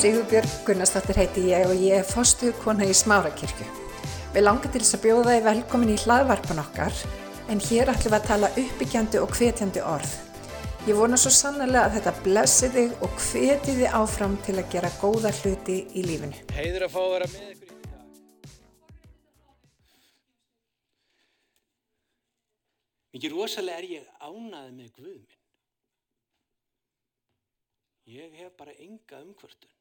Sigurbjörg 0.00 0.48
Gunnarsdóttir 0.64 1.18
heiti 1.20 1.42
ég 1.50 1.66
og 1.68 1.76
ég 1.76 1.98
er 1.98 2.06
fórstuðkona 2.08 2.86
í 2.88 2.92
Smárakirkju. 2.96 3.66
Við 4.32 4.44
langar 4.46 4.72
til 4.72 4.80
þess 4.80 4.96
að 4.96 5.02
bjóða 5.02 5.34
þið 5.34 5.42
velkomin 5.44 5.90
í 5.92 5.96
hlaðvarpan 6.00 6.60
okkar 6.62 7.00
en 7.52 7.58
hér 7.66 7.90
ætlum 7.92 8.14
við 8.14 8.16
að 8.16 8.28
tala 8.30 8.48
uppbyggjandi 8.62 9.18
og 9.20 9.34
hvetjandi 9.36 9.82
orð. 9.84 10.14
Ég 10.88 10.96
vona 10.96 11.18
svo 11.20 11.28
sannlega 11.36 11.82
að 11.84 11.98
þetta 11.98 12.14
blessi 12.24 12.70
þig 12.72 12.94
og 13.04 13.12
hveti 13.26 13.74
þið 13.76 13.96
áfram 13.98 14.38
til 14.46 14.54
að 14.56 14.70
gera 14.72 14.90
góða 15.02 15.32
hluti 15.36 15.76
í 15.92 16.04
lífinu. 16.06 16.38
Heiður 16.56 16.86
að 16.86 16.94
fá 16.94 17.00
að 17.02 17.12
vera 17.12 17.28
með 17.34 17.50
ykkur 17.50 17.74
í 17.74 17.76
dag. 17.82 18.06
Mikið 23.18 23.36
rosalega 23.36 23.84
er 23.84 23.90
ég 23.98 24.08
ánaði 24.16 24.72
með 24.78 24.88
Guð 24.96 25.12
minn. 25.12 25.36
Ég 28.16 28.40
hef 28.40 28.56
bara 28.56 28.72
enga 28.80 29.20
umkvörtun. 29.26 29.76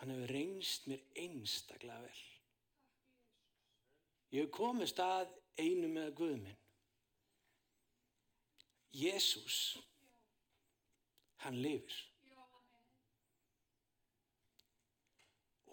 Hann 0.00 0.14
hefur 0.14 0.30
reynst 0.32 0.86
mér 0.88 1.00
einstaklega 1.20 2.00
vel. 2.00 2.20
Ég 4.32 4.46
hef 4.46 4.54
komist 4.54 5.00
að 5.04 5.28
einu 5.60 5.90
með 5.92 6.14
Guð 6.16 6.38
minn. 6.40 6.60
Jésús, 8.96 9.58
hann 11.44 11.60
lifir. 11.60 11.98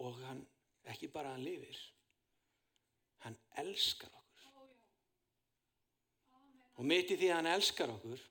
Og 0.04 0.20
hann, 0.26 0.44
ekki 0.92 1.08
bara 1.10 1.32
hann 1.32 1.42
lifir, 1.42 1.80
hann 3.24 3.40
elskar 3.64 4.12
okkur. 4.12 4.46
Og 6.76 6.86
mitt 6.86 7.10
í 7.10 7.16
því 7.16 7.32
að 7.32 7.36
hann 7.40 7.52
elskar 7.56 7.96
okkur, 7.96 8.28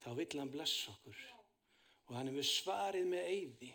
þá 0.00 0.10
vill 0.16 0.32
hann 0.40 0.56
blessa 0.56 0.96
okkur. 0.96 1.24
Og 2.08 2.16
hann 2.16 2.32
hefur 2.32 2.52
svarið 2.56 3.10
með 3.12 3.34
eyði 3.36 3.74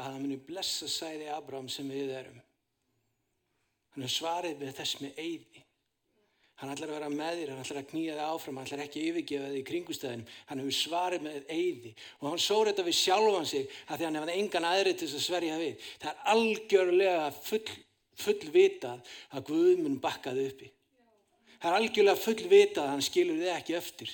að 0.00 0.06
hann 0.08 0.22
muni 0.24 0.38
blessa 0.40 0.88
sæði 0.88 1.28
Abraham 1.34 1.68
sem 1.70 1.88
við 1.90 2.14
erum. 2.18 2.38
Hann 3.94 4.06
hefur 4.06 4.16
svarið 4.16 4.62
með 4.62 4.78
þess 4.78 5.02
með 5.02 5.20
eyði. 5.20 5.64
Hann 6.60 6.74
ætlar 6.74 6.90
að 6.90 6.96
vera 6.98 7.08
með 7.08 7.38
þér, 7.38 7.50
hann 7.50 7.62
ætlar 7.62 7.78
að 7.80 7.86
knýja 7.88 8.14
þig 8.16 8.26
áfram, 8.26 8.58
hann 8.58 8.66
ætlar 8.68 8.82
ekki 8.84 9.00
að 9.00 9.06
yfirgefa 9.10 9.46
þig 9.48 9.60
í 9.60 9.68
kringustæðinum. 9.70 10.32
Hann 10.50 10.60
hefur 10.60 10.76
svarið 10.76 11.22
með 11.24 11.52
eyði 11.54 11.92
og 12.18 12.26
hann 12.28 12.42
sór 12.44 12.68
þetta 12.68 12.84
við 12.84 12.96
sjálfan 12.98 13.48
sig 13.48 13.78
að 13.86 13.94
því 13.94 14.06
hann 14.06 14.18
hefði 14.20 14.34
engan 14.42 14.66
aðrið 14.68 14.98
til 15.00 15.08
þess 15.08 15.20
að 15.20 15.24
sverja 15.24 15.60
við. 15.62 15.86
Það 16.02 16.10
er 16.10 16.34
algjörlega 16.34 17.30
full, 17.38 17.62
full 18.24 18.52
vitað 18.58 19.14
að 19.32 19.46
Guðmun 19.48 19.96
bakkaði 20.04 20.44
uppi. 20.50 20.68
Það 21.54 21.70
er 21.70 21.78
algjörlega 21.78 22.24
full 22.26 22.52
vitað 22.52 22.84
að 22.84 22.92
hann 22.92 23.06
skilur 23.08 23.40
þið 23.40 23.54
ekki 23.56 23.78
eftir. 23.80 24.12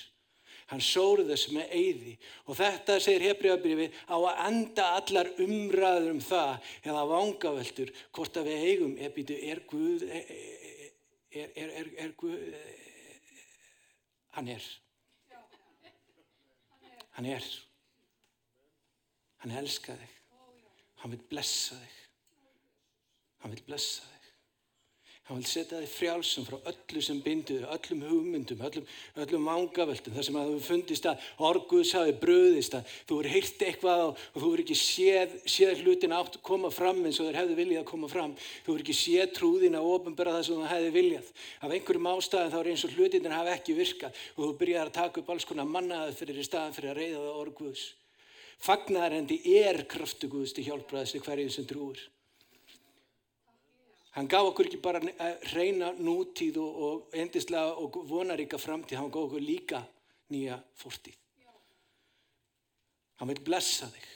Hann 0.66 0.82
sóruð 0.82 1.28
þess 1.30 1.50
með 1.54 1.74
eyði. 1.78 2.14
Og 2.50 2.58
þetta 2.58 2.96
segir 3.02 3.26
Hebriðabrifi 3.28 3.86
á 4.10 4.16
að 4.16 4.40
enda 4.48 4.86
allar 4.98 5.30
umræður 5.42 6.08
um 6.14 6.22
það 6.24 6.72
eða 6.82 7.04
vangaveltur 7.12 7.92
hvort 8.16 8.40
að 8.40 8.50
við 8.50 8.64
eigum 8.70 8.96
er, 8.98 9.20
er 9.36 9.62
Guð 9.70 10.02
er, 10.10 10.32
er, 11.30 11.70
er, 11.70 11.92
er 12.02 12.16
Guð 12.18 12.42
hann 14.34 14.50
er. 14.56 14.66
Hann 17.16 17.30
er. 17.30 17.46
Hann 19.44 19.54
elskar 19.62 20.02
þig. 20.02 20.18
Hann 21.00 21.14
vil 21.14 21.22
blessa 21.30 21.78
þig. 21.78 21.96
Hann 23.44 23.54
vil 23.54 23.66
blessa 23.70 24.02
þig 24.02 24.15
Hann 25.26 25.40
vil 25.40 25.48
setja 25.50 25.80
þig 25.82 25.90
frjálsum 25.90 26.44
frá 26.46 26.68
öllu 26.70 27.00
sem 27.02 27.16
bindur, 27.18 27.64
öllum 27.74 28.02
hugmyndum, 28.06 28.60
öllum, 28.62 28.84
öllum 29.18 29.48
vangaveltum, 29.50 30.14
þar 30.14 30.26
sem 30.28 30.38
að 30.38 30.52
þú 30.52 30.60
fundist 30.62 31.08
að 31.10 31.24
orguðs 31.48 31.90
hafi 31.98 32.14
bröðist, 32.22 32.76
að 32.78 32.92
þú 33.08 33.18
er 33.18 33.28
heyrt 33.32 33.64
eitthvað 33.66 34.04
og 34.06 34.22
þú 34.36 34.52
er 34.52 34.62
ekki 34.62 34.78
séð, 34.78 35.34
séð 35.50 35.82
hlutin 35.82 36.14
átt 36.14 36.38
að 36.38 36.46
koma 36.46 36.70
fram 36.70 37.02
eins 37.02 37.18
og 37.18 37.26
þeir 37.26 37.40
hefði 37.40 37.58
viljað 37.58 37.82
að 37.82 37.90
koma 37.90 38.12
fram. 38.14 38.38
Þú 38.68 38.78
er 38.78 38.86
ekki 38.86 38.98
séð 39.00 39.34
trúðin 39.40 39.80
að 39.80 39.90
ofinbera 39.96 40.38
það 40.38 40.46
sem 40.46 40.62
þú 40.62 40.72
hefði 40.76 40.96
viljað. 41.00 41.36
Af 41.58 41.74
einhverjum 41.74 42.10
ástæðin 42.14 42.54
þá 42.54 42.58
er 42.62 42.72
eins 42.76 42.86
og 42.86 42.94
hlutin 42.94 43.30
hafi 43.34 43.56
ekki 43.58 43.78
virkað 43.82 44.24
og 44.36 44.42
þú 44.44 44.56
byrjar 44.62 44.92
að 44.92 44.98
taka 45.02 45.24
upp 45.24 45.32
alls 45.34 45.50
konar 45.50 45.72
mannaðið 45.74 46.20
fyrir 46.22 46.38
í 46.38 46.46
staðan 46.46 46.76
fyrir 46.78 46.94
að 46.94 47.00
reyða 47.02 47.24
það 47.26 47.40
orguðs. 47.42 47.88
Fagnarhendi 48.62 49.42
er 49.58 49.82
kraftu 49.90 50.30
Guðs 50.30 50.54
til 50.54 50.70
hjálpraðis 50.70 51.16
til 51.16 51.26
hverju 51.26 51.50
sem 51.50 51.66
trúur. 51.66 51.98
Hann 54.16 54.30
gaf 54.32 54.46
okkur 54.48 54.70
ekki 54.70 54.78
bara 54.80 55.02
að 55.04 55.42
reyna 55.52 55.90
nútíð 56.00 56.56
og, 56.62 56.76
og 56.86 57.16
endislega 57.20 57.74
og 57.76 57.98
vonaríka 58.08 58.56
framtíð, 58.56 58.96
hann 58.96 59.10
gaf 59.12 59.26
okkur 59.26 59.44
líka 59.44 59.82
nýja 60.32 60.56
fórtíð. 60.80 61.18
Hann 63.20 63.28
vil 63.28 63.42
blessa 63.44 63.90
þig, 63.92 64.06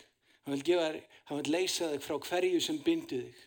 hann 0.47 0.57
vil, 0.57 0.65
gefa, 0.71 0.89
hann 1.29 1.43
vil 1.43 1.53
leysa 1.53 1.91
þig 1.93 2.07
frá 2.07 2.17
hverju 2.31 2.63
sem 2.65 2.81
bindu 2.85 3.21
þig 3.27 3.45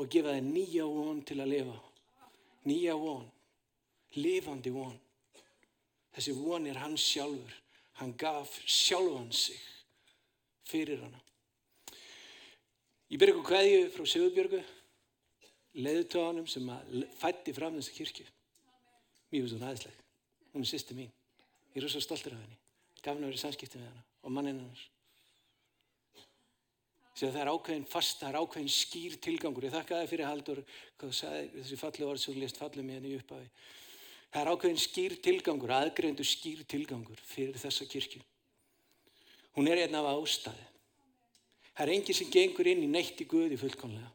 og 0.00 0.08
gefa 0.16 0.32
þig 0.38 0.48
nýja 0.48 0.88
von 0.88 1.22
til 1.28 1.38
að 1.44 1.52
lifa. 1.52 1.76
Nýja 2.64 2.96
von, 3.04 3.28
lifandi 4.16 4.72
von. 4.72 4.96
Þessi 6.16 6.38
von 6.40 6.72
er 6.72 6.80
hans 6.80 7.04
sjálfur, 7.04 7.54
hann 8.00 8.16
gaf 8.16 8.56
sjálfan 8.64 9.28
sig 9.28 9.60
fyrir 10.72 11.04
hana. 11.04 11.20
Ég 13.12 13.20
okkur 13.28 13.50
hvaðið 13.52 13.90
frá 13.92 14.08
Sigurbjörgu 14.08 14.66
leiðutöðanum 15.78 16.46
sem 16.50 16.70
fætti 17.20 17.54
fram 17.54 17.76
þessa 17.78 17.96
kirkju. 17.96 18.26
Mjög 19.30 19.44
finnst 19.44 19.56
hún 19.56 19.66
aðeinsleg. 19.66 19.98
Hún 20.54 20.64
er 20.64 20.70
sýsti 20.70 20.96
mín. 20.98 21.12
Ég 21.74 21.84
er 21.84 21.92
svo 21.92 22.02
stoltur 22.02 22.34
af 22.34 22.40
henni. 22.42 22.56
Gaf 23.00 23.14
henni 23.14 23.28
að 23.28 23.30
vera 23.30 23.38
í 23.38 23.44
samskipti 23.44 23.78
með 23.78 23.90
henni 23.90 24.08
og 24.20 24.34
manninn 24.34 24.58
hennar. 24.58 24.88
Sér 27.14 27.34
það 27.34 27.42
er 27.42 27.50
ákveðin 27.52 27.86
fast, 27.90 28.18
það 28.20 28.30
er 28.30 28.38
ákveðin 28.40 28.72
skýr 28.72 29.16
tilgangur. 29.22 29.66
Ég 29.66 29.74
þakka 29.74 29.98
það 29.98 30.10
fyrir 30.10 30.28
Haldur, 30.28 30.60
hvað 30.96 31.10
þú 31.12 31.16
sagði, 31.18 31.48
þessi 31.56 31.78
fallu 31.80 32.08
orð 32.08 32.22
sem 32.22 32.34
þú 32.34 32.42
lést 32.42 32.60
fallu 32.60 32.84
með 32.86 32.98
henni 32.98 33.14
upp 33.18 33.34
því. 33.34 33.48
Það 34.30 34.40
er 34.40 34.50
ákveðin 34.54 34.80
skýr 34.84 35.16
tilgangur, 35.26 35.74
aðgreindu 35.74 36.26
skýr 36.26 36.62
tilgangur 36.70 37.22
fyrir 37.26 37.58
þessa 37.60 37.86
kirkju. 37.90 38.22
Hún 39.58 39.68
er 39.68 39.82
einn 39.82 39.98
af 39.98 40.08
ástæði. 40.14 40.66
Það 41.74 41.84
er 41.86 41.92
enginn 41.96 42.18
sem 42.18 42.30
gengur 42.30 42.70
inn 42.70 42.84
í 42.86 42.90
neitt 42.90 43.20
í 43.20 43.26
Guði 43.28 43.58
fullkonlega. 43.58 44.10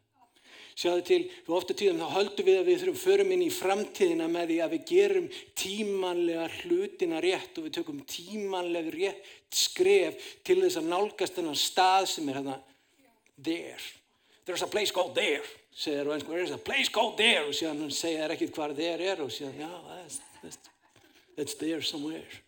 Sjáðu 0.75 1.03
til, 1.07 1.19
við 1.47 1.55
ofta 1.55 1.73
tíðum 1.77 2.01
þá 2.03 2.15
höldum 2.17 2.47
við 2.49 2.57
að 2.59 2.65
við 2.67 2.81
þurfum 2.81 2.97
förum 2.99 3.29
inn 3.31 3.43
í 3.45 3.51
framtíðina 3.53 4.25
með 4.27 4.49
því 4.49 4.57
að 4.59 4.73
við 4.73 4.81
gerum 4.89 5.27
tímanlega 5.55 6.47
hlutina 6.57 7.21
rétt 7.23 7.55
og 7.55 7.67
við 7.67 7.75
tökum 7.77 8.01
tímanlega 8.11 8.91
rétt 8.91 9.29
skref 9.55 10.19
til 10.43 10.57
þess 10.59 10.81
að 10.81 10.89
nálgast 10.91 11.37
þennan 11.39 11.61
stað 11.61 12.09
sem 12.11 12.27
er 12.27 12.41
hérna 12.41 12.57
there. 13.39 13.79
There's 14.45 14.61
a 14.61 14.67
place 14.67 14.91
called 14.91 15.15
there, 15.15 15.47
segir 15.71 16.09
og 16.09 16.17
einsku, 16.17 16.35
there's 16.35 16.51
a 16.51 16.59
place 16.59 16.91
called 16.91 17.15
there 17.17 17.47
og 17.47 17.55
síðan 17.55 17.87
segja 17.95 18.25
þær 18.25 18.35
ekkit 18.35 18.55
hvað 18.59 18.75
there 18.81 19.11
er 19.13 19.23
og 19.23 19.31
síðan, 19.31 19.55
já, 19.63 19.71
that's, 19.95 20.19
that's, 20.43 20.73
that's 21.39 21.55
there 21.63 21.79
somewhere. 21.81 22.43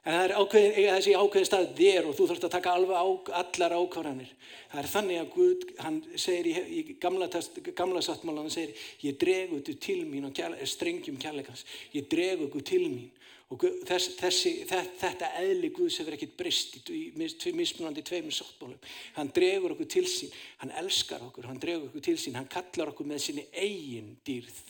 En 0.00 0.14
það 0.16 0.22
er 0.24 0.32
ákveðin, 0.40 0.76
þessi 0.94 1.12
ákveðin 1.12 1.46
stað 1.50 1.72
þér 1.76 2.06
og 2.08 2.14
þú 2.16 2.26
þarfst 2.30 2.44
að 2.46 2.52
taka 2.54 2.72
alveg 2.72 2.96
á, 2.96 3.08
allar 3.42 3.74
ákvarðanir. 3.76 4.30
Það 4.70 4.80
er 4.80 4.88
þannig 4.94 5.18
að 5.20 5.32
Guð, 5.34 5.66
hann 5.84 5.98
segir 6.14 6.48
í, 6.48 6.54
í 6.72 6.96
gamla, 7.02 7.28
gamla 7.76 8.02
sattmála, 8.06 8.46
hann 8.46 8.54
segir, 8.54 8.86
ég 9.04 9.18
dregu 9.20 9.58
þetta 9.58 9.74
til 9.84 9.98
mín 10.08 10.30
og 10.30 10.32
kjærle, 10.38 10.68
strengjum 10.72 11.20
kærleikans. 11.20 11.66
Ég 11.92 12.08
dregu 12.08 12.48
þetta 12.48 12.64
til 12.72 12.86
mín. 12.86 13.10
Og 13.50 13.64
þess, 13.84 14.14
þessi, 14.14 14.54
þetta 14.70 15.32
eðli 15.42 15.72
Guðs 15.74 16.00
hefur 16.00 16.14
ekkert 16.14 16.36
brist 16.38 16.76
í, 16.94 17.00
í 17.10 17.54
mismunandi 17.58 18.04
tveimur 18.06 18.32
sáttmálum. 18.32 18.78
Hann 19.16 19.32
dregur 19.34 19.74
okkur 19.74 19.88
til 19.90 20.06
sín, 20.08 20.30
hann 20.62 20.72
elskar 20.80 21.24
okkur, 21.26 21.50
hann 21.50 21.58
dregur 21.60 21.90
okkur 21.90 22.08
til 22.08 22.14
sín, 22.22 22.38
hann 22.38 22.48
kallar 22.48 22.94
okkur 22.94 23.10
með 23.10 23.24
sinni 23.26 23.48
eigin 23.50 24.14
dýrð. 24.24 24.60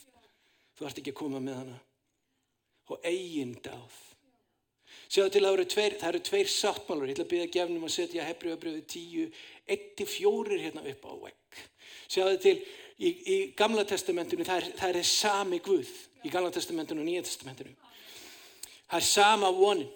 Þú 0.75 0.88
ert 0.88 1.02
ekki 1.02 1.12
að 1.12 1.20
koma 1.20 1.44
með 1.44 1.60
hana. 1.60 1.82
Og 2.90 3.05
eigin 3.06 3.52
dáð. 3.62 4.06
Sjáðu 5.10 5.32
til 5.34 5.42
að 5.44 5.56
eru 5.56 5.66
tveir, 5.70 5.96
það 6.00 6.08
eru 6.12 6.20
tveir 6.28 6.50
sáttmálur, 6.50 7.08
ég 7.10 7.16
ætla 7.16 7.26
að 7.26 7.32
byggja 7.32 7.52
gefnum 7.56 7.87
að 7.87 7.94
setja 7.96 8.26
Hebriðabriðu 8.28 8.82
10, 8.92 9.31
1-4 9.76 10.60
hérna 10.64 10.84
upp 10.92 11.06
á 11.06 11.12
vegg. 11.25 11.62
Sjáðu 12.10 12.40
til 12.44 12.56
í, 12.98 13.10
í 13.10 13.37
Gamla 13.58 13.84
testamentinu, 13.88 14.46
það 14.46 14.62
er, 14.62 14.69
það 14.81 15.00
er 15.00 15.08
sami 15.10 15.60
Guð 15.64 15.90
í 16.22 16.32
Gamla 16.32 16.52
testamentinu 16.54 17.02
og 17.02 17.08
Nýja 17.08 17.25
testamentinu. 17.26 17.75
Það 18.90 19.00
er 19.00 19.08
sama 19.08 19.50
vonin. 19.54 19.90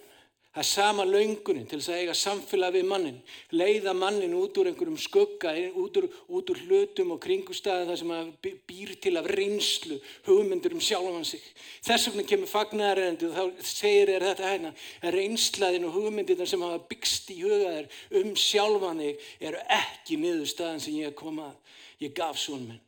Það 0.54 0.62
er 0.62 0.66
sama 0.68 1.02
laungunin 1.02 1.64
til 1.66 1.80
þess 1.80 1.90
að 1.90 1.96
eiga 1.98 2.12
samfélag 2.14 2.74
við 2.76 2.84
mannin, 2.86 3.16
leiða 3.58 3.90
mannin 3.98 4.36
út 4.38 4.54
úr 4.62 4.68
einhverjum 4.70 4.98
skugga, 5.02 5.50
út 5.82 5.96
úr, 5.98 6.04
út 6.30 6.52
úr 6.52 6.60
hlutum 6.68 7.10
og 7.10 7.18
kringustæði 7.24 7.88
þar 7.88 7.98
sem 7.98 8.12
að 8.14 8.28
býr 8.68 8.92
til 9.02 9.16
af 9.18 9.26
reynslu, 9.34 9.98
hugmyndur 10.28 10.76
um 10.76 10.84
sjálfan 10.86 11.26
sig. 11.26 11.42
Þess 11.82 12.06
vegna 12.06 12.26
kemur 12.30 12.52
fagnæðarendu 12.52 13.32
og 13.32 13.34
þá 13.34 13.66
segir 13.66 14.12
þér 14.14 14.26
þetta 14.28 14.52
hérna, 14.52 14.72
reynslaðin 15.16 15.88
og 15.88 15.98
hugmyndir 15.98 16.46
sem 16.46 16.62
hafa 16.68 16.78
byggst 16.92 17.34
í 17.34 17.40
hugaðir 17.40 17.90
um 18.22 18.30
sjálfan 18.38 19.02
þig 19.02 19.26
eru 19.50 19.66
ekki 19.80 20.20
niður 20.22 20.46
staðan 20.54 20.86
sem 20.86 21.00
ég 21.00 21.10
hef 21.10 21.18
komað. 21.18 21.58
Ég 21.98 22.14
gaf 22.14 22.38
svonum 22.38 22.76
minn. 22.76 22.86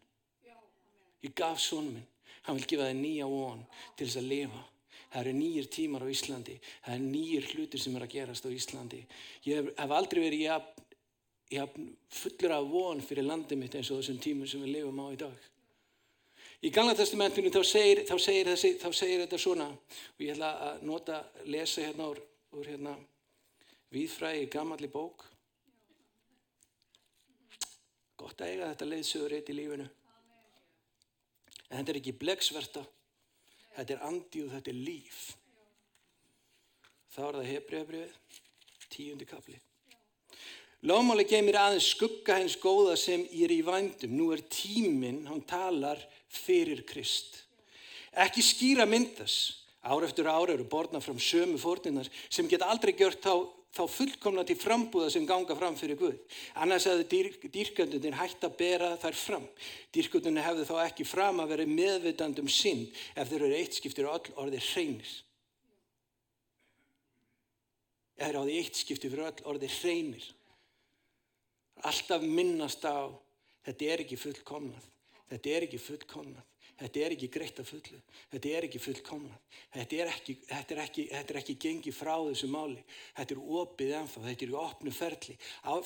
Ég 1.27 1.35
gaf 1.35 1.59
svonum 1.59 1.99
minn. 1.99 2.09
Hann 2.47 2.63
vil 2.63 2.71
gefa 2.77 2.93
þig 2.93 3.03
nýja 3.03 3.27
von 3.27 3.67
til 3.99 4.07
þess 4.07 4.23
að 4.23 4.33
lifa. 4.37 4.65
Það 5.13 5.21
eru 5.23 5.35
nýjir 5.37 5.69
tímar 5.73 6.05
á 6.05 6.09
Íslandi. 6.13 6.57
Það 6.85 6.95
eru 6.95 7.11
nýjir 7.11 7.51
hlutir 7.53 7.83
sem 7.83 7.97
eru 7.97 8.09
að 8.09 8.15
gerast 8.17 8.47
á 8.47 8.51
Íslandi. 8.51 9.03
Ég 9.47 9.61
hef, 9.61 9.93
aldrei 9.97 10.23
verið 10.25 10.47
jafn, 10.47 10.87
jafn 11.55 11.91
fullur 12.21 12.57
af 12.57 12.71
von 12.73 13.05
fyrir 13.05 13.29
landið 13.29 13.61
mitt 13.61 13.77
eins 13.79 13.91
og 13.91 14.01
þessum 14.03 14.19
tímum 14.23 14.51
sem 14.51 14.65
við 14.67 14.75
lifum 14.79 15.05
á 15.05 15.07
í 15.15 15.21
dag. 15.21 15.45
Í 16.65 16.73
Gamla 16.73 16.97
testamentinu 16.97 17.53
þá 17.53 17.61
segir, 17.69 18.03
þá 18.09 18.17
segir, 18.19 18.49
þessi, 18.51 18.73
þá 18.81 18.89
segir 18.97 19.23
þetta 19.23 19.39
svona 19.39 19.69
og 19.69 20.25
ég 20.25 20.33
ætla 20.35 20.51
að 20.67 20.85
nota, 20.89 21.21
lesa 21.47 21.85
hérna 21.85 22.09
úr, 22.11 22.21
úr 22.57 22.71
hérna, 22.71 22.95
viðfræði 23.93 24.49
gammalli 24.51 24.91
bók. 24.91 25.27
Gott 28.17 28.41
að 28.41 28.55
eiga 28.55 28.73
þetta 28.73 28.89
leiðsögur 28.89 29.37
eitt 29.37 29.53
í 29.53 29.57
lífinu. 29.59 29.87
En 31.69 31.79
þetta 31.79 31.93
er 31.93 32.01
ekki 32.01 32.17
blegsverta, 32.17 32.83
þetta 33.77 33.97
er 33.97 34.05
andi 34.09 34.43
og 34.45 34.53
þetta 34.55 34.73
er 34.73 34.83
líf. 34.89 35.21
Þá 37.13 37.21
er 37.27 37.39
það 37.39 37.51
hefriðabrið, 37.53 38.19
tíundi 38.93 39.29
kapli. 39.29 39.57
Lómáli 40.87 41.25
geymir 41.27 41.57
aðeins 41.59 41.89
skugga 41.95 42.37
hens 42.39 42.57
góða 42.61 42.95
sem 43.01 43.25
ég 43.33 43.47
er 43.49 43.55
í 43.55 43.63
vændum. 43.65 44.13
Nú 44.15 44.29
er 44.35 44.45
tíminn, 44.53 45.25
hann 45.27 45.43
talar 45.49 46.01
fyrir 46.31 46.85
Krist. 46.87 47.41
Ekki 48.13 48.45
skýra 48.45 48.87
myndas. 48.89 49.65
Ár 49.87 50.05
eftir 50.05 50.27
ára 50.27 50.53
eru 50.55 50.67
borna 50.67 51.01
fram 51.01 51.19
sömu 51.23 51.59
fórninnar 51.63 52.09
sem 52.29 52.49
geta 52.51 52.67
aldrei 52.67 52.93
gjört 52.97 53.23
þá, 53.23 53.47
þá 53.77 53.85
fullkomna 53.93 54.45
til 54.49 54.57
frambúða 54.59 55.11
sem 55.13 55.27
ganga 55.29 55.57
fram 55.59 55.77
fyrir 55.79 55.99
Guð. 56.01 56.17
Annars 56.63 56.87
hefði 56.89 57.07
dýr, 57.11 57.29
dýrkjöndunir 57.53 58.17
hægt 58.17 58.47
að 58.47 58.57
bera 58.61 58.95
þær 59.03 59.19
fram. 59.21 59.47
Dýrkjöndunir 59.95 60.47
hefði 60.47 60.67
þá 60.71 60.75
ekki 60.87 61.07
fram 61.09 61.43
að 61.45 61.53
vera 61.53 61.69
meðvitandum 61.71 62.49
sinn 62.53 62.87
ef 63.15 63.29
þeir 63.31 63.47
eru 63.47 63.61
eitt 63.61 63.79
skiptir 63.79 64.09
og 64.09 64.19
öll 64.19 64.35
orðið 64.47 64.71
hreinir. 64.73 65.13
Ef 68.17 68.25
þeir 68.25 68.33
eru 68.33 68.43
á 68.43 68.47
því 68.49 68.59
eitt 68.63 68.81
skiptir 68.81 69.13
fyrir 69.13 69.29
öll 69.29 69.47
orðið 69.53 69.79
hreinir. 69.83 70.27
Alltaf 71.85 72.25
minnast 72.25 72.85
á 72.89 73.13
þetta 73.69 73.93
er 73.93 74.07
ekki 74.07 74.21
fullkomnað. 74.21 74.93
Þetta 75.27 75.53
er 75.53 75.67
ekki 75.67 75.83
fullkomnað. 75.83 76.45
Þetta 76.77 77.01
er 77.01 77.15
ekki 77.15 77.29
greitt 77.33 77.61
af 77.63 77.71
fullu. 77.71 77.99
Þetta 78.33 78.51
er 78.53 78.67
ekki 78.67 78.81
fullkomnað. 78.85 79.61
Þetta 79.73 79.97
er 80.03 80.11
ekki, 80.13 80.35
þetta 80.51 80.75
er 80.75 80.81
ekki, 80.83 81.05
þetta 81.13 81.33
er 81.33 81.39
ekki 81.41 81.55
gengið 81.65 81.97
frá 81.97 82.13
þessu 82.27 82.51
máli. 82.53 82.83
Þetta 83.17 83.37
er 83.37 83.41
opið 83.61 83.95
ennþá. 84.01 84.25
Þetta 84.27 84.47
er 84.47 84.57
opnu 84.61 84.93
ferli. 84.93 85.37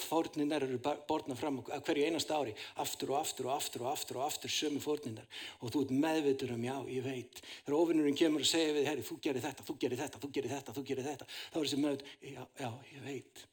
Fórninar 0.03 0.67
eru 0.67 0.81
borna 0.83 1.37
fram 1.39 1.61
að 1.63 1.85
hverju 1.87 2.09
einast 2.09 2.35
ári. 2.35 2.57
Aftur 2.83 3.15
og 3.15 3.21
aftur 3.21 3.51
og 3.51 3.55
aftur 3.55 3.87
og 3.87 3.93
aftur 3.93 4.19
og 4.19 4.27
aftur 4.27 4.55
sömu 4.57 4.83
fórninar. 4.83 5.31
Og 5.61 5.71
þú 5.71 5.85
ert 5.87 5.95
meðvitur 6.07 6.57
um 6.57 6.67
já, 6.67 6.75
ég 6.91 7.07
veit. 7.07 7.45
Þegar 7.61 7.79
ofinnurinn 7.79 8.19
kemur 8.19 8.43
og 8.43 8.51
segir 8.51 8.75
við, 8.81 8.91
herri, 8.91 9.07
þú 9.07 9.21
gerir 9.23 9.47
þetta, 9.47 9.69
þú 9.71 9.79
gerir 9.87 10.03
þetta, 10.03 10.25
þú 10.27 10.35
gerir 10.35 10.57
þetta, 10.57 10.75
þú 10.75 10.87
gerir 10.91 11.09
þetta. 11.13 11.31
Þá 11.55 11.57
er 11.63 11.65
þessi 11.71 11.81
meðvitur, 11.87 12.19
já, 12.35 12.43
já, 12.65 12.71
ég 12.97 13.07
veit 13.07 13.50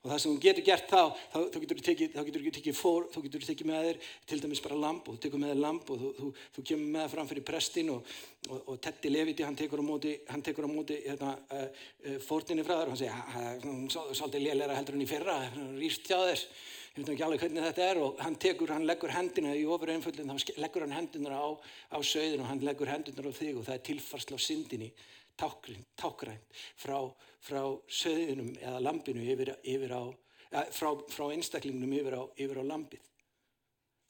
og 0.00 0.08
það 0.08 0.20
sem 0.22 0.30
hún 0.30 0.40
getur 0.40 0.64
gert 0.64 0.86
þá 0.88 1.00
þá, 1.12 1.38
þá 1.52 1.58
getur 1.60 1.78
þú 1.78 1.84
tekið, 1.84 2.14
tekið, 2.56 2.76
fór, 2.78 3.06
getur 3.26 3.44
tekið 3.44 3.68
með 3.68 3.86
þér 3.86 3.98
til 4.30 4.40
dæmis 4.40 4.62
bara 4.64 4.78
lamp 4.80 5.08
og 5.08 5.16
þú 5.16 5.22
tekur 5.26 5.42
með 5.42 5.52
þér 5.52 5.60
lamp 5.60 5.92
og 5.92 6.00
þú, 6.00 6.12
þú, 6.16 6.28
þú 6.56 6.64
kemur 6.70 6.94
með 6.94 7.04
það 7.04 7.14
fram 7.14 7.30
fyrir 7.30 7.46
prestin 7.50 7.92
og, 7.92 8.14
og, 8.48 8.62
og 8.64 8.80
Tetti 8.86 9.12
Leviti 9.12 9.44
hann 9.44 9.58
tekur 9.60 9.84
á 9.84 9.84
móti, 9.84 10.14
hann 10.30 10.44
móti 10.72 10.98
hérna, 11.04 11.34
uh, 11.52 11.66
uh, 12.06 12.18
fórtinni 12.24 12.64
frá 12.64 12.78
þér 12.80 12.94
og 12.94 12.96
hann 12.96 13.92
segir 13.92 14.16
svolítið 14.22 14.46
lélæra 14.46 14.78
heldur 14.78 14.96
hann 14.96 15.04
í 15.04 15.10
fyrra 15.10 15.36
rýst 15.76 16.08
hjá 16.08 16.16
þér. 16.16 16.48
Ég 16.90 17.04
veit 17.04 17.12
ekki 17.12 17.22
alveg 17.22 17.42
hvernig 17.44 17.66
þetta 17.68 17.84
er 17.86 17.98
og 18.02 18.18
hann 18.24 18.34
tekur, 18.40 18.72
hann 18.74 18.88
leggur 18.88 19.12
hendina 19.14 19.52
í 19.54 19.62
ofur 19.62 19.92
einföldin, 19.92 20.32
þá 20.32 20.56
leggur 20.58 20.82
hann 20.82 20.96
hendina 20.96 21.38
á, 21.38 21.48
á 21.92 21.98
söðin 22.02 22.42
og 22.42 22.48
hann 22.50 22.64
leggur 22.66 22.90
hendina 22.90 23.22
á 23.22 23.30
þig 23.30 23.60
og 23.60 23.68
það 23.68 23.76
er 23.76 23.84
tilfarsla 23.86 24.40
á 24.40 24.40
syndinni 24.42 24.90
tákrænt 25.40 26.58
frá, 26.78 26.98
frá 27.44 27.62
söðunum 27.86 28.52
eða 28.58 28.80
lampinu 28.84 29.24
yfir, 29.24 29.54
yfir 29.62 29.94
á, 29.96 30.02
frá, 30.74 30.90
frá 31.12 31.30
einstaklingnum 31.30 31.94
yfir 32.00 32.18
á, 32.20 32.22
yfir 32.36 32.60
á 32.60 32.64
lampið. 32.66 33.06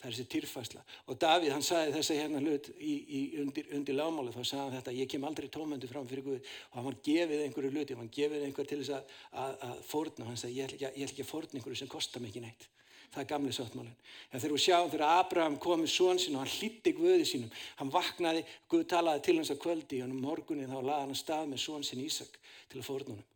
Það 0.01 0.09
er 0.09 0.15
þessi 0.17 0.29
týrfæsla. 0.33 0.83
Og 1.13 1.17
Davíð 1.21 1.53
hann 1.53 1.65
sagði 1.65 1.93
þessa 1.99 2.15
hérna 2.17 2.41
hlut 2.41 2.71
í, 2.73 2.93
í 3.05 3.21
undir, 3.43 3.67
undir 3.77 3.99
lámáli 3.99 4.33
þá 4.33 4.39
sagði 4.41 4.63
hann 4.63 4.77
þetta 4.79 4.95
ég 4.97 5.11
kem 5.13 5.27
aldrei 5.29 5.49
tómöndu 5.53 5.91
fram 5.91 6.09
fyrir 6.09 6.25
Guð 6.25 6.39
og 6.71 6.79
hann 6.79 7.01
gefið 7.05 7.43
einhverju 7.45 7.73
hluti, 7.75 7.99
hann 8.01 8.13
gefið 8.17 8.47
einhver 8.47 8.71
til 8.71 8.81
þess 8.81 8.95
að, 8.97 9.19
að, 9.45 9.59
að 9.69 9.83
fórna 9.91 10.31
hann 10.31 10.41
sagði 10.41 10.63
ég 10.63 10.73
ekki, 10.73 11.05
ekki 11.05 11.27
að 11.27 11.33
fórna 11.35 11.61
einhverju 11.61 11.83
sem 11.83 11.93
kostar 11.93 12.25
mikið 12.25 12.47
neitt 12.47 12.71
það 13.11 13.23
er 13.23 13.29
gamli 13.31 13.55
sáttmálinn. 13.55 13.97
Þegar 14.31 14.55
við 14.55 14.63
sjáum 14.65 14.91
þegar 14.93 15.17
Abraham 15.19 15.57
kom 15.63 15.83
með 15.83 15.93
són 15.95 16.21
sinu 16.23 16.39
og 16.39 16.45
hann 16.45 16.55
hlýtti 16.55 16.93
Guði 16.95 17.27
sínum, 17.27 17.51
hann 17.81 17.91
vaknaði, 17.91 18.45
Guð 18.71 18.87
talaði 18.93 19.25
til 19.27 19.37
hans 19.41 19.51
að 19.51 19.61
kvöldi 19.65 20.03
og 20.05 20.15
morgunin 20.15 20.71
þá 20.71 20.79
laði 20.79 21.01
hann 21.03 21.17
að 21.17 21.21
stað 21.25 21.51
með 21.51 21.63
són 21.65 21.87
sin 21.87 22.05
Ísak 22.05 22.39
til 22.71 22.79
að 22.81 22.87
fórnunum. 22.87 23.27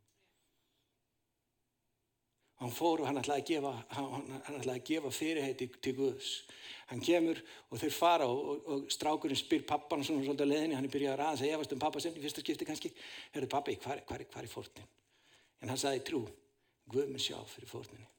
Hann 2.62 2.70
fór 2.70 3.02
og 3.02 3.08
hann 3.08 3.18
ætlaði 3.18 3.42
að 3.42 3.48
gefa, 3.50 3.72
hann, 3.96 4.30
hann 4.46 4.60
ætlaði 4.60 4.78
að 4.78 4.86
gefa 4.92 5.10
fyrirheiti 5.12 5.68
til 5.82 5.96
Guðs. 5.98 6.30
Hann 6.92 7.02
kemur 7.02 7.40
og 7.66 7.82
þeir 7.82 7.96
fara 7.96 8.30
og, 8.30 8.46
og, 8.54 8.70
og 8.70 8.94
strákurinn 8.94 9.40
spyr 9.40 9.66
pappan 9.66 10.06
svona 10.06 10.22
svolítið 10.22 10.46
að 10.46 10.52
leðinni, 10.52 10.78
hann 10.78 10.86
er 10.86 10.94
byrjað 10.94 11.16
að 11.16 11.20
ræða 11.24 11.34
að 11.34 11.58
efast 11.58 11.74
um 11.74 11.82
pappa 11.82 12.04
sem 12.04 12.14
í 12.14 12.22
fyrsta 12.22 12.46
skipti 12.46 12.70
kannski, 12.70 12.94
herru 13.34 13.50
pappi, 13.50 13.76
hvað 13.82 14.06
er, 14.22 14.50
fórnin? 14.54 14.90
En 15.64 15.74
hann 15.74 15.82
sagði 15.82 16.06
trú, 16.06 16.24
Guð 16.94 17.08
mér 17.10 17.26
sjá 17.26 17.40
fyrir 17.48 17.72
fórninni 17.72 18.13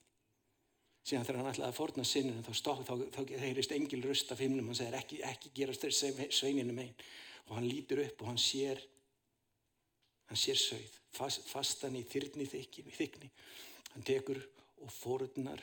síðan 1.06 1.28
þegar 1.28 1.40
hann 1.42 1.52
ætlaði 1.52 1.70
að 1.70 1.78
forna 1.78 2.06
sinninu 2.08 2.44
þá, 2.46 2.52
þá, 2.56 2.82
þá, 2.88 2.94
þá 3.14 3.22
heyrist 3.44 3.76
engil 3.76 4.02
röst 4.06 4.32
af 4.34 4.42
himnum. 4.42 4.72
Hann 4.72 4.80
segir 4.80 4.98
ekki, 4.98 5.22
ekki 5.30 5.54
gerast 5.60 5.86
þeir 5.86 6.34
sveininu 6.34 6.74
megin. 6.74 7.06
Og 7.50 7.60
hann 7.60 7.70
lítur 7.70 8.02
upp 8.02 8.24
og 8.24 8.32
hann 8.32 8.42
sér 8.42 8.82
hann 10.26 10.42
sér 10.42 10.58
sögð 10.58 10.98
fast, 11.14 11.46
fastan 11.52 11.98
í 12.00 12.02
þyrni 12.10 12.48
þykni. 12.50 13.30
Hann 13.94 14.08
tekur 14.08 14.42
og 14.82 14.92
fornar 14.92 15.62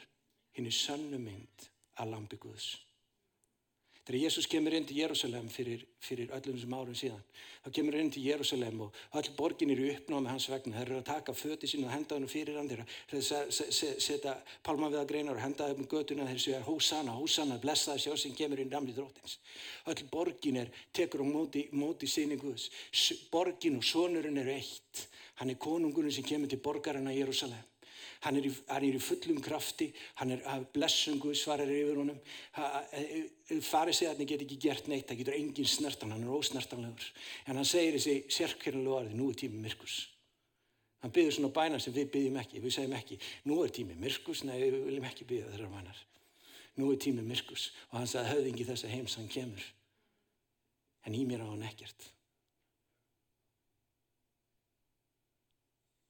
hinn 0.55 0.71
í 0.71 0.75
sönnu 0.75 1.19
mynd 1.19 1.69
að 1.99 2.15
lampi 2.15 2.39
Guðs 2.41 2.71
Þegar 4.03 4.19
Jésús 4.19 4.49
kemur 4.51 4.75
inn 4.75 4.87
til 4.87 4.97
Jérúsalem 4.99 5.45
fyrir, 5.47 5.85
fyrir 6.03 6.33
öllum 6.35 6.57
þessum 6.57 6.73
árum 6.75 6.97
síðan, 6.99 7.21
þá 7.63 7.69
kemur 7.77 7.95
hann 7.95 8.09
inn 8.09 8.11
til 8.11 8.25
Jérúsalem 8.27 8.81
og 8.83 8.97
öll 9.21 9.29
borgin 9.39 9.71
eru 9.71 9.85
uppnáð 9.93 10.25
með 10.25 10.33
hans 10.33 10.47
vegna. 10.51 10.75
Það 10.75 10.83
eru 10.83 10.97
að 10.99 11.05
taka 11.07 11.35
föti 11.39 11.71
sín 11.71 11.87
og 11.87 11.93
henda 11.95 12.19
hann 12.19 12.27
fyrir 12.33 12.59
hann, 12.59 12.73
þeir 12.73 12.83
eru 12.83 13.23
að 13.39 14.03
setja 14.03 14.35
palmaviða 14.67 15.07
greinar 15.07 15.39
og 15.39 15.45
henda 15.45 15.71
um 15.71 15.87
göduna 15.87 16.27
þeir 16.33 16.43
séu 16.43 16.59
að 16.59 16.67
hósana, 16.67 17.15
hósana, 17.15 17.61
blessaði 17.63 18.03
sjá 18.09 18.19
sem 18.19 18.35
kemur 18.35 18.65
inn 18.65 18.75
ramli 18.75 18.97
dróttins. 18.97 19.39
Öll 19.87 20.03
borgin 20.11 20.59
er, 20.65 20.75
tekur 20.91 21.23
á 21.23 21.27
móti, 21.31 21.69
móti 21.71 22.11
sinni 22.11 22.41
Guðs. 22.43 22.73
Borgin 23.31 23.79
og 23.79 23.87
sonurinn 23.87 24.43
eru 24.43 24.59
eitt. 24.59 25.07
Hann 25.39 25.55
er 25.55 25.63
konungurinn 25.63 26.11
sem 26.11 26.27
kemur 26.27 26.51
til 26.51 26.59
borgarna 26.59 27.15
í 27.15 27.23
Jérúsalem. 27.23 27.72
Hann 28.23 28.39
er, 28.39 28.45
í, 28.47 28.53
hann 28.69 28.85
er 28.87 28.95
í 28.95 29.03
fullum 29.03 29.41
krafti, 29.43 29.89
hann 30.21 30.31
er 30.37 30.45
að 30.47 30.69
blessungu 30.77 31.33
svarar 31.35 31.71
yfir 31.71 31.99
honum. 31.99 32.21
E, 32.55 33.01
e, 33.51 33.57
Farisegarnir 33.67 34.29
get 34.31 34.45
ekki 34.45 34.59
gert 34.63 34.87
neitt, 34.91 35.09
það 35.09 35.19
getur 35.25 35.39
engin 35.41 35.67
snertan, 35.67 36.13
hann 36.15 36.23
er 36.23 36.37
ósnertanlegur. 36.37 37.09
En 37.51 37.59
hann 37.59 37.67
segir 37.67 37.99
þessi 37.99 38.15
sérkjörnulegu 38.31 38.95
orði, 39.01 39.19
nú 39.19 39.27
er 39.33 39.41
tími 39.43 39.59
myrkus. 39.65 39.99
Hann 41.03 41.11
byður 41.17 41.35
svona 41.35 41.51
bæna 41.57 41.83
sem 41.83 41.97
við 41.99 42.13
byggjum 42.15 42.39
ekki, 42.45 42.63
við 42.63 42.77
segjum 42.77 42.97
ekki, 43.01 43.19
nú 43.51 43.59
er 43.65 43.75
tími 43.75 43.99
myrkus, 43.99 44.45
nei 44.47 44.55
við 44.61 44.79
viljum 44.87 45.11
ekki 45.11 45.27
byggja 45.27 45.51
þeirra 45.57 45.75
bænar. 45.75 46.07
Nú 46.79 46.95
er 46.95 47.03
tími 47.03 47.27
myrkus 47.27 47.69
og 47.91 47.99
hann 47.99 48.09
sagði 48.09 48.37
höfðingi 48.37 48.71
þess 48.71 48.87
að 48.87 48.95
heims 48.95 49.19
hann 49.19 49.31
kemur. 49.35 49.67
En 51.03 51.19
í 51.19 51.27
mér 51.27 51.43
á 51.43 51.51
hann 51.51 51.67
ekkert. 51.67 52.07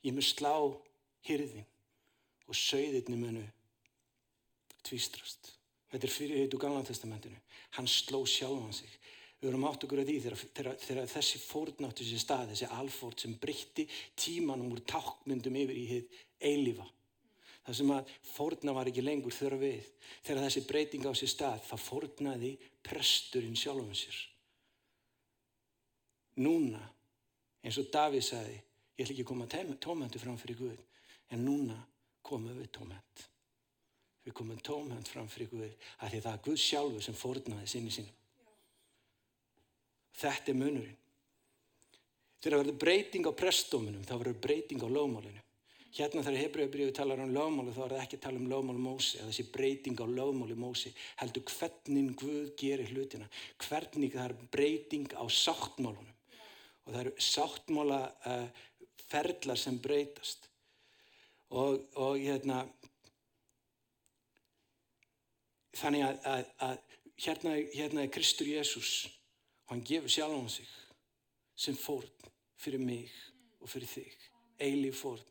Ég 0.04 0.12
mun 0.12 0.28
slá 0.28 0.52
hyrðin 1.24 1.64
og 2.52 2.58
sögðirni 2.58 3.16
munu 3.16 3.42
tvístrast. 4.84 5.52
Þetta 5.92 6.08
er 6.08 6.12
fyrir 6.12 6.40
heitu 6.42 6.60
Gamla 6.60 6.82
testamentinu. 6.86 7.38
Hann 7.76 7.88
sló 7.88 8.22
sjálfan 8.28 8.74
sig. 8.76 8.90
Við 9.40 9.50
vorum 9.50 9.66
átt 9.68 9.84
okkur 9.84 10.02
að 10.02 10.10
því 10.10 10.16
þegar, 10.22 10.42
þegar, 10.56 10.76
þegar 10.80 11.08
þessi 11.10 11.38
fórnáttu 11.42 12.06
sér 12.06 12.20
stað, 12.22 12.52
þessi 12.52 12.68
alfórt 12.76 13.24
sem 13.24 13.34
breytti 13.42 13.86
tímanum 14.14 14.70
úr 14.72 14.82
tákmyndum 14.86 15.56
yfir 15.64 15.80
í 15.80 15.86
hitt 15.88 16.18
eilifa. 16.38 16.86
Það 17.62 17.78
sem 17.78 17.92
að 17.94 18.12
fórna 18.26 18.74
var 18.76 18.90
ekki 18.90 19.04
lengur 19.04 19.34
þurra 19.34 19.58
við. 19.60 19.88
Þegar 20.22 20.46
þessi 20.46 20.64
breyting 20.68 21.08
á 21.10 21.12
sér 21.18 21.32
stað, 21.32 21.64
það 21.68 21.84
fórnaði 21.88 22.52
presturinn 22.86 23.58
sjálfum 23.58 23.94
sér. 23.98 24.20
Núna, 26.42 26.80
eins 27.62 27.78
og 27.82 27.90
Davíð 27.92 28.24
sagði, 28.24 28.56
ég 28.96 29.04
ætla 29.04 29.16
ekki 29.16 29.26
að 29.26 29.32
koma 29.34 29.50
tómöndu 29.82 30.22
fram 30.22 30.38
fyrir 30.40 30.62
Guð, 30.62 30.78
en 31.34 31.44
núna 31.44 31.76
komum 32.26 32.58
við 32.58 32.70
tómhend. 32.78 33.28
Við 34.22 34.36
komum 34.38 34.58
tómhend 34.62 35.08
fram 35.10 35.28
fyrir 35.30 35.50
Guði 35.50 35.70
að 35.98 36.12
því 36.14 36.24
það 36.24 36.34
er 36.34 36.42
Guð 36.46 36.58
sjálfu 36.62 37.04
sem 37.04 37.18
fórnaði 37.18 37.70
sinni 37.70 37.94
sínum. 37.94 38.18
Þetta 40.22 40.52
er 40.52 40.58
munurinn. 40.58 40.98
Þegar 42.42 42.58
það 42.58 42.62
verður 42.64 42.82
breyting 42.84 43.26
á 43.26 43.32
prestóminum 43.38 44.04
þá 44.06 44.14
verður 44.16 44.42
breyting 44.46 44.82
á 44.82 44.88
lögmálinu. 44.90 45.42
Hérna 45.92 46.22
þegar 46.24 46.40
Hebrauðbríðu 46.40 46.92
talar 46.96 47.20
um 47.20 47.32
lögmálu 47.34 47.72
þá 47.76 47.82
er 47.84 47.92
það 47.92 48.02
ekki 48.06 48.18
að 48.18 48.22
tala 48.24 48.40
um 48.40 48.46
lögmálu 48.48 48.80
Mósi 48.80 49.18
eða 49.18 49.28
þessi 49.28 49.44
breyting 49.52 49.98
á 50.00 50.06
lögmálu 50.08 50.54
Mósi 50.56 50.92
heldur 51.20 51.44
hvernig 51.52 52.14
Guð 52.22 52.46
gerir 52.62 52.92
hlutina 52.94 53.28
hvernig 53.66 54.14
það 54.14 54.24
er 54.24 54.34
breyting 54.56 55.12
á 55.12 55.24
sáttmálunum 55.28 56.08
og 56.86 56.94
það 56.94 57.00
eru 57.02 57.12
sáttmála 57.26 58.00
ferlar 59.04 59.60
sem 59.60 59.76
breytast 59.84 60.48
og, 61.52 61.82
og 62.00 62.16
hérna 62.16 62.62
þannig 65.76 66.04
að, 66.06 66.20
að, 66.28 66.46
að 66.66 66.78
hérna, 67.24 67.56
hérna 67.74 68.04
er 68.04 68.12
Kristur 68.12 68.48
Jésús. 68.48 68.92
Og 69.66 69.76
hann 69.76 69.84
gefur 69.86 70.12
sjálf 70.12 70.36
á 70.36 70.48
sig 70.52 70.70
sem 71.56 71.76
fórn 71.78 72.08
fyrir 72.60 72.80
mig 72.82 73.12
og 73.60 73.70
fyrir 73.70 73.88
þig, 73.88 74.16
eilíf 74.60 75.02
fórn. 75.04 75.28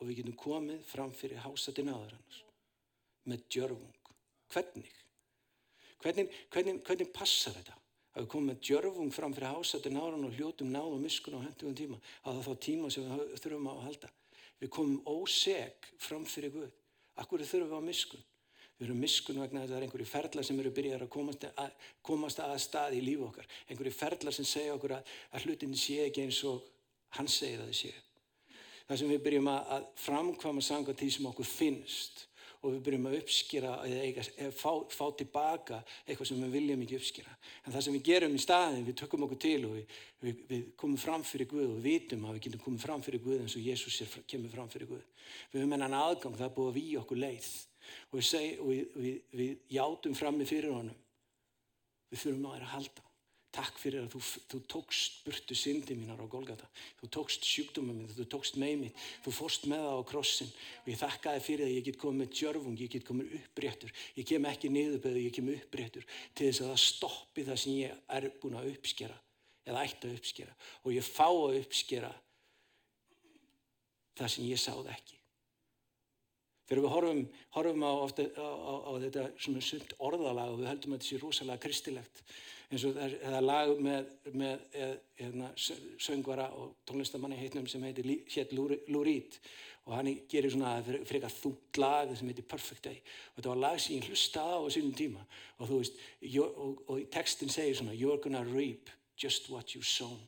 Og 0.00 0.08
við 0.08 0.20
getum 0.20 0.36
komið 0.38 0.82
fram 0.86 1.14
fyrir 1.14 1.42
hásatinn 1.44 1.92
aður 1.92 2.16
hans 2.16 2.42
með 3.30 3.46
djörfung. 3.48 4.10
Hvernig? 4.52 4.90
hvernig 6.02 6.28
hvernig, 6.52 6.82
hvernig 6.84 7.12
passar 7.14 7.54
þetta? 7.56 7.78
Að 8.14 8.26
við 8.26 8.28
komum 8.30 8.50
með 8.52 8.60
djörfung 8.68 9.14
fram 9.14 9.32
fyrir 9.34 9.54
hásatinn 9.54 9.96
aður 9.98 10.26
og 10.28 10.36
hljótum 10.36 10.74
náð 10.74 10.98
og 10.98 11.00
miskun 11.02 11.38
á 11.40 11.46
hendugum 11.46 11.78
tíma. 11.78 12.02
Að 12.26 12.36
það 12.36 12.50
þá 12.50 12.66
tíma 12.66 12.90
sem 12.92 13.08
við 13.08 13.40
þurfum 13.40 13.70
að 13.72 13.82
halda 13.88 14.12
við 14.62 14.70
komum 14.76 15.00
óseg 15.06 15.90
fram 15.98 16.24
fyrir 16.28 16.54
Guð. 16.54 16.70
Akkur 17.20 17.44
þurfum 17.44 17.70
við 17.70 17.78
á 17.78 17.88
miskun? 17.88 18.24
Við 18.74 18.88
erum 18.88 19.02
miskun 19.04 19.38
vegna 19.38 19.62
að 19.62 19.70
það 19.70 19.76
er 19.76 19.86
einhverju 19.86 20.08
ferðlar 20.10 20.46
sem 20.48 20.60
eru 20.60 20.72
byrjar 20.74 21.04
að 21.04 21.12
komast 21.14 21.44
að, 21.50 21.76
komast 22.02 22.40
að 22.42 22.56
stað 22.62 22.96
í 22.98 23.04
lífu 23.04 23.28
okkar. 23.28 23.46
Einhverju 23.68 23.94
ferðlar 23.94 24.34
sem 24.34 24.48
segja 24.48 24.74
okkur 24.74 24.96
að, 24.96 25.12
að 25.30 25.46
hlutin 25.46 25.76
sé 25.78 26.00
ekki 26.08 26.26
eins 26.26 26.40
og 26.50 26.64
hann 27.14 27.30
segir 27.30 27.62
að 27.62 27.70
það 27.70 27.78
sé 27.84 27.94
þar 28.88 29.00
sem 29.00 29.10
við 29.10 29.22
byrjum 29.24 29.50
að 29.52 29.84
framkvama 30.00 30.64
sanga 30.64 30.94
því 30.96 31.10
sem 31.14 31.28
okkur 31.30 31.48
finnst 31.48 32.24
og 32.64 32.72
við 32.72 32.80
byrjum 32.86 33.08
að 33.10 33.16
uppskýra 33.20 33.72
eða 33.84 34.50
fá, 34.56 34.70
fá 34.88 35.04
tilbaka 35.18 35.80
eitthvað 36.06 36.30
sem 36.30 36.40
við 36.46 36.56
viljum 36.56 36.84
ekki 36.84 36.98
uppskýra 36.98 37.34
en 37.34 37.74
það 37.74 37.84
sem 37.86 37.96
við 37.98 38.06
gerum 38.08 38.34
í 38.34 38.40
staðin, 38.40 38.86
við 38.88 38.98
tökum 39.02 39.26
okkur 39.26 39.40
til 39.44 39.58
og 39.68 39.76
við, 39.76 39.94
við, 40.24 40.42
við 40.48 40.64
komum 40.80 41.00
fram 41.00 41.26
fyrir 41.28 41.50
Guð 41.50 41.66
og 41.68 41.78
við 41.78 41.88
vitum 41.90 42.24
að 42.24 42.38
við 42.38 42.46
getum 42.48 42.64
komið 42.64 42.86
fram 42.86 43.04
fyrir 43.04 43.24
Guð 43.24 43.44
eins 43.44 43.58
og 43.58 43.68
Jésús 43.68 44.18
kemur 44.30 44.52
fram 44.54 44.72
fyrir 44.72 44.90
Guð. 44.90 45.06
Við 45.52 45.62
höfum 45.62 45.76
enn 45.76 45.96
aðgang, 46.00 46.36
það 46.40 46.48
er 46.48 46.54
búið 46.58 46.70
að 46.72 46.78
við 46.80 46.92
okkur 47.02 47.22
leið. 47.24 47.50
Og 48.10 48.18
við, 48.18 48.28
seg, 48.30 48.60
og 48.64 49.40
við 49.40 49.74
játum 49.76 50.16
frammi 50.16 50.48
fyrir 50.48 50.72
honum. 50.72 51.00
Við 52.12 52.24
þurfum 52.24 52.48
að 52.48 52.56
vera 52.56 52.70
að 52.70 52.76
halda 52.78 53.03
takk 53.54 53.78
fyrir 53.78 54.02
að 54.02 54.14
þú, 54.14 54.20
þú 54.50 54.58
tókst 54.72 55.20
burtu 55.24 55.56
syndi 55.56 55.94
mínar 55.96 56.18
á 56.18 56.26
Golgata. 56.30 56.66
Þú 57.00 57.10
tókst 57.16 57.46
sjúkdómum 57.46 58.00
minn, 58.00 58.10
þú 58.10 58.26
tókst 58.34 58.58
með 58.60 58.74
mér 58.82 59.06
þú 59.24 59.34
fórst 59.36 59.68
með 59.70 59.84
það 59.84 59.98
á 59.98 60.08
krossin. 60.10 60.52
Og 60.82 60.90
ég 60.90 61.00
þakkaði 61.00 61.44
fyrir 61.46 61.66
að 61.68 61.74
ég 61.76 61.86
get 61.88 62.00
komið 62.02 62.20
með 62.20 62.34
djörfung 62.40 62.82
ég 62.82 62.92
get 62.94 63.06
komið 63.08 63.34
uppréttur, 63.38 63.94
ég 64.18 64.28
kem 64.28 64.48
ekki 64.50 64.72
niðurböðu 64.74 65.24
ég 65.24 65.36
kem 65.38 65.50
uppréttur 65.54 66.06
til 66.34 66.48
þess 66.50 66.64
að 66.64 66.72
það 66.72 66.84
stoppi 66.84 67.46
það 67.48 67.60
sem 67.64 67.78
ég 67.78 68.04
er 68.18 68.30
búin 68.42 68.58
að 68.58 68.70
uppskera 68.74 69.18
eða 69.64 69.84
ætti 69.86 70.10
að 70.10 70.16
uppskera. 70.18 70.56
Og 70.84 70.96
ég 70.96 71.06
fá 71.06 71.28
að 71.30 71.60
uppskera 71.62 72.14
það 74.18 74.34
sem 74.34 74.48
ég 74.50 74.60
sáð 74.60 74.90
ekki. 74.94 75.20
Þegar 76.64 76.80
við 76.80 76.92
horfum, 76.94 77.22
horfum 77.52 77.82
á, 77.84 77.92
ofta, 77.92 78.24
á, 78.40 78.48
á, 78.48 78.74
á 78.88 78.90
þetta 79.02 79.24
svona 79.36 79.62
sund 79.64 79.90
orðalag 80.00 80.52
og 80.54 80.60
við 80.62 80.70
höldum 80.70 80.94
að 80.94 81.02
þetta 81.02 81.08
sé 81.10 81.18
rosalega 81.20 81.60
kristilegt 81.60 82.22
eins 82.70 82.84
og 82.88 82.96
það 82.96 83.36
er 83.36 83.44
lag 83.44 83.70
með, 83.82 84.10
með 84.32 84.64
eð, 84.84 84.96
eðna, 85.26 85.50
söngvara 86.00 86.48
og 86.58 86.74
tónlistamanni 86.88 87.38
heitnum 87.38 87.68
sem 87.70 87.84
heitir 87.84 88.08
hétt 88.34 88.54
Reed 88.54 89.38
og 89.84 89.96
hann 89.98 90.08
gerir 90.32 90.52
svona 90.52 90.78
frekar 91.04 91.32
þúnt 91.32 91.78
lag 91.80 92.12
sem 92.16 92.28
heitir 92.30 92.46
Perfect 92.48 92.86
Day. 92.86 93.00
Og 93.32 93.40
þetta 93.40 93.50
var 93.50 93.60
lag 93.60 93.80
sem 93.82 93.98
ég 93.98 94.06
hlustaði 94.08 94.56
á 94.56 94.60
á 94.64 94.68
sínum 94.72 94.94
tíma. 94.96 95.24
Og 95.60 95.68
þú 95.68 95.80
veist, 95.82 95.98
og, 96.40 96.78
og 96.88 97.02
textin 97.12 97.52
segir 97.52 97.76
svona 97.76 97.92
You're 97.92 98.20
gonna 98.22 98.44
reap 98.48 98.88
just 99.20 99.50
what 99.52 99.74
you 99.74 99.82
sown. 99.82 100.22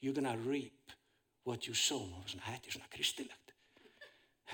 You're 0.00 0.14
gonna 0.14 0.36
reap 0.46 0.94
what 1.42 1.66
you 1.66 1.74
sown. 1.74 2.12
Og 2.20 2.30
svona, 2.30 2.46
þetta 2.52 2.70
er 2.70 2.76
svona 2.78 2.92
kristilegt. 2.94 3.54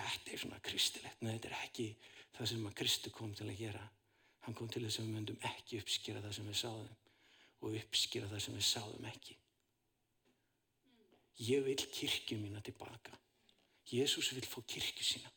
Þetta 0.01 0.33
er 0.33 0.43
svona 0.47 0.63
kristilegt. 0.65 1.21
En 1.21 1.35
þetta 1.35 1.53
er 1.53 1.61
ekki 1.67 1.91
það 2.39 2.53
sem 2.55 2.67
að 2.71 2.77
Kristu 2.81 3.13
kom 3.13 3.37
til 3.37 3.51
að 3.51 3.61
gera. 3.61 3.85
Hann 4.47 4.57
kom 4.57 4.73
til 4.73 4.87
þess 4.87 5.03
að 5.03 5.11
við 5.11 5.17
myndum 5.19 5.47
ekki 5.51 5.83
uppskýra 5.83 6.25
það 6.25 6.37
sem 6.39 6.49
við 6.49 6.61
sáðum 6.63 6.97
og 7.61 7.77
uppskýra 7.81 8.29
það 8.31 8.45
sem 8.45 8.57
við 8.57 8.67
sáðum 8.69 9.09
ekki. 9.11 9.37
Ég 11.41 11.65
vil 11.65 11.77
kirkju 11.81 12.39
mína 12.41 12.61
tilbaka. 12.65 13.17
Jésús 13.91 14.31
vil 14.37 14.47
fá 14.47 14.61
kirkju 14.61 15.07
sína. 15.07 15.31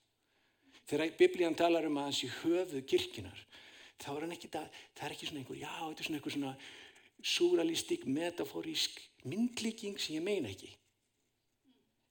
Þegar 0.87 1.15
biblían 1.17 1.55
talar 1.55 1.87
um 1.87 1.97
að 1.97 2.09
hans 2.09 2.23
í 2.25 2.31
höfuð 2.41 2.83
kirkjunar 2.91 3.45
þá 4.03 4.09
er 4.13 4.25
hann 4.25 4.35
ekki 4.35 4.51
það, 4.51 4.79
það 4.97 5.05
er 5.07 5.15
ekki 5.15 5.29
svona 5.29 5.41
einhver 5.41 5.59
já, 5.61 5.73
þetta 5.79 6.03
er 6.03 6.07
svona 6.07 6.19
einhver 6.19 6.35
svona 6.35 6.53
súralístik, 7.23 8.07
metaforísk 8.09 8.99
myndlíking 9.23 9.99
sem 10.01 10.17
ég 10.17 10.25
meina 10.25 10.51
ekki 10.51 10.73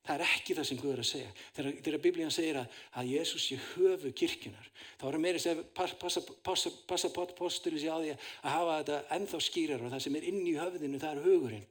Það 0.02 0.16
er 0.16 0.25
ekki 0.26 0.54
það 0.59 0.66
sem 0.66 0.78
Guður 0.80 0.97
er 0.97 1.00
að 1.04 1.09
segja. 1.12 1.32
Þegar, 1.54 1.75
þegar 1.87 2.02
Biblíðan 2.02 2.35
segir 2.35 2.56
að, 2.59 2.78
að 2.99 3.11
Jésús 3.12 3.44
sé 3.47 3.59
höfu 3.68 4.11
kirkjunar, 4.18 4.71
þá 4.99 5.04
er 5.06 5.16
það 5.16 5.23
meira 5.23 5.42
að 5.52 5.62
passa, 5.78 6.23
passa, 6.42 6.73
passa 6.90 7.11
postulis 7.38 7.87
í 7.87 7.90
á 7.92 7.97
því 8.00 8.11
að 8.16 8.49
hafa 8.50 8.78
þetta 8.80 8.99
ennþá 9.18 9.42
skýrar 9.47 9.85
og 9.87 9.94
það 9.94 10.04
sem 10.06 10.18
er 10.18 10.28
inn 10.32 10.40
í 10.42 10.56
höfðinu, 10.59 11.02
það 11.02 11.14
er 11.14 11.26
hugurinn. 11.28 11.66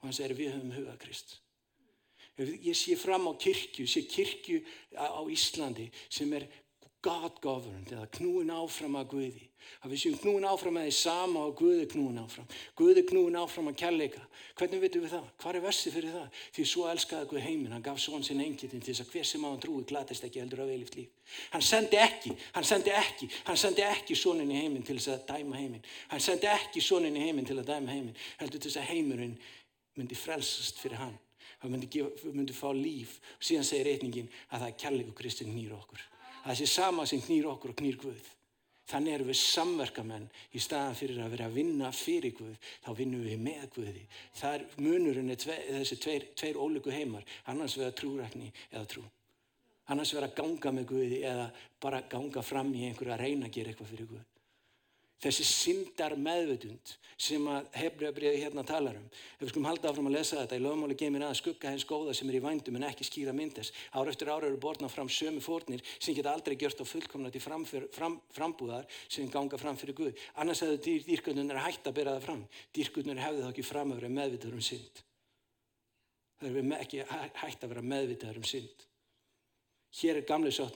Og 0.00 0.08
hann 0.08 0.16
segir 0.16 0.36
við 0.38 0.54
höfum 0.54 0.76
huga 0.78 0.96
Krist. 1.04 1.36
Ég 2.40 2.74
sé 2.74 2.96
fram 2.98 3.28
á 3.30 3.32
kirkju, 3.38 3.84
sé 3.86 4.02
kirkju 4.10 4.64
á 4.98 5.22
Íslandi 5.30 5.86
sem 6.08 6.32
er 6.34 6.48
God 7.04 7.36
governed 7.44 7.90
eða 7.92 8.06
knúin 8.16 8.52
áfram 8.54 8.94
að 8.96 9.10
Guði. 9.10 9.42
Að 9.84 9.92
við 9.92 10.00
séum 10.00 10.14
knúin 10.22 10.46
áfram 10.48 10.78
að 10.80 10.86
því 10.86 10.92
sama 10.96 11.42
og 11.44 11.56
Guði 11.58 11.84
knúin 11.92 12.20
áfram. 12.22 12.46
Guði 12.78 13.02
knúin 13.10 13.36
áfram 13.36 13.68
að 13.68 13.76
kærleika. 13.82 14.22
Hvernig 14.56 14.80
veitum 14.80 15.04
við 15.04 15.12
það? 15.12 15.26
Hvað 15.42 15.58
er 15.58 15.64
versið 15.66 15.96
fyrir 15.98 16.14
það? 16.14 16.38
Því 16.56 16.64
svo 16.70 16.86
elskaði 16.88 17.28
Guð 17.32 17.42
heiminn. 17.44 17.74
Hann 17.76 17.84
gaf 17.84 18.00
svon 18.00 18.24
sinn 18.24 18.40
engitin 18.44 18.80
til 18.80 18.94
þess 18.94 19.04
að 19.04 19.10
hver 19.12 19.28
sem 19.28 19.44
á 19.44 19.48
hann 19.50 19.60
trúi 19.64 19.84
glatist 19.90 20.24
ekki 20.24 20.40
heldur 20.40 20.64
á 20.64 20.66
veilift 20.70 20.96
líf. 20.96 21.34
Hann 21.52 21.66
sendi 21.68 22.00
ekki, 22.00 22.32
hann 22.56 22.68
sendi 22.68 22.96
ekki 22.96 23.28
hann 23.50 23.60
sendi 23.60 23.84
ekki 23.84 24.16
svonin 24.16 24.54
í 24.54 24.62
heiminn 24.62 24.86
til 24.86 24.96
þess 24.96 25.12
að 25.18 25.26
dæma 25.34 25.60
heiminn. 25.60 25.84
Hann 26.08 26.24
sendi 26.24 26.48
ekki 26.54 26.84
svonin 26.84 27.20
í 27.20 27.26
heiminn 27.26 27.48
til 27.48 27.58
að 27.60 27.68
dæma 27.74 27.92
heiminn 27.92 28.16
heldur 28.40 28.64
til 28.64 28.70
þess 28.70 28.80
að 28.80 28.90
heimurinn 28.94 29.36
myndi 30.00 30.16
frelsast 30.16 30.80
fyrir 30.80 31.02
hann. 31.02 31.20
Hann 31.60 31.72
myndi, 31.72 32.00
myndi 32.32 32.56
fá 32.56 32.70
líf. 32.72 33.20
Og 33.36 33.44
síðan 33.44 33.68
segir 33.68 33.92
reyningin 33.92 34.32
að 34.50 34.64
það 34.64 34.68
er 34.72 34.82
kærleiku 34.84 35.16
Kristinn 35.20 35.52
nýra 35.52 35.76
okkur 35.80 36.10
það 36.44 36.60
sé 36.60 36.68
sama 36.70 37.06
sem 37.08 37.22
knýr 37.24 37.48
okkur 37.50 37.74
og 37.74 37.78
knýr 37.80 37.98
Guð. 38.00 38.30
Þannig 38.84 39.14
erum 39.16 39.30
við 39.30 39.38
samverkamenn 39.40 40.26
í 40.52 40.60
staðan 40.60 40.98
fyrir 40.98 41.22
að 41.24 41.32
vera 41.32 41.46
að 41.48 41.56
vinna 41.56 41.90
fyrir 41.96 42.34
Guð, 42.36 42.58
þá 42.84 42.90
vinnum 42.98 43.24
við 43.24 43.40
með 43.46 43.64
Guði. 43.78 44.04
Það 44.36 44.58
er 44.58 44.66
munurinn 44.84 45.36
tve, 45.40 45.56
þessi 45.70 46.00
tveir, 46.04 46.28
tveir 46.36 46.60
ólíku 46.60 46.92
heimar, 46.92 47.24
annars 47.48 47.78
vera 47.80 47.96
trúrækni 47.96 48.52
eða 48.74 48.84
trú. 48.92 49.06
Annars 49.92 50.12
vera 50.16 50.28
að 50.28 50.36
ganga 50.42 50.76
með 50.76 50.86
Guði 50.92 51.24
eða 51.24 51.48
bara 51.80 52.04
ganga 52.12 52.44
fram 52.44 52.72
í 52.76 52.84
einhverju 52.90 53.16
að 53.16 53.24
reyna 53.24 53.48
að 53.48 53.56
gera 53.56 53.72
eitthvað 53.72 53.92
fyrir 53.94 54.12
Guð 54.12 54.30
þessi 55.22 55.44
syndar 55.46 56.14
meðvutund 56.18 56.96
sem 57.20 57.44
að 57.46 57.68
hefbriðabriði 57.78 58.40
hérna 58.42 58.64
talar 58.66 58.96
um. 58.98 59.06
Ef 59.06 59.44
við 59.44 59.50
skulum 59.52 59.68
halda 59.68 59.90
áfram 59.90 60.08
að 60.10 60.16
lesa 60.16 60.40
þetta 60.40 60.56
í 60.58 60.62
lögmáli 60.64 60.96
geymir 60.98 61.24
að 61.26 61.36
skugga 61.38 61.70
hens 61.70 61.86
góða 61.86 62.14
sem 62.16 62.28
er 62.30 62.38
í 62.38 62.42
vændum 62.42 62.78
en 62.78 62.86
ekki 62.88 63.06
skýra 63.06 63.34
myndes. 63.36 63.70
Ára 63.94 64.10
eftir 64.10 64.30
ára 64.32 64.48
eru 64.48 64.58
borna 64.60 64.90
fram 64.90 65.08
sömu 65.08 65.40
fórnir 65.44 65.84
sem 65.94 66.16
geta 66.16 66.32
aldrei 66.34 66.56
gjört 66.58 66.82
á 66.82 66.84
fullkomnati 66.88 67.40
fram, 67.42 67.64
frambúðar 68.34 68.84
sem 69.08 69.30
ganga 69.30 69.60
fram 69.60 69.78
fyrir 69.78 69.94
Guð. 69.94 70.12
Annars 70.42 70.64
hefðu 70.64 70.78
dýr, 70.88 71.06
dýrkundunir 71.06 71.62
hægt 71.62 71.86
að 71.86 71.96
bera 72.00 72.16
það 72.18 72.26
fram. 72.26 72.42
Dýrkundunir 72.74 73.22
hefðu 73.22 73.44
þá 73.44 73.50
ekki 73.52 73.68
framöfra 73.70 74.10
meðvitaður 74.10 74.58
um 74.58 74.66
synd. 74.72 74.94
Það 76.42 76.58
er 76.58 76.74
ekki 76.80 76.98
hægt 77.44 77.62
að 77.62 77.70
vera 77.72 77.88
meðvitaður 77.94 78.42
um 78.42 78.48
synd. 78.48 78.78
Hér 79.94 80.18
er 80.18 80.26
gamlega 80.26 80.58
sátt 80.58 80.74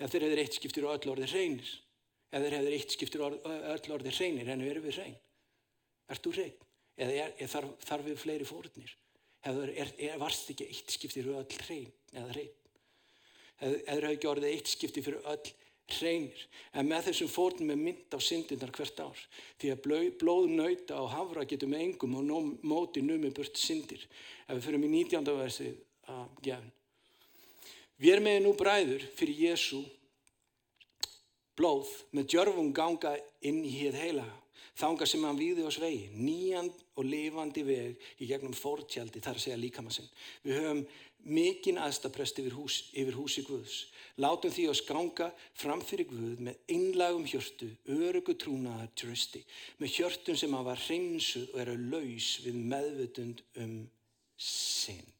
ef 0.00 0.12
þeir 0.12 0.26
hefur 0.26 0.42
eitt 0.42 0.56
skiptir 0.58 0.86
og 0.86 0.96
öll 0.96 1.12
orðið 1.14 1.34
hreinir 1.34 1.72
ef 2.30 2.44
þeir 2.44 2.56
hefur 2.56 2.76
eitt 2.76 2.96
skiptir 2.96 3.24
og 3.26 3.36
öll 3.44 3.94
orðið 3.96 4.16
hreinir 4.18 4.50
en 4.50 4.64
við 4.64 4.72
erum 4.74 4.88
við 4.88 4.98
hrein 4.98 5.18
Ert 6.10 6.24
þú 6.24 6.32
hrein? 6.34 6.66
Eða 7.00 7.16
er, 7.22 7.34
er 7.38 7.50
þarf, 7.50 7.74
þarf 7.86 8.08
við 8.08 8.16
fleiri 8.18 8.46
fórnir? 8.48 8.94
Er, 9.46 9.60
er, 9.70 10.16
varst 10.20 10.50
ekki 10.52 10.66
eitt 10.66 10.90
skiptir 10.92 11.28
og 11.30 11.38
öll 11.44 11.60
hrein 11.66 11.92
eða 12.12 12.32
hrein? 12.34 12.56
Eða 13.60 13.82
hefur 13.94 14.08
ekki 14.10 14.30
orðið 14.30 14.56
eitt 14.56 14.72
skiptir 14.72 15.06
fyrir 15.06 15.28
öll 15.30 15.52
hreinir 15.90 16.42
en 16.76 16.88
með 16.88 17.08
þessum 17.08 17.30
fórnum 17.30 17.72
er 17.74 17.80
mynd 17.80 18.14
á 18.14 18.18
syndindar 18.22 18.72
hvert 18.74 19.00
ár 19.02 19.22
því 19.60 19.72
að 19.72 19.80
blóð, 19.86 20.10
blóð 20.20 20.50
nauta 20.54 21.00
og 21.02 21.10
hafra 21.14 21.46
getur 21.48 21.70
með 21.70 21.86
engum 21.86 22.18
og 22.20 22.26
nó, 22.26 22.38
móti 22.62 23.02
numi 23.02 23.32
burt 23.34 23.58
syndir 23.58 24.04
ef 24.46 24.54
við 24.54 24.66
fyrir 24.66 24.84
19. 24.84 25.32
versið 25.40 25.80
að 26.10 26.36
gefn 26.46 26.70
Við 28.00 28.14
erum 28.14 28.28
með 28.28 28.38
nú 28.44 28.54
bræður 28.56 29.02
fyrir 29.16 29.42
Jésu 29.46 29.82
blóð 31.58 31.90
með 32.16 32.30
djörfum 32.32 32.70
ganga 32.72 33.12
inn 33.44 33.60
í 33.68 33.74
hér 33.82 33.98
heila 34.00 34.28
Þanga 34.80 35.06
sem 35.08 35.24
hann 35.26 35.38
víði 35.38 35.66
á 35.66 35.70
svegi, 35.72 36.08
nýjan 36.16 36.70
og 36.96 37.04
lifandi 37.04 37.64
veg 37.66 38.10
í 38.22 38.28
gegnum 38.30 38.56
fórtjaldi, 38.56 39.20
þar 39.20 39.36
að 39.36 39.44
segja 39.44 39.58
líkamassinn. 39.60 40.08
Við 40.46 40.56
höfum 40.56 40.82
mikinn 41.36 41.80
aðstaprest 41.82 42.40
yfir, 42.40 42.56
hús, 42.56 42.78
yfir 42.96 43.18
húsi 43.18 43.44
Guðs. 43.44 43.82
Látum 44.22 44.54
því 44.54 44.66
að 44.70 44.80
skanga 44.80 45.28
fram 45.58 45.84
fyrir 45.84 46.08
Guð 46.08 46.40
með 46.48 46.64
einlagum 46.72 47.28
hjörtu, 47.28 47.68
örugu 47.92 48.38
trúnaðar 48.40 48.88
trösti, 48.96 49.44
með 49.82 49.96
hjörtun 49.98 50.40
sem 50.40 50.56
hafa 50.56 50.78
hreinsuð 50.86 51.52
og 51.52 51.62
eru 51.66 51.78
laus 51.92 52.34
við 52.46 52.60
meðvutund 52.72 53.44
um 53.60 53.80
synd. 54.40 55.16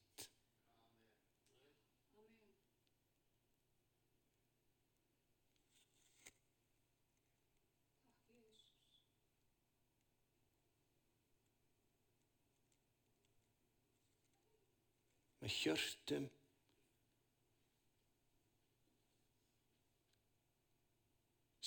með 15.39 15.39
hjörtum 15.50 16.28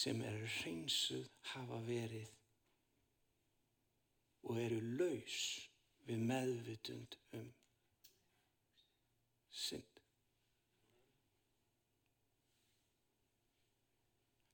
sem 0.03 0.21
eru 0.27 0.47
hreinsuð 0.59 1.27
hafa 1.53 1.79
verið 1.87 2.31
og 4.43 4.59
eru 4.59 4.79
laus 4.99 5.43
við 6.07 6.23
meðvutund 6.27 7.17
um 7.39 7.51
synd. 9.53 10.01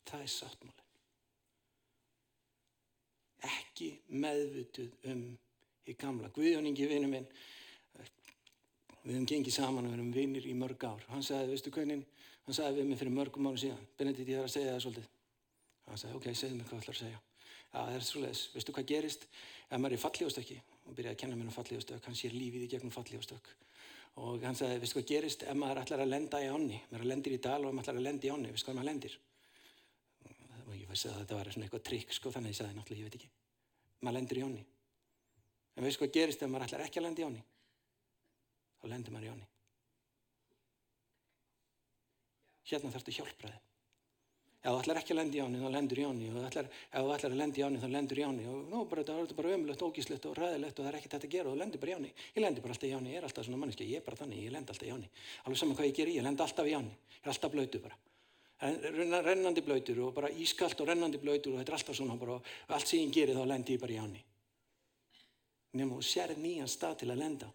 Það 0.10 0.26
er 0.26 0.32
sáttmálinn. 0.34 0.86
Ekki 3.50 3.90
meðvutuð 4.10 5.10
um 5.14 5.24
í 5.90 5.96
gamla. 5.98 6.30
Guðjóningi 6.36 6.90
vinnu 6.90 7.10
minn 7.12 7.30
við 9.04 9.16
höfum 9.16 9.30
gengið 9.30 9.56
saman 9.56 9.86
og 9.86 9.92
við 9.94 10.00
höfum 10.00 10.14
vinnir 10.16 10.46
í 10.50 10.56
mörg 10.58 10.84
ár. 10.86 11.04
Hann 11.14 11.24
sagði, 11.26 11.54
veistu 11.54 11.74
hvernig, 11.76 12.06
hann 12.46 12.56
sagði 12.58 12.82
við 12.82 12.90
mig 12.90 13.00
fyrir 13.00 13.16
mörgum 13.16 13.50
árum 13.50 13.62
síðan. 13.62 13.86
Benedikt, 14.00 14.30
ég 14.30 14.38
þarf 14.40 14.50
að 14.50 14.56
segja 14.56 14.74
það 14.74 14.84
svolítið. 14.86 15.08
Hann 15.90 16.02
sagði, 16.02 16.16
ok, 16.20 16.26
segð 16.36 16.56
mér 16.56 16.66
hvað 16.70 16.76
þú 16.76 16.82
ætlar 16.84 16.96
að 16.96 17.02
segja. 17.04 17.20
Já, 17.70 17.80
það 17.80 17.96
er 17.96 18.04
svolítið, 18.10 18.44
veistu 18.56 18.72
hvað 18.76 18.90
gerist? 18.90 19.22
Ef 19.70 19.78
maður 19.78 19.96
er 19.96 20.04
fallígastökki 20.04 20.58
og 20.90 20.96
byrjaði 20.98 21.14
að 21.14 21.22
kenna 21.22 21.36
mér 21.38 21.50
um 21.50 21.54
fallígastök 21.54 22.08
hann 22.10 22.18
sér 22.18 22.34
lífið 22.34 22.66
í 22.66 22.70
gegnum 22.72 22.94
fallígastök 22.96 23.46
og 24.20 24.42
hann 24.42 24.58
sagði, 24.58 24.80
veistu 24.82 24.98
hvað 24.98 25.12
gerist? 25.12 25.46
Ef 25.46 25.54
maður 25.60 25.84
ætlar 25.84 26.02
að 26.02 26.10
lenda 26.10 26.42
í 26.42 26.50
ánni 26.50 26.80
maður 26.90 27.10
lendir 27.12 27.36
í 27.36 27.42
dal 27.44 27.62
og 27.62 27.70
maður 27.70 27.86
ætlar 27.86 28.00
að 28.02 28.08
lenda 28.10 28.26
í 28.26 28.34
ánni 37.30 37.46
þetta 38.84 39.10
í 39.10 39.10
ánni 39.10 39.10
í 39.10 39.10
ánni 39.10 39.10
þá 39.10 39.10
lendir 39.10 39.14
maður 39.14 39.26
í 39.26 39.34
áni. 39.34 39.48
Hérna 42.70 42.92
þarf 42.94 43.04
þetta 43.04 43.18
hjálpraði. 43.18 43.60
Ef 44.60 44.74
þú 44.74 44.80
ætlar 44.82 44.98
ekki 45.00 45.14
að 45.14 45.20
lenda 45.22 45.38
í 45.38 45.40
áni, 45.40 45.60
þá 45.60 45.70
lendur 45.72 46.00
í 46.00 46.04
áni. 46.04 46.26
Og 46.30 46.46
ætlar, 46.50 46.68
ef 46.68 47.06
þú 47.06 47.12
ætlar 47.16 47.32
að 47.32 47.40
lenda 47.40 47.60
í 47.60 47.64
áni, 47.64 47.80
þá 47.80 47.88
lendur 47.94 48.20
í 48.20 48.24
áni. 48.28 48.48
Og 48.52 48.66
nú, 48.68 48.82
bara, 48.92 49.06
það 49.08 49.22
er 49.22 49.38
bara 49.38 49.54
ömulegt, 49.56 49.84
ógíslegt 49.88 50.26
og 50.28 50.36
ræðilegt 50.36 50.80
og 50.80 50.84
það 50.84 50.90
er 50.92 50.98
ekkert 51.00 51.14
þetta 51.16 51.28
að 51.30 51.36
gera 51.36 51.48
og 51.48 51.56
þú 51.56 51.62
lendir 51.62 51.80
bara 51.80 51.94
í 51.94 51.96
áni. 51.96 52.12
Ég 52.36 52.44
lendir 52.44 52.66
bara 52.66 52.76
alltaf 52.76 52.90
í 52.90 52.92
áni, 52.98 53.14
ég 53.14 53.22
er 53.22 53.28
alltaf 53.30 53.48
svona 53.48 53.62
manneski, 53.62 53.88
ég 53.88 54.02
er 54.02 54.06
bara 54.06 54.20
þannig, 54.20 54.42
ég 54.44 54.52
lend 54.52 54.74
alltaf 54.74 54.90
í 54.90 54.92
áni. 54.92 55.08
Alveg 55.46 55.62
saman 55.62 55.80
hvað 55.80 55.88
ég 55.88 55.96
ger, 55.96 56.12
ég 56.12 56.26
lend 56.28 56.44
alltaf 56.44 56.68
í 56.68 56.76
áni. 56.76 56.92
Ég 57.16 57.24
er 57.24 57.32
alltaf 57.32 57.54
blöytu 57.56 57.82
bara. 57.86 58.00
Rennandi 59.30 59.64
blöytur 59.64 60.04
og 60.04 60.12
bara 60.20 60.34
ískalt 60.36 60.84
og 60.84 60.92
rennandi 60.92 61.24
blöytur 61.24 61.56
og 61.56 61.62
þetta 61.62 61.72
er 61.72 61.80
alltaf 61.80 61.96
svona 61.96 62.20
bara 62.20 62.42
allt 62.76 62.92
sem 62.92 63.06
ég 63.06 63.16
gerir 63.16 63.40
þá 63.40 63.48
lendir 63.48 63.78
ég 63.78 63.86
bara 63.86 63.96
í 63.96 64.02
áni. 64.04 64.26
Nefnum 65.72 66.02
og 66.02 66.04
sér 66.04 66.36
nýjan 66.36 66.68
stað 66.68 67.00
til 67.00 67.14
að 67.14 67.22
lenda 67.24 67.48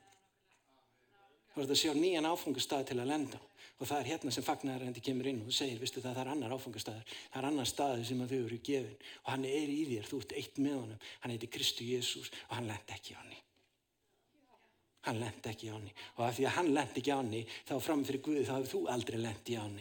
á. 1.55 1.57
Þú 1.57 1.63
ert 1.63 1.75
að 1.75 1.81
sjá 1.81 1.93
nýjan 1.95 2.27
áfangastað 2.27 2.89
til 2.91 2.99
að 2.99 3.11
lenda 3.13 3.41
og 3.79 3.89
það 3.89 4.01
er 4.01 4.11
hérna 4.13 4.33
sem 4.35 4.45
fagnarrendi 4.47 5.03
kemur 5.03 5.29
inn 5.29 5.41
og 5.45 5.55
segir, 5.55 5.81
vistu 5.83 6.03
það, 6.03 6.15
það 6.15 6.23
er 6.23 6.31
annar 6.33 6.55
áfangastaður, 6.55 7.17
það 7.33 7.41
er 7.41 7.49
annar 7.49 7.69
staði 7.69 8.07
sem 8.09 8.23
þau 8.23 8.37
eru 8.39 8.59
gefin 8.69 9.09
og 9.25 9.31
hann 9.33 9.47
er 9.49 9.73
í 9.73 9.81
þér, 9.91 10.07
þú 10.11 10.21
ert 10.23 10.35
eitt 10.39 10.61
með 10.63 10.77
honum, 10.79 11.03
hann 11.25 11.35
heiti 11.35 11.51
Kristu 11.51 11.87
Jésús 11.89 12.31
og 12.47 12.55
hann 12.59 12.71
lend 12.71 12.95
ekki 12.95 13.17
á 13.17 13.19
hann. 13.19 13.35
Hann 15.05 15.21
lend 15.21 15.49
ekki 15.51 15.69
á 15.69 15.75
hann 15.75 15.91
og 15.91 16.23
af 16.29 16.39
því 16.39 16.49
að 16.49 16.57
hann 16.59 16.73
lend 16.79 16.99
ekki 17.03 17.15
á 17.15 17.19
hann 17.19 17.35
þá 17.69 17.75
fram 17.89 18.05
fyrir 18.07 18.25
Guði 18.25 18.47
þá 18.47 18.55
hefur 18.55 18.73
þú 18.73 18.83
aldrei 18.95 19.21
lend 19.21 19.51
í 19.53 19.59
hann. 19.59 19.81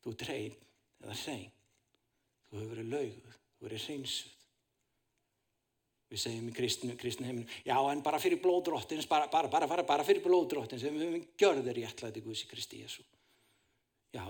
Þú 0.00 0.16
hrein 0.22 0.58
eða 1.02 1.18
hrein, 1.24 1.48
þú 2.48 2.60
hefur 2.62 2.76
verið 2.76 2.92
lauguð, 2.94 3.24
þú 3.26 3.34
hefur 3.34 3.68
verið 3.68 3.88
hreinsuð. 3.88 4.39
Við 6.10 6.22
segjum 6.24 6.48
í 6.50 6.54
kristinu, 6.54 6.96
kristinu 6.98 7.28
heiminu, 7.28 7.46
já 7.62 7.76
en 7.78 8.02
bara 8.02 8.18
fyrir 8.18 8.40
blóðdróttins, 8.42 9.06
bara, 9.06 9.28
bara, 9.30 9.46
bara, 9.50 9.84
bara, 9.86 10.06
fyrir 10.06 10.24
blóðdróttins, 10.24 10.82
við 10.82 11.04
höfum 11.04 11.26
gjörður 11.38 11.76
réttlæti 11.78 12.22
Guðs 12.24 12.42
í 12.42 12.48
Kristi 12.50 12.80
Jésu. 12.82 13.04
Já, 14.10 14.24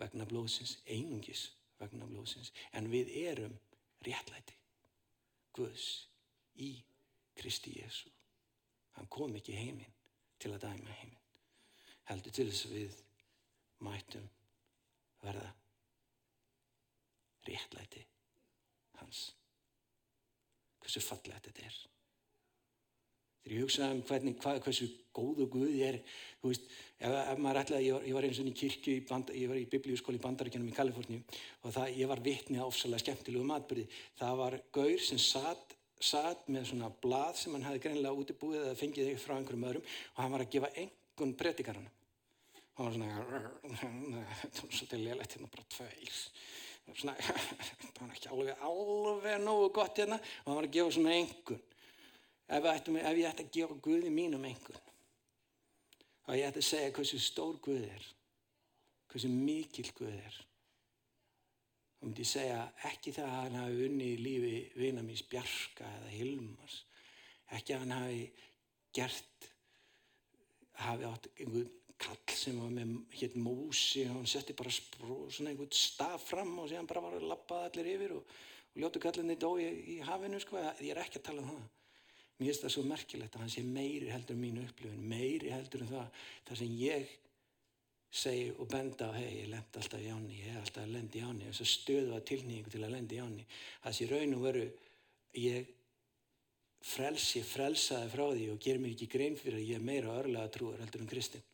vegna 0.00 0.24
blóðsins, 0.30 0.78
einungis 0.88 1.50
vegna 1.78 2.08
blóðsins, 2.08 2.54
en 2.72 2.88
við 2.88 3.12
erum 3.20 3.58
réttlæti 4.06 4.56
Guðs 5.58 5.90
í 6.56 6.72
Kristi 7.36 7.76
Jésu. 7.82 8.08
Hann 8.96 9.12
kom 9.12 9.36
ekki 9.36 9.60
heiminn 9.60 9.92
til 10.40 10.54
að 10.54 10.64
dæma 10.64 10.96
heiminn. 11.02 11.24
Heldur 12.08 12.32
til 12.32 12.48
þess 12.48 12.66
að 12.66 12.78
við 12.78 13.00
mætum 13.84 14.28
verða 15.20 15.50
réttlæti 17.48 18.06
hans 19.02 19.28
hversu 20.82 21.02
fallegt 21.04 21.48
þetta 21.48 21.66
er. 21.68 21.78
Þegar 23.42 23.54
ég 23.54 23.64
hugsaði 23.64 23.96
um 23.96 24.00
hvernig, 24.04 24.34
hvað, 24.42 24.58
hversu 24.66 24.86
góðu 25.16 25.46
Guð 25.48 25.70
ég 25.72 25.94
er, 25.94 25.98
þú 26.42 26.50
veist, 26.50 26.66
ef, 26.98 27.14
ef 27.14 27.38
maður 27.40 27.60
ætlaði, 27.62 27.86
ég 27.88 28.08
ég 28.10 28.16
var 28.16 28.26
eins 28.28 28.40
og 28.42 28.50
í 28.50 28.54
kirkju, 28.60 28.96
í 28.98 29.04
band, 29.08 29.32
ég 29.32 29.50
var 29.50 29.60
í 29.60 29.66
biblíuskóli 29.72 30.20
í 30.20 30.22
bandaríkjunum 30.24 30.68
í 30.68 30.76
Kaliforníu 30.76 31.22
og 31.64 31.74
það, 31.74 31.94
ég 31.96 32.10
var 32.10 32.22
vitni 32.26 32.60
á 32.60 32.66
ofsalega 32.66 33.04
skemmtilegu 33.04 33.46
matbyrði. 33.48 33.86
Það 34.20 34.40
var 34.42 34.58
gaur 34.76 35.04
sem 35.06 35.22
satt, 35.22 35.74
satt 35.96 36.50
með 36.52 36.68
svona 36.72 36.92
blað 37.02 37.40
sem 37.40 37.56
hann 37.56 37.66
hefði 37.70 37.84
greinilega 37.86 38.22
útibúið 38.22 38.66
eða 38.66 38.78
fengið 38.82 39.10
þig 39.12 39.22
frá 39.22 39.38
einhverjum 39.38 39.68
öðrum 39.70 39.88
og 39.88 40.22
hann 40.22 40.34
var 40.36 40.44
að 40.44 40.52
gefa 40.54 40.72
engun 40.84 41.36
predikarana. 41.40 41.94
Hann 42.78 42.86
var 42.86 42.98
svona, 42.98 44.24
svolítið 44.60 45.06
lélætt 45.08 45.38
hérna 45.38 45.50
bara 45.50 45.70
tveir 45.72 46.18
svona, 46.96 47.14
það 47.94 48.00
var 48.00 48.12
ekki 48.14 48.30
alveg, 48.32 48.62
alveg 48.68 49.40
nógu 49.42 49.70
gott 49.76 50.00
hérna 50.00 50.18
og 50.18 50.46
það 50.46 50.58
var 50.58 50.68
að 50.68 50.76
gefa 50.76 50.94
svona 50.96 51.16
engun. 51.16 51.64
Ef, 52.48 52.68
ættum, 52.72 52.96
ef 52.96 53.18
ég 53.18 53.28
ætti 53.28 53.44
að 53.44 53.54
gefa 53.58 53.78
Guði 53.84 54.12
mínum 54.12 54.44
engun, 54.48 54.84
þá 56.24 56.30
ég 56.38 56.46
ætti 56.48 56.62
að 56.62 56.68
segja 56.70 56.92
hversu 56.96 57.20
stór 57.20 57.58
Guð 57.64 57.84
er, 57.84 58.06
hversu 59.12 59.32
mikil 59.32 59.88
Guð 59.98 60.14
er. 60.14 60.38
Þá 61.98 62.06
myndi 62.06 62.24
ég 62.24 62.30
segja 62.30 62.60
ekki 62.88 63.12
það 63.16 63.28
að 63.28 63.40
hann 63.42 63.58
hafi 63.58 63.88
unni 63.88 64.12
í 64.14 64.20
lífi 64.22 64.54
vina 64.78 65.02
mín 65.04 65.24
Bjarka 65.28 65.88
eða 65.98 66.14
Hilmars, 66.14 66.78
ekki 67.58 67.74
að 67.74 67.84
hann 67.84 67.96
hafi 67.98 68.22
gert, 68.96 69.50
hafi 70.86 71.08
átt 71.08 71.28
einhvern 71.36 71.74
kall 71.98 72.36
sem 72.38 72.58
var 72.60 72.70
með 72.74 72.94
hétt 73.18 73.34
músi 73.38 74.04
og 74.06 74.20
hann 74.20 74.30
setti 74.30 74.54
bara 74.58 74.72
spró, 74.74 75.24
svona 75.30 75.52
einhvern 75.52 75.74
staf 75.74 76.28
fram 76.30 76.54
og 76.62 76.68
séðan 76.70 76.90
bara 76.90 77.02
var 77.04 77.18
að 77.18 77.28
lappa 77.30 77.64
allir 77.66 77.90
yfir 77.94 78.14
og, 78.18 78.36
og 78.74 78.82
ljótu 78.82 79.02
kallinni 79.02 79.38
dó 79.40 79.54
í, 79.58 79.68
í 79.94 80.00
hafinu 80.06 80.40
sko, 80.42 80.60
ég 80.78 80.92
er 80.94 81.02
ekki 81.02 81.22
að 81.22 81.28
tala 81.30 81.44
um 81.44 81.50
það. 81.52 81.64
Mér 82.38 82.52
finnst 82.52 82.64
það 82.64 82.74
svo 82.76 82.84
merkilegt 82.86 83.34
að 83.34 83.42
hann 83.42 83.50
sé 83.50 83.64
meiri 83.66 84.12
heldur 84.14 84.38
um 84.38 84.44
mínu 84.44 84.66
upplifun, 84.68 85.08
meiri 85.10 85.50
heldur 85.50 85.82
um 85.82 85.90
það 85.90 86.20
það 86.46 86.60
sem 86.60 86.76
ég 86.78 87.16
segi 88.10 88.52
og 88.56 88.68
benda 88.70 89.10
á, 89.10 89.18
hei, 89.18 89.42
ég 89.42 89.50
lend 89.52 89.74
alltaf 89.76 90.00
í 90.00 90.08
áni 90.08 90.38
ég 90.40 90.52
er 90.54 90.62
alltaf 90.62 90.84
að 90.84 90.94
lendi 90.94 91.20
í 91.20 91.24
áni 91.26 91.48
þess 91.50 91.64
að 91.64 91.72
stöðu 91.74 92.14
að 92.16 92.24
tilnýjingu 92.30 92.72
til 92.72 92.84
að 92.84 92.94
lendi 92.94 93.18
í 93.18 93.20
áni 93.20 93.44
það 93.82 93.96
sé 93.98 94.08
raun 94.08 94.36
og 94.38 94.44
veru 94.46 94.64
ég 95.36 95.74
frelsi, 96.88 97.42
frelsaði 97.44 98.08
frá 98.14 98.24
því 98.30 98.48
og 98.54 98.62
ger 98.64 98.80
mér 98.80 98.94
ekki 98.94 99.10
grein 99.12 99.36
fyrir 99.36 99.60
að 99.60 99.68
ég 99.68 99.80
er 99.80 99.86
meira 99.90 100.16
örlega 100.22 100.54
trúar 100.54 100.80
heldur 100.80 101.04
um 101.04 101.10
Kristinn 101.10 101.44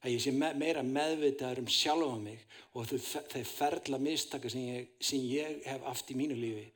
að 0.00 0.14
ég 0.14 0.22
sé 0.24 0.32
meira 0.32 0.82
meðvitaður 0.86 1.62
um 1.64 1.70
sjálfa 1.70 2.18
mig 2.22 2.44
og 2.72 2.88
þau 2.88 3.42
ferla 3.44 4.00
mistaka 4.00 4.50
sem 4.52 4.66
ég, 4.68 4.92
sem 5.00 5.20
ég 5.28 5.60
hef 5.66 5.86
aft 5.90 6.12
í 6.12 6.16
mínu 6.16 6.38
lífi 6.38 6.68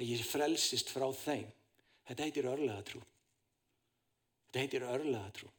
að 0.00 0.08
ég 0.08 0.20
sé 0.20 0.26
frelsist 0.26 0.92
frá 0.92 1.08
þeim. 1.12 1.48
Þetta 2.08 2.26
heitir 2.26 2.48
örlega 2.50 2.82
trú. 2.88 3.00
Þetta 4.48 4.62
heitir 4.64 4.86
örlega 4.88 5.32
trú. 5.36 5.50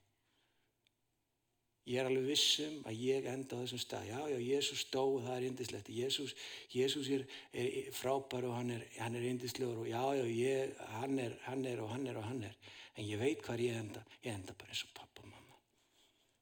Ég 1.90 1.98
er 1.98 2.08
alveg 2.08 2.28
vissum 2.30 2.82
að 2.86 3.00
ég 3.02 3.28
enda 3.30 3.58
á 3.58 3.62
þessum 3.64 3.82
stað. 3.82 4.10
Já, 4.10 4.20
já, 4.32 4.38
Jésús 4.46 4.84
dó 4.94 5.02
og 5.04 5.24
það 5.26 5.38
er 5.38 5.46
indislegt 5.48 5.94
Jésús, 5.94 6.36
Jésús 6.74 7.10
er, 7.14 7.24
er 7.58 7.90
frábær 7.98 8.46
og 8.50 8.58
hann 8.60 8.76
er, 8.76 8.86
er 9.02 9.30
indislegur 9.32 9.82
og 9.82 9.90
já, 9.90 10.04
já, 10.18 10.26
ég, 10.30 10.76
hann, 10.98 11.18
er, 11.22 11.38
hann 11.48 11.66
er 11.66 11.82
og 11.82 11.94
hann 11.94 12.06
er 12.10 12.22
og 12.22 12.28
hann 12.30 12.44
er. 12.50 12.60
En 12.98 13.08
ég 13.08 13.22
veit 13.22 13.42
hvað 13.46 13.66
ég 13.66 13.82
enda. 13.82 14.06
Ég 14.22 14.36
enda 14.36 14.58
bara 14.58 14.74
eins 14.74 14.86
og 14.86 14.94
pappa 14.94 15.11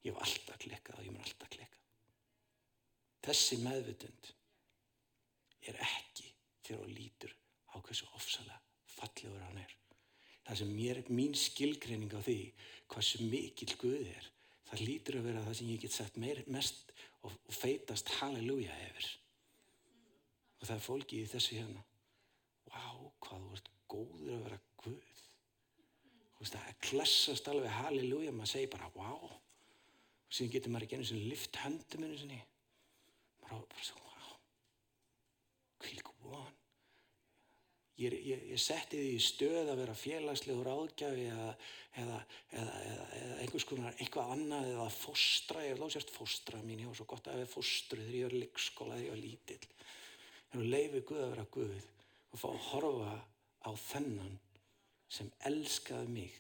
Ég 0.06 0.14
hef 0.14 0.22
alltaf 0.24 0.60
klikkað 0.64 1.02
og 1.02 1.08
ég 1.08 1.14
mun 1.14 1.26
alltaf 1.26 1.52
klikkað. 1.52 1.86
Þessi 3.26 3.60
meðvutund 3.64 4.32
er 5.68 5.80
ekki 5.84 6.30
þegar 6.64 6.86
þú 6.86 6.96
lítur 6.96 7.36
á 7.70 7.76
hversu 7.84 8.08
ofsalega 8.16 8.60
fallegur 8.90 9.44
hann 9.44 9.62
er. 9.62 9.76
Það 10.48 10.62
sem 10.62 10.72
mér, 10.74 11.02
mín 11.14 11.36
skilgreining 11.38 12.14
á 12.16 12.22
því 12.26 12.40
hversu 12.90 13.26
mikil 13.30 13.70
Guð 13.82 14.08
er, 14.08 14.30
það 14.70 14.86
lítur 14.88 15.20
að 15.20 15.28
vera 15.30 15.44
það 15.46 15.58
sem 15.60 15.72
ég 15.74 15.84
get 15.84 15.96
sett 15.96 16.18
meir, 16.22 16.42
mest 16.50 16.94
og, 17.22 17.34
og 17.34 17.54
feitast 17.54 18.10
halleluja 18.20 18.78
yfir. 18.88 19.12
Og 20.60 20.66
það 20.68 20.76
er 20.76 20.86
fólki 20.88 21.22
í 21.22 21.28
þessu 21.30 21.60
hérna. 21.60 21.84
Vá, 22.70 22.82
hvað 23.26 23.46
þú 23.46 23.60
ert 23.60 23.70
góður 23.92 24.34
að 24.38 24.44
vera 24.48 24.60
Guð. 24.80 25.22
Þú 26.40 26.46
veist, 26.46 26.56
það 26.56 26.82
klessast 26.88 27.48
alveg 27.52 27.78
halleluja, 27.82 28.34
maður 28.36 28.54
segir 28.54 28.74
bara 28.74 28.92
vá. 28.96 29.12
Og 30.30 30.38
síðan 30.38 30.54
getur 30.54 30.74
maður 30.74 30.86
ekki 30.86 31.00
einu 31.00 31.10
sinni 31.10 31.30
lift 31.32 31.60
höndum 31.64 32.06
einu 32.06 32.18
sinni. 32.20 32.40
Maður 33.42 33.66
á 33.66 33.72
bara 33.74 33.86
svo, 33.88 34.02
vá, 34.06 34.34
kvílku 35.82 36.14
von. 36.22 36.52
Ég, 38.00 38.14
ég, 38.24 38.44
ég 38.54 38.60
setti 38.62 38.96
því 38.96 39.08
í 39.18 39.24
stöð 39.24 39.72
að 39.74 39.82
vera 39.82 39.96
félagslegur 39.98 40.70
áðgjafi 40.72 41.26
eða, 41.34 41.48
eða, 42.00 42.20
eða, 42.62 42.76
eða 43.18 43.40
einhvers 43.44 43.66
konar 43.68 43.98
eitthvað 43.98 44.30
annað 44.38 44.70
eða 44.70 44.86
fóstra, 44.96 45.64
ég 45.66 45.74
er 45.74 45.82
lásjast 45.82 46.14
fóstra 46.16 46.62
mín, 46.64 46.86
ég 46.86 46.88
var 46.88 46.96
svo 46.96 47.08
gott 47.10 47.28
að 47.28 47.42
hafa 47.42 47.50
fóstru 47.58 48.00
þegar 48.00 48.20
ég 48.20 48.30
var 48.30 48.38
leikskóla, 48.38 49.00
þegar 49.02 49.10
ég 49.10 49.16
var 49.18 49.24
lítill. 49.26 49.74
En 50.50 50.62
þú 50.62 50.70
leifir 50.70 51.04
Guð 51.10 51.26
að 51.26 51.34
vera 51.34 51.48
Guð 51.58 51.76
og 52.30 52.44
fá 52.44 52.48
að 52.54 52.64
horfa 52.70 53.18
á 53.68 53.72
þennan 53.90 54.40
sem 55.10 55.34
elskaði 55.50 56.14
mig 56.14 56.40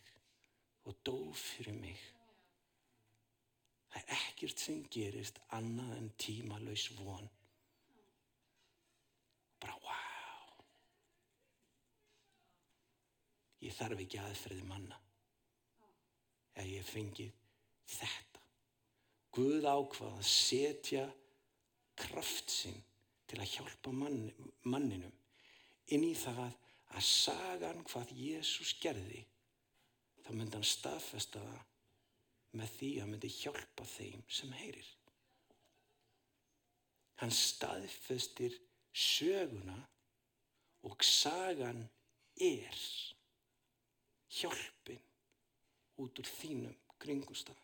og 0.88 0.96
dó 1.04 1.18
fyrir 1.36 1.76
mig. 1.76 2.00
Það 3.90 4.02
er 4.02 4.16
ekkert 4.16 4.64
sem 4.64 4.82
gerist 4.94 5.40
annað 5.56 5.94
en 5.98 6.10
tímalauðs 6.22 6.88
von. 7.00 7.30
Bara 9.60 9.78
wow. 9.84 10.52
Ég 13.66 13.76
þarf 13.76 14.04
ekki 14.06 14.22
aðferði 14.22 14.68
manna. 14.70 15.00
Eða 16.56 16.70
ég 16.76 16.86
fengið 16.86 17.34
þetta. 17.90 18.44
Guð 19.34 19.66
ákvað 19.70 20.20
að 20.20 20.30
setja 20.30 21.08
kraft 22.00 22.54
sinn 22.54 22.80
til 23.30 23.40
að 23.42 23.52
hjálpa 23.54 23.94
mann, 23.94 24.30
manninum 24.66 25.14
inn 25.94 26.06
í 26.06 26.16
það 26.18 26.48
að 26.96 27.06
sagan 27.06 27.84
hvað 27.90 28.14
Jésús 28.18 28.74
gerði 28.82 29.24
þá 30.24 30.32
myndi 30.34 30.58
hann 30.58 30.68
staðfesta 30.68 31.42
það 31.44 31.69
með 32.58 32.74
því 32.78 32.90
að 32.96 33.02
hann 33.04 33.14
myndi 33.14 33.32
hjálpa 33.34 33.86
þeim 33.86 34.24
sem 34.40 34.56
heyrir. 34.58 34.90
Hann 37.20 37.34
staðfestir 37.36 38.56
söguna 38.96 39.78
og 40.88 41.04
sagan 41.04 41.84
er 42.40 42.84
hjálpin 44.40 45.02
út 46.00 46.22
úr 46.22 46.30
þínum 46.30 46.78
kringumstað. 47.00 47.58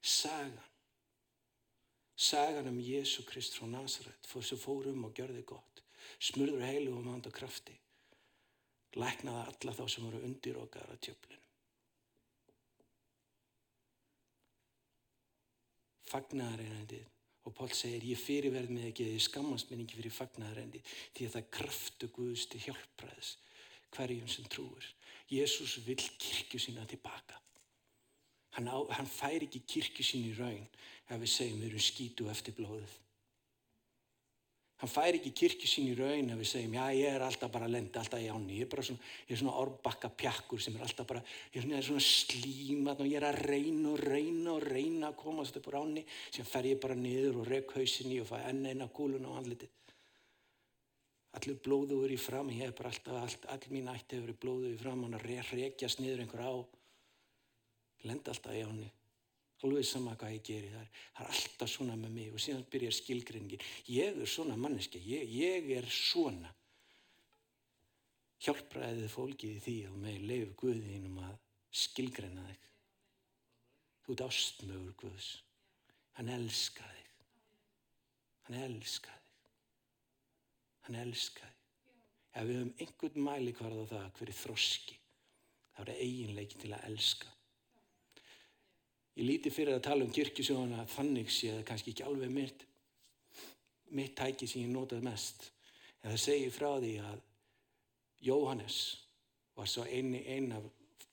Sagan. 0.00 0.68
Sagan 2.16 2.68
um 2.68 2.80
Jésu 2.80 3.24
Krist 3.28 3.56
frá 3.56 3.68
Nazaret 3.68 4.28
fór 4.28 4.44
sem 4.44 4.60
fórum 4.60 5.04
og 5.08 5.14
gjörði 5.16 5.44
gott. 5.48 5.84
Smurður 6.20 6.64
heilu 6.64 6.96
og 6.96 7.04
manda 7.04 7.32
krafti. 7.32 7.76
Læknaði 8.96 9.44
alla 9.52 9.76
þá 9.76 9.84
sem 9.88 10.08
voru 10.08 10.24
undir 10.26 10.58
okkar 10.60 10.88
að 10.90 11.04
tjöflinu. 11.06 11.39
Fagnaðareinandið 16.10 17.06
og 17.48 17.54
Pál 17.56 17.70
segir 17.72 18.04
ég 18.10 18.20
fyrirverð 18.20 18.72
með 18.74 18.88
ekki 18.90 19.06
að 19.06 19.14
ég 19.16 19.24
skammast 19.24 19.70
mér 19.70 19.84
ekki 19.84 20.00
fyrir 20.00 20.16
fagnaðareinandið 20.16 20.96
því 21.16 21.26
að 21.26 21.34
það 21.34 21.42
er 21.42 21.52
kraftu 21.56 22.10
Guðs 22.16 22.46
til 22.50 22.62
hjálpræðis 22.66 23.30
hverjum 23.94 24.30
sem 24.30 24.48
trúir. 24.50 24.88
Jésús 25.30 25.78
vil 25.86 25.98
kirkju 25.98 26.60
sína 26.62 26.86
tilbaka. 26.90 27.38
Hann, 28.56 28.66
á, 28.66 28.78
hann 28.96 29.06
fær 29.06 29.46
ekki 29.46 29.62
kirkju 29.66 30.04
sín 30.06 30.26
í 30.26 30.34
raun 30.34 30.66
ef 31.10 31.20
við 31.22 31.32
segjum 31.32 31.62
við 31.62 31.70
erum 31.70 31.86
skítu 31.86 32.28
eftir 32.30 32.56
blóðið. 32.58 32.96
Hann 34.80 34.88
fær 34.88 35.12
ekki 35.12 35.34
kirkju 35.36 35.68
sín 35.68 35.90
í 35.90 35.96
raun 35.96 36.30
ef 36.32 36.38
við 36.40 36.48
segjum 36.48 36.74
já 36.78 36.84
ég 36.96 37.12
er 37.12 37.22
alltaf 37.26 37.50
bara 37.52 37.66
að 37.68 37.74
lenda 37.74 38.00
alltaf 38.00 38.22
í 38.22 38.30
áni. 38.32 38.54
Ég 38.56 38.64
er 38.64 38.70
bara 38.72 38.84
svona, 38.86 39.08
ég 39.26 39.34
er 39.34 39.40
svona 39.42 39.56
orbakka 39.60 40.08
pjakkur 40.22 40.62
sem 40.64 40.78
er 40.78 40.84
alltaf 40.86 41.08
bara, 41.10 41.20
ég 41.52 41.58
er 41.60 41.66
svona, 41.66 41.80
svona 41.84 42.04
slímat 42.06 43.02
og 43.04 43.10
ég 43.10 43.18
er 43.18 43.26
að 43.28 43.42
reyna 43.50 43.90
og 43.92 44.00
reyna 44.00 44.54
og 44.54 44.64
reyna 44.64 45.10
að 45.10 45.18
komast 45.20 45.58
upp 45.60 45.68
úr 45.68 45.76
áni 45.82 46.06
sem 46.30 46.48
fer 46.48 46.70
ég 46.70 46.80
bara 46.80 46.96
niður 46.96 47.42
og 47.42 47.50
rek 47.52 47.74
hausinni 47.76 48.22
og 48.22 48.30
fæ 48.30 48.38
enn 48.40 48.70
eina 48.70 48.88
kúlun 48.88 49.28
á 49.28 49.36
andlitið. 49.36 49.74
Allir 51.36 51.60
blóðuður 51.62 52.14
í 52.16 52.18
fram, 52.18 52.48
ég 52.50 52.64
hef 52.64 52.78
bara 52.80 52.94
alltaf, 52.94 53.20
all, 53.20 53.52
all 53.52 53.74
mín 53.74 53.92
ætti 53.92 54.16
hefur 54.16 54.30
verið 54.30 54.40
blóðuður 54.46 54.72
í 54.78 54.80
fram, 54.80 55.04
hann 55.04 55.18
að 55.20 55.28
rekjast 55.52 56.00
niður 56.00 56.24
einhver 56.24 56.42
á, 56.42 56.52
lenda 58.08 58.32
alltaf 58.32 58.56
í 58.56 58.64
áni, 58.64 58.88
alveg 59.66 59.86
sama 59.86 60.16
hvað 60.18 60.34
ég 60.36 60.46
geri, 60.46 60.70
það 60.72 60.80
er, 60.82 61.04
það 61.16 61.26
er 61.26 61.34
alltaf 61.36 61.72
svona 61.72 61.98
með 62.00 62.16
mig 62.16 62.32
og 62.32 62.42
síðan 62.44 62.66
byrjar 62.72 62.96
skilgreiningin, 62.96 63.66
ég 63.92 64.18
er 64.22 64.32
svona 64.34 64.56
manneski, 64.60 65.02
ég, 65.04 65.36
ég 65.36 65.70
er 65.76 65.88
svona. 65.94 66.50
Hjálpraðið 68.40 69.08
fólkið 69.12 69.56
í 69.58 69.62
því 69.66 69.76
að 69.90 69.96
með 70.00 70.26
leifu 70.30 70.52
Guðinum 70.62 71.22
að 71.26 71.38
skilgreina 71.82 72.46
þig. 72.48 72.68
Þú 74.04 74.14
ert 74.16 74.26
ástmögur 74.26 74.94
Guðs, 75.04 75.32
hann 76.16 76.32
elskar 76.32 76.94
þig, 76.96 77.10
hann 78.48 78.62
elskar 78.64 79.16
þig. 79.16 79.20
Hann 80.90 81.04
elskaði. 81.04 81.56
Ef 82.34 82.46
við 82.48 82.56
höfum 82.58 82.70
einhvern 82.82 83.24
mæli 83.26 83.52
hverða 83.54 83.84
það 83.90 84.06
hverju 84.16 84.36
þroski, 84.40 84.96
þá 85.74 85.80
er 85.82 85.90
það 85.90 86.00
eiginleiki 86.06 86.58
til 86.62 86.70
að 86.74 86.86
elska. 86.88 87.30
Ég 89.20 89.26
líti 89.28 89.52
fyrir 89.52 89.76
að 89.76 89.84
tala 89.84 90.06
um 90.06 90.12
kirkjusjóðana 90.16 90.86
þannig 90.88 91.28
sé 91.32 91.52
að 91.52 91.66
kannski 91.68 91.92
ekki 91.92 92.06
alveg 92.08 92.32
mitt, 92.32 92.64
mitt 93.92 94.14
tæki 94.16 94.48
sem 94.48 94.64
ég 94.64 94.72
notað 94.72 95.04
mest. 95.04 95.50
En 96.00 96.14
það 96.14 96.22
segir 96.24 96.54
frá 96.54 96.70
því 96.78 96.94
að 97.04 97.18
Jóhannes 98.24 98.78
var 99.56 99.68
svo 99.68 99.84
eini 99.84 100.22
einn 100.24 100.54
af 100.56 100.64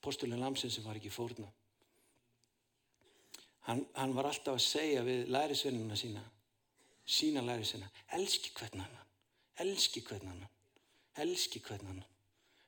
postulinn 0.04 0.40
lamsin 0.40 0.72
sem 0.72 0.86
var 0.88 1.00
ekki 1.00 1.12
fórna. 1.12 1.50
Hann, 3.68 3.84
hann 4.00 4.16
var 4.16 4.30
alltaf 4.32 4.56
að 4.56 4.64
segja 4.64 5.04
við 5.04 5.28
lærisvennuna 5.36 6.00
sína, 6.00 6.24
sína 7.04 7.44
lærisvenna, 7.44 7.92
elski 8.16 8.56
hvern 8.56 8.86
annan 8.86 9.04
elski 9.58 10.04
hvern 10.06 10.30
annan, 10.30 10.50
elski 11.18 11.62
hvern 11.66 11.90
annan, 11.90 12.17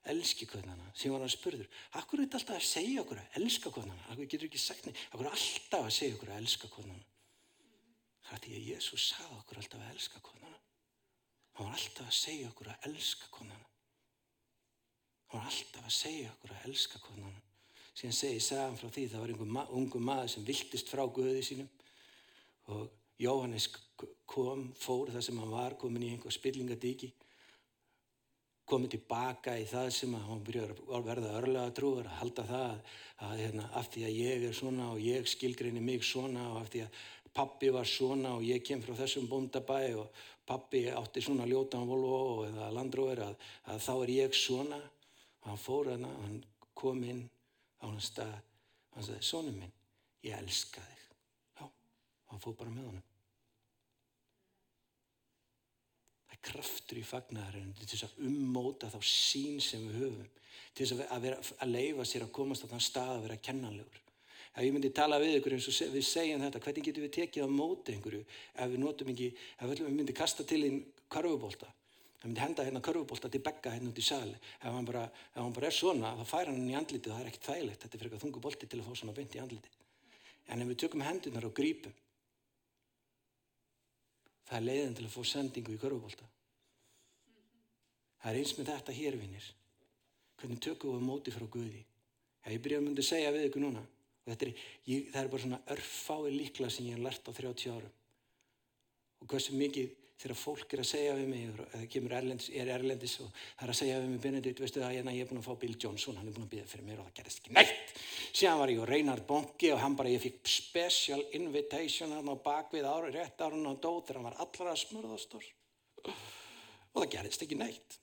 elski 0.09 0.47
hvern 0.49 0.71
annan, 0.73 0.91
sem 0.95 1.11
var 1.11 1.23
hann 1.23 1.31
spurður, 1.31 1.67
akkur 1.99 2.19
er 2.19 2.27
þetta 2.27 2.39
alltaf 2.39 2.59
að 2.59 2.67
segja 2.69 3.01
okkur 3.03 3.19
að 3.21 3.39
elska 3.41 3.71
hvern 3.75 3.91
annan, 3.91 4.05
akkur 4.13 4.29
getur 4.31 4.47
ekki 4.49 4.61
sagt 4.61 4.87
neitt, 4.87 5.01
akkur 5.11 5.27
er 5.27 5.33
alltaf 5.35 5.85
að 5.85 5.95
segja 5.97 6.15
okkur 6.15 6.31
að 6.31 6.41
elska 6.43 6.69
hvern 6.73 6.93
annan. 6.93 7.09
Það 8.29 8.37
er 8.37 8.43
því 8.45 8.55
að 8.55 8.69
Jésús 8.69 9.07
sagði 9.09 9.37
okkur 9.39 9.59
alltaf 9.59 9.83
að 9.83 9.91
elska 9.95 10.23
hvern 10.25 10.47
annan. 10.47 10.63
Hann 11.57 11.67
var 11.67 11.77
alltaf 11.79 12.07
að 12.07 12.17
segja 12.19 12.49
okkur 12.53 12.71
að 12.71 12.87
elska 12.89 13.29
hvern 13.33 13.53
annan. 13.55 13.75
Hann 15.29 15.41
var 15.43 15.51
alltaf 15.51 15.89
að 15.89 15.95
segja 15.97 16.31
okkur 16.35 16.55
að 16.55 16.67
elska 16.69 17.01
hvern 17.05 17.25
annan. 17.25 17.47
Síðan 17.99 18.15
segi 18.15 18.43
sagan 18.43 18.77
frá 18.79 18.87
því 18.93 19.07
það 19.11 19.23
var 19.23 19.33
einhver 19.33 19.51
ma 19.57 19.65
ungu 19.75 19.99
maður 19.99 20.29
sem 20.31 20.45
viltist 20.47 20.91
frá 20.91 21.01
Guði 21.11 21.41
sínum 21.43 21.71
og 22.69 22.85
Jóhannes 23.19 23.65
kom, 24.29 24.69
fór 24.79 25.11
það 25.11 25.25
sem 25.25 25.41
hann 25.41 25.51
var, 25.51 25.75
komin 25.81 26.05
í 26.07 26.13
einhver 26.13 26.31
spillingadíki, 26.31 27.09
komið 28.69 28.95
tilbaka 28.95 29.55
í 29.59 29.67
það 29.69 29.87
sem 29.95 30.15
hann 30.15 30.43
byrjar 30.45 30.73
að 30.77 31.07
verða 31.07 31.35
örlega 31.39 31.75
trúar, 31.75 32.09
að 32.09 32.19
halda 32.21 32.45
það 32.49 32.97
að 33.27 33.39
hérna, 33.43 33.69
af 33.75 33.89
því 33.93 34.03
að 34.07 34.17
ég 34.19 34.45
er 34.49 34.55
svona 34.55 34.89
og 34.93 35.01
ég 35.03 35.27
skilgrinni 35.27 35.81
mig 35.83 36.05
svona 36.07 36.45
og 36.53 36.61
af 36.61 36.69
því 36.73 36.83
að 36.85 36.99
pappi 37.39 37.71
var 37.73 37.87
svona 37.87 38.35
og 38.37 38.45
ég 38.45 38.63
kem 38.65 38.81
frá 38.83 38.93
þessum 38.97 39.27
bóndabæ 39.31 39.81
og 39.99 40.21
pappi 40.49 40.85
átti 40.89 41.21
svona 41.21 41.45
ljótan 41.49 41.87
Volvo 41.89 42.45
eða 42.47 42.71
landróður 42.73 43.25
að, 43.27 43.35
að 43.69 43.83
þá 43.85 43.91
er 43.97 44.13
ég 44.15 44.37
svona. 44.37 44.79
Hann 45.45 45.59
fór 45.61 45.91
hana, 45.93 46.09
hann 46.23 46.39
kom 46.77 47.03
inn 47.05 47.21
á 47.79 47.85
hann 47.87 48.01
stað, 48.03 48.33
hann 48.95 49.05
sagði, 49.05 49.21
sónum 49.23 49.61
minn, 49.61 49.75
ég 50.25 50.35
elska 50.41 50.83
þig. 50.83 51.05
Já, 51.59 51.69
hann 52.31 52.43
fór 52.43 52.57
bara 52.59 52.73
með 52.73 52.89
honum. 52.89 53.05
Kraftur 56.49 56.99
í 56.99 57.05
fagnarinn 57.05 57.71
til 57.79 57.87
þess 57.87 58.05
að 58.07 58.27
ummóta 58.29 58.89
þá 58.91 58.99
sín 59.05 59.57
sem 59.63 59.87
við 59.87 60.03
höfum 60.03 60.27
til 60.75 60.85
þess 60.85 61.07
að, 61.07 61.23
vera, 61.25 61.39
að 61.63 61.73
leifa 61.73 62.05
sér 62.05 62.25
að 62.27 62.35
komast 62.35 62.65
á 62.65 62.71
þann 62.71 62.85
stað 62.85 63.15
að 63.15 63.25
vera 63.27 63.41
kennanlegur 63.47 63.99
ef 64.53 64.61
ég 64.65 64.73
myndi 64.75 64.91
tala 64.95 65.19
við 65.21 65.39
ykkur 65.39 65.55
eins 65.55 65.67
og 65.69 65.93
við 65.95 66.05
segjum 66.07 66.45
þetta 66.45 66.61
hvernig 66.65 66.87
getum 66.87 67.05
við 67.05 67.13
tekið 67.17 67.45
á 67.45 67.49
móti 67.51 67.95
einhverju 67.95 68.23
ef 68.25 68.71
við 68.71 68.79
notum 68.83 69.11
ekki, 69.13 69.29
ef 69.59 69.69
við 69.69 69.83
myndum 69.89 70.17
kasta 70.17 70.45
til 70.47 70.63
einn 70.67 70.79
karfubólta 71.11 71.69
ef 71.69 72.23
við 72.23 72.31
myndum 72.31 72.43
henda 72.43 72.65
hérna 72.67 72.83
karfubólta 72.83 73.31
til 73.31 73.43
begga 73.45 73.75
hérna 73.75 73.91
út 73.93 74.01
í 74.01 74.05
sali 74.05 74.35
ef 74.35 74.67
hann 74.67 74.87
bara, 74.87 75.05
ef 75.05 75.39
hann 75.39 75.55
bara 75.55 75.69
er 75.69 75.77
svona 75.77 76.15
þá 76.19 76.25
fær 76.31 76.49
hann 76.51 76.59
hann 76.59 76.71
í 76.73 76.77
andliti 76.79 77.09
og 77.09 77.15
það 77.15 77.23
er 77.23 77.31
ekkert 77.31 77.49
þægilegt. 77.49 77.83
Þetta 77.83 77.95
er 77.95 78.01
fyrir 78.01 78.09
eitthvað 78.09 78.25
þungu 78.25 78.43
bólti 78.43 78.69
til 78.69 78.81
að 78.81 78.89
fá 78.89 78.99
svona 78.99 79.15
beint 79.15 79.37
í 79.37 79.43
andliti 79.43 79.77
en 80.49 80.63
ef 80.63 80.71
við 80.71 80.79
tökum 80.83 81.05
hendunar 81.05 81.47
og 81.47 81.55
grípum 81.55 81.95
það 84.49 84.59
er 84.59 84.67
leiðin 84.67 84.97
til 84.97 85.07
að 85.07 85.15
fá 85.15 85.21
sendingu 85.29 85.75
í 85.75 85.81
körfubólta 85.81 86.27
Það 88.19 88.31
er 88.31 88.39
eins 88.41 88.55
með 88.57 88.69
þetta 88.73 88.95
hér, 88.97 89.17
vinnir. 89.19 89.45
Hvernig 90.39 90.59
tökum 90.63 90.97
við 90.97 91.05
móti 91.07 91.33
frá 91.33 91.45
Guði? 91.51 91.85
Já, 92.43 92.51
ég 92.51 92.61
byrja 92.63 92.79
að 92.81 92.85
myndi 92.87 93.03
að 93.03 93.09
segja 93.09 93.31
við 93.35 93.45
ykkur 93.47 93.63
núna. 93.63 93.83
Og 94.25 94.33
er, 94.33 94.51
ég, 94.87 95.07
það 95.13 95.21
er 95.21 95.31
bara 95.31 95.43
svona 95.45 95.61
örfái 95.75 96.33
líkla 96.35 96.71
sem 96.73 96.89
ég 96.89 96.97
hef 96.97 97.05
lært 97.05 97.31
á 97.31 97.31
30 97.31 97.71
árum. 97.75 97.93
Og 99.23 99.31
hversu 99.31 99.55
mikið 99.55 99.95
þegar 100.19 100.35
fólk 100.35 100.73
er 100.75 100.81
að 100.83 100.89
segja 100.89 101.13
við 101.15 101.27
mig, 101.31 101.59
eða 101.69 101.85
kemur 101.93 102.15
erlendis, 102.17 102.49
er 102.51 102.71
erlendis 102.73 103.13
og 103.23 103.29
það 103.31 103.63
er 103.63 103.71
að 103.73 103.77
segja 103.79 103.99
við 103.99 104.09
mig, 104.11 104.21
Benedikt, 104.25 104.61
veistu 104.63 104.81
það, 104.83 104.95
ég 104.97 105.21
er 105.23 105.29
búin 105.29 105.39
að 105.39 105.45
fá 105.47 105.59
Bill 105.61 105.77
Johnson, 105.79 106.17
hann 106.19 106.27
er 106.27 106.35
búin 106.35 106.47
að 106.47 106.53
býða 106.55 106.71
fyrir 106.73 106.87
mér 106.89 106.99
og 106.99 107.07
það 107.07 107.19
gerist 107.21 107.39
ekki 107.39 107.55
neitt. 107.55 107.93
Síðan 108.29 108.59
var 108.59 108.73
ég 108.73 108.81
og 108.83 108.89
Reynar 108.89 109.23
Bonki 109.29 109.71
og 109.71 109.79
hann 109.79 109.95
bara, 109.99 110.11
ég 110.11 110.23
fikk 110.23 110.51
special 110.51 111.23
invitation 111.39 112.11
hann 112.17 112.27
á 112.27 112.35
bakvið 112.49 112.89
ári, 112.89 113.13
rétt 113.15 113.45
árun 113.45 113.71
á 113.71 113.73
dó 113.79 113.93
þegar 114.03 114.19
hann 114.19 114.27
var 114.27 114.37
allra 114.43 114.75
smörðastor. 114.83 115.49
Og 116.03 116.99
það 116.99 117.11
gerist 117.15 117.45
ekki 117.45 117.59
neitt. 117.59 117.99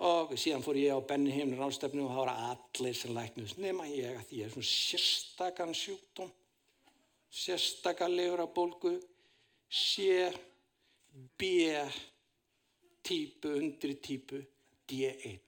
Og 0.00 0.30
síðan 0.40 0.62
fór 0.64 0.78
ég 0.80 0.96
á 0.96 1.02
Benny 1.04 1.32
Heimnir 1.34 1.60
ástöfnu 1.66 2.06
og 2.06 2.14
það 2.14 2.20
voru 2.22 2.36
allir 2.46 2.94
sem 2.96 3.12
læknust 3.12 3.58
nema 3.60 3.84
ég 3.90 4.14
að 4.16 4.30
því 4.30 4.38
ég 4.38 4.46
er 4.46 4.54
svona 4.54 4.68
sérstakann 4.70 5.74
sjúkdóm, 5.76 6.30
sérstakalegur 7.42 8.40
að 8.46 8.54
bólgu, 8.56 8.94
sé 9.68 10.30
B-típu, 11.40 13.48
undri 13.56 13.94
típu, 14.02 14.38
D1. 14.90 15.40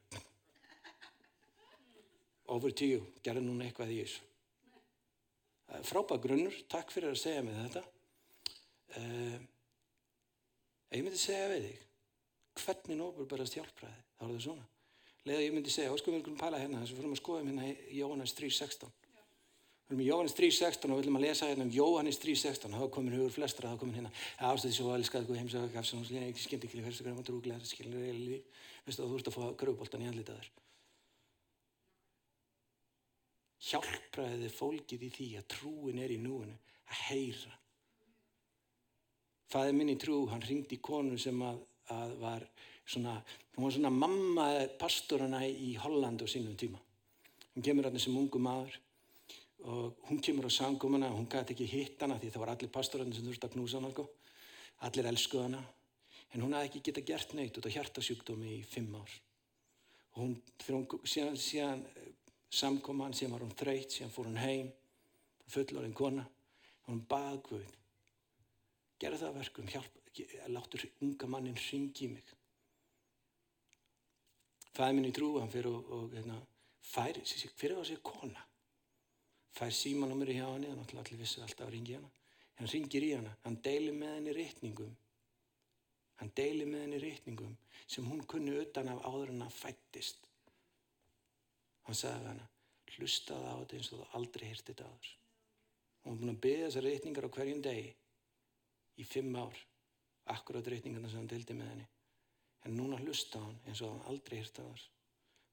Over 2.53 2.71
to 2.77 2.89
you, 2.89 3.01
gerði 3.25 3.43
núna 3.47 3.69
eitthvað 3.69 3.95
í 3.95 4.03
þessu. 4.03 4.23
Frábæð 5.89 6.25
grunnur, 6.27 6.57
takk 6.69 6.89
fyrir 6.93 7.15
að 7.15 7.23
segja 7.23 7.45
mig 7.47 7.57
þetta. 7.57 7.83
Uh, 8.93 9.39
ég 10.93 11.05
myndi 11.05 11.21
segja 11.21 11.53
við 11.55 11.63
þig, 11.71 11.81
hvernig 12.61 12.97
nóbur 12.99 13.31
berast 13.31 13.57
hjálpræði? 13.57 14.01
þá 14.23 14.29
er 14.29 14.37
það 14.37 14.45
svona 14.45 14.67
leða 15.27 15.45
ég 15.45 15.55
myndi 15.55 15.73
segja, 15.73 15.93
óskum 15.95 16.15
við 16.15 16.21
einhvern 16.21 16.41
pæla 16.41 16.61
hérna 16.61 16.83
þess 16.83 16.93
að 16.93 16.97
við 16.97 17.03
fyrir 17.03 17.15
að 17.15 17.21
skoða 17.21 17.47
hérna 17.47 17.71
í 17.71 17.99
Jóhannes 17.99 18.35
3.16 18.39 19.02
við 19.93 19.99
erum 19.99 20.05
í 20.07 20.09
Jóhannes 20.09 20.37
3.16 20.39 20.89
og 20.89 20.97
við 20.97 21.05
viljum 21.05 21.21
að 21.21 21.27
lesa 21.27 21.51
hérna 21.51 21.67
um 21.69 21.75
Jóhannes 21.77 22.21
3.16 22.23 22.79
þá 22.79 22.89
komin 22.97 23.17
hugur 23.19 23.37
flestra, 23.37 23.73
þá 23.73 23.81
komin 23.83 23.99
hérna 24.01 24.13
ástæði 24.49 24.79
svo 24.79 24.97
elskað 24.97 25.29
Guð 25.29 25.43
heimsög 25.43 25.69
gafsan 25.77 26.01
hos 26.01 26.13
lína 26.15 26.31
ekki 26.31 26.47
skemmt 26.47 26.67
ekki 26.67 26.81
hversu 26.81 27.05
hverjum 27.05 27.21
að 27.21 27.29
drúglega 27.29 27.61
það 27.61 27.73
skilur 27.75 28.01
reyli 28.01 28.27
líf 28.31 28.67
veistu 28.87 29.05
þú 29.05 29.21
ert 29.21 29.29
að 29.29 29.37
fá 29.37 29.45
gröfuboltan 29.61 30.05
í 30.07 30.09
andlitaður 30.09 30.49
hjálpraði 33.63 34.51
fólkið 34.51 35.07
í 35.07 35.11
því 35.17 35.27
að 35.39 35.49
trúin 35.55 36.01
er 36.03 36.13
í 36.13 36.19
núinu 36.21 36.55
að 36.91 37.03
heyra. 37.09 37.59
Fæði 39.53 39.75
minni 39.77 39.99
trú, 40.01 40.25
hann 40.33 40.43
ringdi 40.43 40.79
konu 40.83 41.19
sem 41.21 41.39
að, 41.45 41.61
að 41.95 42.15
var 42.23 42.47
svona, 42.89 43.19
hún 43.55 43.67
var 43.67 43.77
svona 43.77 43.93
mamma 43.95 44.47
pastorana 44.81 45.45
í 45.47 45.75
Holland 45.83 46.25
á 46.25 46.27
sínum 46.27 46.57
tíma. 46.59 46.81
Hún 47.53 47.67
kemur 47.67 47.87
hérna 47.87 48.01
sem 48.03 48.17
ungu 48.17 48.41
maður 48.43 48.79
og 49.65 49.97
hún 50.09 50.21
kemur 50.21 50.47
á 50.47 50.51
sangumana 50.51 51.11
og 51.11 51.19
hún 51.19 51.31
gæti 51.31 51.55
ekki 51.55 51.67
hitt 51.71 52.03
hana 52.03 52.19
því 52.19 52.31
það 52.33 52.43
var 52.43 52.53
allir 52.55 52.73
pastorana 52.73 53.15
sem 53.15 53.27
þurfti 53.27 53.49
að 53.49 53.55
knúsa 53.55 53.79
hana. 53.79 53.91
Sko. 53.95 54.09
Allir 54.87 55.09
elskuð 55.11 55.43
hana. 55.47 55.63
En 56.33 56.43
hún 56.43 56.55
hafði 56.57 56.71
ekki 56.71 56.83
geta 56.89 57.05
gert 57.07 57.35
neitt 57.39 57.59
út 57.59 57.69
á 57.69 57.75
hjartasjúkdómi 57.77 58.57
í 58.57 58.63
fimm 58.67 58.95
ár. 58.99 59.15
Og 60.15 60.23
hún, 60.23 60.35
hún 60.69 60.87
síðan, 61.05 61.39
síðan 61.39 61.87
samkom 62.51 63.01
hann, 63.05 63.15
síðan 63.15 63.37
var 63.37 63.47
hún 63.47 63.57
þreytt, 63.57 63.95
síðan 63.95 64.13
fór 64.13 64.29
hún 64.29 64.41
heim, 64.43 64.73
fullorinn 65.47 65.97
kona. 65.97 66.27
Hún 66.89 67.05
bað 67.09 67.43
Guð. 67.49 67.75
Gerða 68.99 69.27
það 69.27 69.39
verkum, 69.41 69.69
hjálp, 69.69 69.99
láttur 70.53 70.87
unga 71.01 71.29
mannin 71.31 71.59
ringi 71.71 72.09
mig 72.13 72.39
fæði 74.73 74.97
minni 74.97 75.13
trú, 75.13 75.35
hann 75.41 75.53
fyrir 75.53 75.69
og, 75.69 75.91
og 75.93 76.17
hérna, 76.17 76.39
fær, 76.93 77.19
fyrir 77.61 77.81
á 77.81 77.85
sig 77.85 78.01
kona 78.05 78.41
fær 79.53 79.73
símanúmeri 79.77 80.39
hjá 80.39 80.47
hann 80.49 80.67
þannig 80.67 80.97
að 80.97 81.05
allir 81.05 81.23
vissi 81.23 81.43
alltaf 81.45 81.67
að 81.69 81.75
ringi 81.77 81.97
hana. 81.99 82.11
Hann 82.59 82.71
ringir 82.73 83.05
í 83.07 83.15
hana, 83.17 83.33
hann 83.45 83.57
deilir 83.65 83.97
með 83.97 84.15
henni 84.17 84.37
rétningum 84.37 84.93
hann 86.23 86.31
deilir 86.39 86.69
með 86.71 86.85
henni 86.85 86.99
rétningum 87.03 87.55
sem 87.91 88.07
hún 88.07 88.21
kunni 88.31 88.55
utan 88.61 88.91
af 88.93 89.01
áður 89.09 89.33
en 89.33 89.43
að 89.43 89.57
fættist 89.57 90.29
hann 91.89 91.99
sagði 91.99 92.29
hana 92.31 92.45
hlustaði 92.93 93.49
á 93.51 93.55
þetta 93.59 93.79
eins 93.79 93.91
og 93.91 94.03
þú 94.03 94.07
aldrei 94.19 94.45
hirti 94.51 94.69
þetta 94.71 94.87
áður. 94.87 95.11
Hún 96.03 96.13
var 96.13 96.19
búin 96.21 96.33
að 96.33 96.41
byggja 96.45 96.67
þessar 96.67 96.87
rétningar 96.87 97.27
á 97.27 97.35
hverjum 97.37 97.63
degi 97.65 97.91
í 99.01 99.07
fimm 99.09 99.39
ár 99.41 99.63
akkurát 100.35 100.69
rétningarna 100.71 101.11
sem 101.11 101.23
hann 101.23 101.31
deildi 101.33 101.57
með 101.59 101.71
henni. 101.73 101.87
En 102.63 102.77
núna 102.79 103.01
hlusta 103.01 103.41
hann 103.43 103.59
eins 103.67 103.83
og 103.83 103.95
hann 103.95 104.13
aldrei 104.13 104.39
hýrta 104.39 104.67
þar 104.67 104.85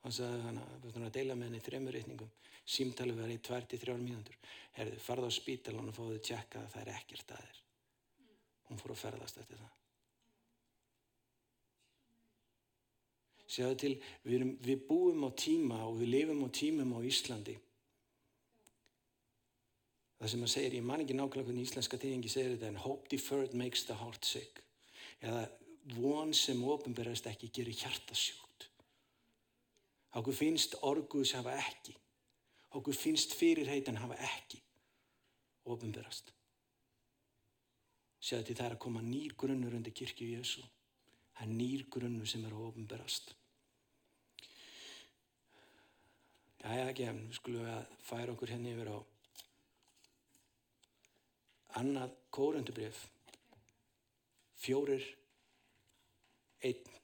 hann 0.04 0.16
sagði 0.16 0.44
hann 0.46 0.62
að, 0.64 0.86
að 1.02 1.16
deila 1.16 1.36
með 1.36 1.50
henni 1.50 1.66
þremur 1.66 1.98
reyningum 1.98 2.32
símtali 2.70 3.16
verið 3.18 3.40
í 3.40 3.44
tverti 3.46 3.80
þrjár 3.82 4.02
mínútur. 4.02 4.38
Herðu, 4.78 5.02
farða 5.02 5.32
á 5.32 5.34
spítalan 5.34 5.90
og 5.90 5.98
fóðu 5.98 6.20
tjekka 6.22 6.62
að 6.62 6.74
það 6.76 6.82
er 6.84 6.92
ekkert 6.96 7.34
að 7.34 7.46
þér. 7.46 7.62
Hún 8.70 8.82
fór 8.82 8.94
að 8.94 9.02
ferðast 9.04 9.40
eftir 9.42 9.62
það. 9.62 9.76
Sjáðu 13.50 13.78
til 13.82 13.96
við, 13.98 14.36
erum, 14.38 14.52
við 14.62 14.84
búum 14.86 15.26
á 15.26 15.30
tíma 15.34 15.80
og 15.88 15.98
við 16.04 16.12
lifum 16.14 16.44
á 16.46 16.50
tímum 16.54 16.94
á 16.94 17.00
Íslandi. 17.10 17.56
Það 20.20 20.32
sem 20.34 20.44
að 20.46 20.54
segir 20.54 20.76
ég 20.78 20.86
man 20.86 21.02
ekki 21.02 21.16
nákvæmlega 21.16 21.48
hvernig 21.48 21.66
íslenska 21.66 21.98
tíðingi 21.98 22.30
segir 22.30 22.54
þetta 22.54 22.70
en 22.70 22.84
hope 22.84 23.10
deferred 23.10 23.56
makes 23.58 23.88
the 23.88 23.98
heart 23.98 24.28
sick. 24.28 24.62
Eða 25.24 25.48
von 25.96 26.36
sem 26.38 26.62
ofinberast 26.62 27.32
ekki 27.32 27.50
gerir 27.56 27.74
hjartasjúkt. 27.80 28.49
Okkur 30.18 30.34
finnst 30.34 30.76
orguðs 30.82 31.36
hafa 31.38 31.54
ekki. 31.60 31.94
Okkur 32.78 32.98
finnst 32.98 33.36
fyrirheitan 33.38 34.00
hafa 34.02 34.18
ekki 34.26 34.62
ofinberast. 35.70 36.34
Sjáðu 38.20 38.50
til 38.50 38.58
það 38.58 38.66
er 38.66 38.76
að 38.76 38.84
koma 38.86 39.02
nýr 39.06 39.36
grunnur 39.40 39.76
undir 39.78 39.96
kirkju 39.96 40.32
Jésu. 40.34 40.64
Það 41.38 41.46
er 41.46 41.54
nýr 41.56 41.86
grunnur 41.94 42.28
sem 42.28 42.46
er 42.46 42.56
ofinberast. 42.58 43.36
Jæja, 46.60 46.90
ekki, 46.90 47.06
við 47.16 47.38
skulum 47.38 47.70
að 47.72 47.94
færa 48.04 48.34
okkur 48.34 48.52
henni 48.52 48.74
hérna 48.74 48.82
yfir 48.82 48.92
á 48.92 49.00
annað 51.80 52.18
kórundubrif. 52.36 53.06
Fjórir 54.60 55.06
einn 56.68 56.99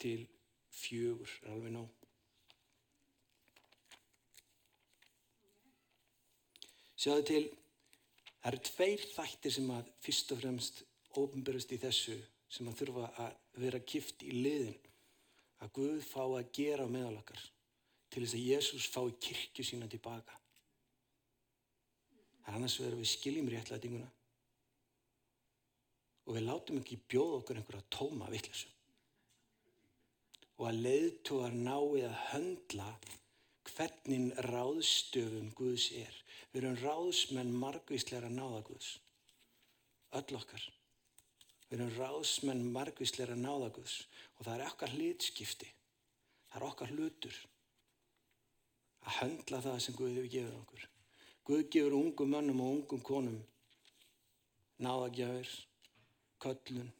til 0.00 0.20
fjögur 0.74 1.30
er 1.44 1.54
alveg 1.54 1.74
nóg. 1.74 1.88
Sjáðu 7.00 7.24
til, 7.30 7.44
það 8.42 8.50
eru 8.50 8.62
tveir 8.68 9.04
þættir 9.14 9.56
sem 9.56 9.70
að 9.72 9.88
fyrst 10.04 10.34
og 10.34 10.42
fremst 10.42 10.82
ofnbörjast 11.16 11.72
í 11.72 11.80
þessu 11.80 12.16
sem 12.50 12.68
að 12.68 12.82
þurfa 12.82 13.08
að 13.24 13.38
vera 13.62 13.80
kift 13.92 14.24
í 14.26 14.34
liðin 14.36 14.76
að 15.60 15.72
Guð 15.76 16.04
fá 16.04 16.22
að 16.24 16.52
gera 16.56 16.86
meðalakar 16.90 17.40
til 18.10 18.24
þess 18.24 18.36
að 18.36 18.46
Jésús 18.48 18.88
fái 18.92 19.16
kirkju 19.26 19.64
sína 19.64 19.88
tilbaka. 19.90 20.36
Það 22.40 22.50
er 22.52 22.58
annars 22.58 22.78
verður 22.80 23.00
við 23.02 23.12
skiljum 23.12 23.50
réttlætinguna 23.52 24.10
og 26.26 26.36
við 26.36 26.46
látum 26.46 26.80
ekki 26.80 27.00
bjóða 27.10 27.40
okkur 27.40 27.60
einhverja 27.60 27.88
tóma 27.96 28.28
vittlesu. 28.30 28.68
Og 30.60 30.66
að 30.68 30.82
leiðtúar 30.84 31.54
nái 31.56 32.02
að 32.04 32.16
höndla 32.30 32.90
hvernig 33.70 34.34
ráðstöfum 34.44 35.48
Guðs 35.56 35.86
er. 35.96 36.16
Við 36.52 36.60
erum 36.60 36.76
ráðsmenn 36.82 37.54
margvísleira 37.62 38.28
náða 38.28 38.60
Guðs. 38.68 38.90
Öll 40.20 40.36
okkar. 40.36 40.66
Við 41.70 41.78
erum 41.78 41.94
ráðsmenn 41.96 42.66
margvísleira 42.74 43.38
náða 43.40 43.70
Guðs 43.78 43.96
og 44.36 44.44
það 44.44 44.54
er 44.58 44.66
okkar 44.66 44.94
hlutskipti. 44.98 45.72
Það 46.50 46.60
er 46.60 46.68
okkar 46.68 46.92
hlutur 46.92 47.40
að 49.06 49.16
höndla 49.22 49.64
það 49.64 49.82
sem 49.84 49.96
Guð 49.96 50.16
hefur 50.18 50.32
gefið 50.34 50.56
okkur. 50.60 50.88
Guð 51.48 51.68
gefur 51.72 51.96
ungum 51.96 52.34
mönnum 52.34 52.64
og 52.64 52.74
ungum 52.76 53.04
konum 53.06 53.38
náðagjafir 54.80 55.50
köllun, 56.40 56.90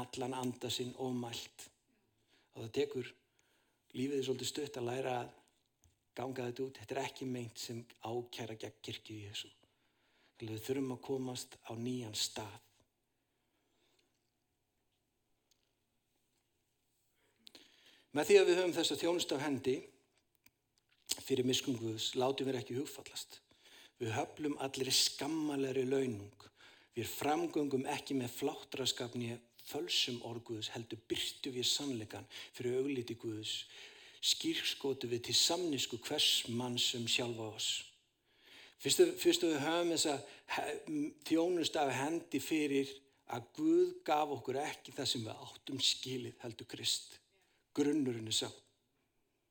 allan 0.00 0.36
anda 0.36 0.70
sinn 0.72 0.96
ómælt 1.00 1.68
og 2.58 2.64
það 2.66 2.74
tekur 2.78 3.10
lífið 3.94 4.24
svolítið 4.26 4.50
stutt 4.50 4.78
að 4.80 4.88
læra 4.90 5.12
að 5.22 5.34
ganga 6.18 6.46
þetta 6.48 6.64
út. 6.64 6.80
Þetta 6.80 6.96
er 6.96 7.02
ekki 7.04 7.28
meint 7.30 7.62
sem 7.62 7.84
ákjæra 8.02 8.56
gegn 8.58 8.80
kirkju 8.82 9.16
í 9.16 9.28
Jésu. 9.28 9.50
Við 10.38 10.58
þurfum 10.66 10.94
að 10.94 11.04
komast 11.06 11.54
á 11.66 11.72
nýjan 11.78 12.16
stað. 12.18 12.56
Með 18.14 18.30
því 18.30 18.38
að 18.40 18.48
við 18.48 18.58
höfum 18.58 18.74
þessa 18.74 18.98
þjónust 18.98 19.34
af 19.36 19.44
hendi 19.44 19.76
fyrir 21.22 21.46
miskunguðus 21.46 22.12
látum 22.18 22.48
við 22.48 22.60
ekki 22.62 22.78
hugfallast. 22.78 23.40
Við 23.98 24.14
höflum 24.14 24.58
allir 24.64 24.90
skammalegri 24.94 25.84
launung 25.86 26.48
Við 26.98 27.10
framgöngum 27.14 27.84
ekki 27.86 28.16
með 28.18 28.32
fláttraskapni 28.40 29.36
fölsum 29.68 30.22
orð 30.28 30.44
Guðs, 30.48 30.72
heldur 30.74 31.00
byrtu 31.10 31.52
við 31.54 31.68
sannleikan 31.68 32.26
fyrir 32.56 32.80
augliti 32.80 33.16
Guðs, 33.20 33.64
skýrskotu 34.24 35.10
við 35.10 35.28
til 35.28 35.36
samnisku 35.38 36.00
hvers 36.08 36.48
mann 36.48 36.78
sem 36.82 37.06
sjálfa 37.08 37.52
oss. 37.52 37.68
Fyrstu, 38.78 39.08
fyrstu 39.18 39.50
við 39.50 39.62
höfum 39.64 39.92
þessa 39.94 40.16
þjónust 41.26 41.78
af 41.80 41.90
hendi 41.96 42.40
fyrir 42.42 42.90
að 43.34 43.48
Guð 43.56 43.96
gaf 44.06 44.32
okkur 44.38 44.60
ekki 44.62 44.94
það 44.94 45.10
sem 45.10 45.24
við 45.26 45.42
áttum 45.46 45.80
skilið 45.82 46.44
heldur 46.44 46.70
Krist. 46.70 47.18
Grunnurinn 47.74 48.30
er 48.30 48.36
sá. 48.38 48.48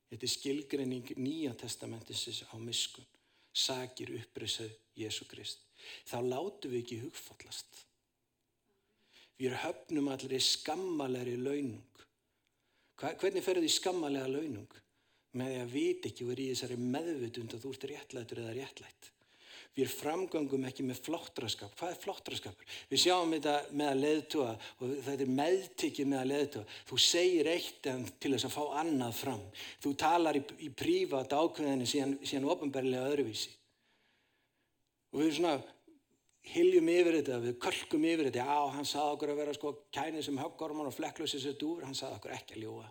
Þetta 0.08 0.23
er 0.23 0.32
skilgreining 0.32 1.12
nýja 1.19 1.53
testamentisins 1.60 2.45
á 2.47 2.56
miskun. 2.60 3.06
Sakir 3.51 4.13
uppreysað 4.15 4.71
Jésu 4.97 5.27
Krist. 5.30 5.60
Þá 6.08 6.17
látu 6.23 6.71
við 6.71 6.84
ekki 6.84 7.01
hugfallast. 7.03 7.87
Við 9.38 9.54
höfnum 9.62 10.10
allir 10.13 10.38
í 10.38 10.41
skammalegri 10.41 11.36
launung. 11.38 11.84
Hvernig 12.97 13.43
ferur 13.45 13.62
því 13.62 13.73
skammalega 13.76 14.32
launung? 14.32 14.80
Með 15.38 15.52
því 15.52 15.60
að 15.62 15.76
viti 15.76 16.10
ekki 16.10 16.26
er 16.34 16.41
í 16.41 16.47
þessari 16.54 16.80
meðvutund 16.82 17.54
að 17.54 17.63
þú 17.63 17.73
ert 17.76 17.88
réttlætur 17.91 18.41
eða 18.41 18.56
réttlætt. 18.58 19.12
Við 19.78 19.91
framgangum 19.93 20.63
ekki 20.65 20.82
með 20.88 21.04
flottraskap. 21.06 21.76
Hvað 21.78 21.91
er 21.93 22.00
flottraskapur? 22.02 22.69
Við 22.89 23.02
sjáum 23.04 23.34
þetta 23.36 23.54
með 23.78 23.91
að 23.91 24.00
leðtúa 24.02 24.47
og 24.56 24.93
þetta 25.06 25.26
er 25.28 25.36
meðtikið 25.38 26.10
með 26.10 26.21
að 26.23 26.32
leðtúa. 26.32 26.63
Þú 26.89 26.97
segir 27.06 27.50
eitt 27.52 27.89
en 27.91 28.08
til 28.17 28.32
þess 28.34 28.47
að 28.50 28.56
fá 28.56 28.63
annað 28.82 29.19
fram. 29.19 29.43
Þú 29.84 29.93
talar 30.02 30.39
í, 30.39 30.41
í 30.65 30.71
prívat 30.73 31.36
ákveðinu 31.38 31.89
síðan, 31.91 32.17
síðan 32.23 32.50
ofinberlega 32.56 33.12
öðruvísi. 33.12 33.54
Og 35.13 35.21
við 35.21 35.36
svona 35.38 35.60
hiljum 36.53 36.89
yfir 36.91 37.19
þetta, 37.19 37.39
við 37.43 37.57
kölkum 37.63 38.05
yfir 38.07 38.29
þetta. 38.29 38.45
Já, 38.45 38.75
hann 38.75 38.88
saði 38.88 39.15
okkur 39.15 39.33
að 39.33 39.41
vera 39.41 39.55
sko 39.57 39.73
kænið 39.95 40.25
sem 40.27 40.39
höggorman 40.41 40.89
og 40.89 40.95
flekklösið 40.95 41.43
sér 41.43 41.57
dúr. 41.62 41.86
Hann 41.86 41.97
saði 41.97 42.19
okkur 42.19 42.36
ekki 42.38 42.57
að 42.57 42.65
ljúa. 42.65 42.89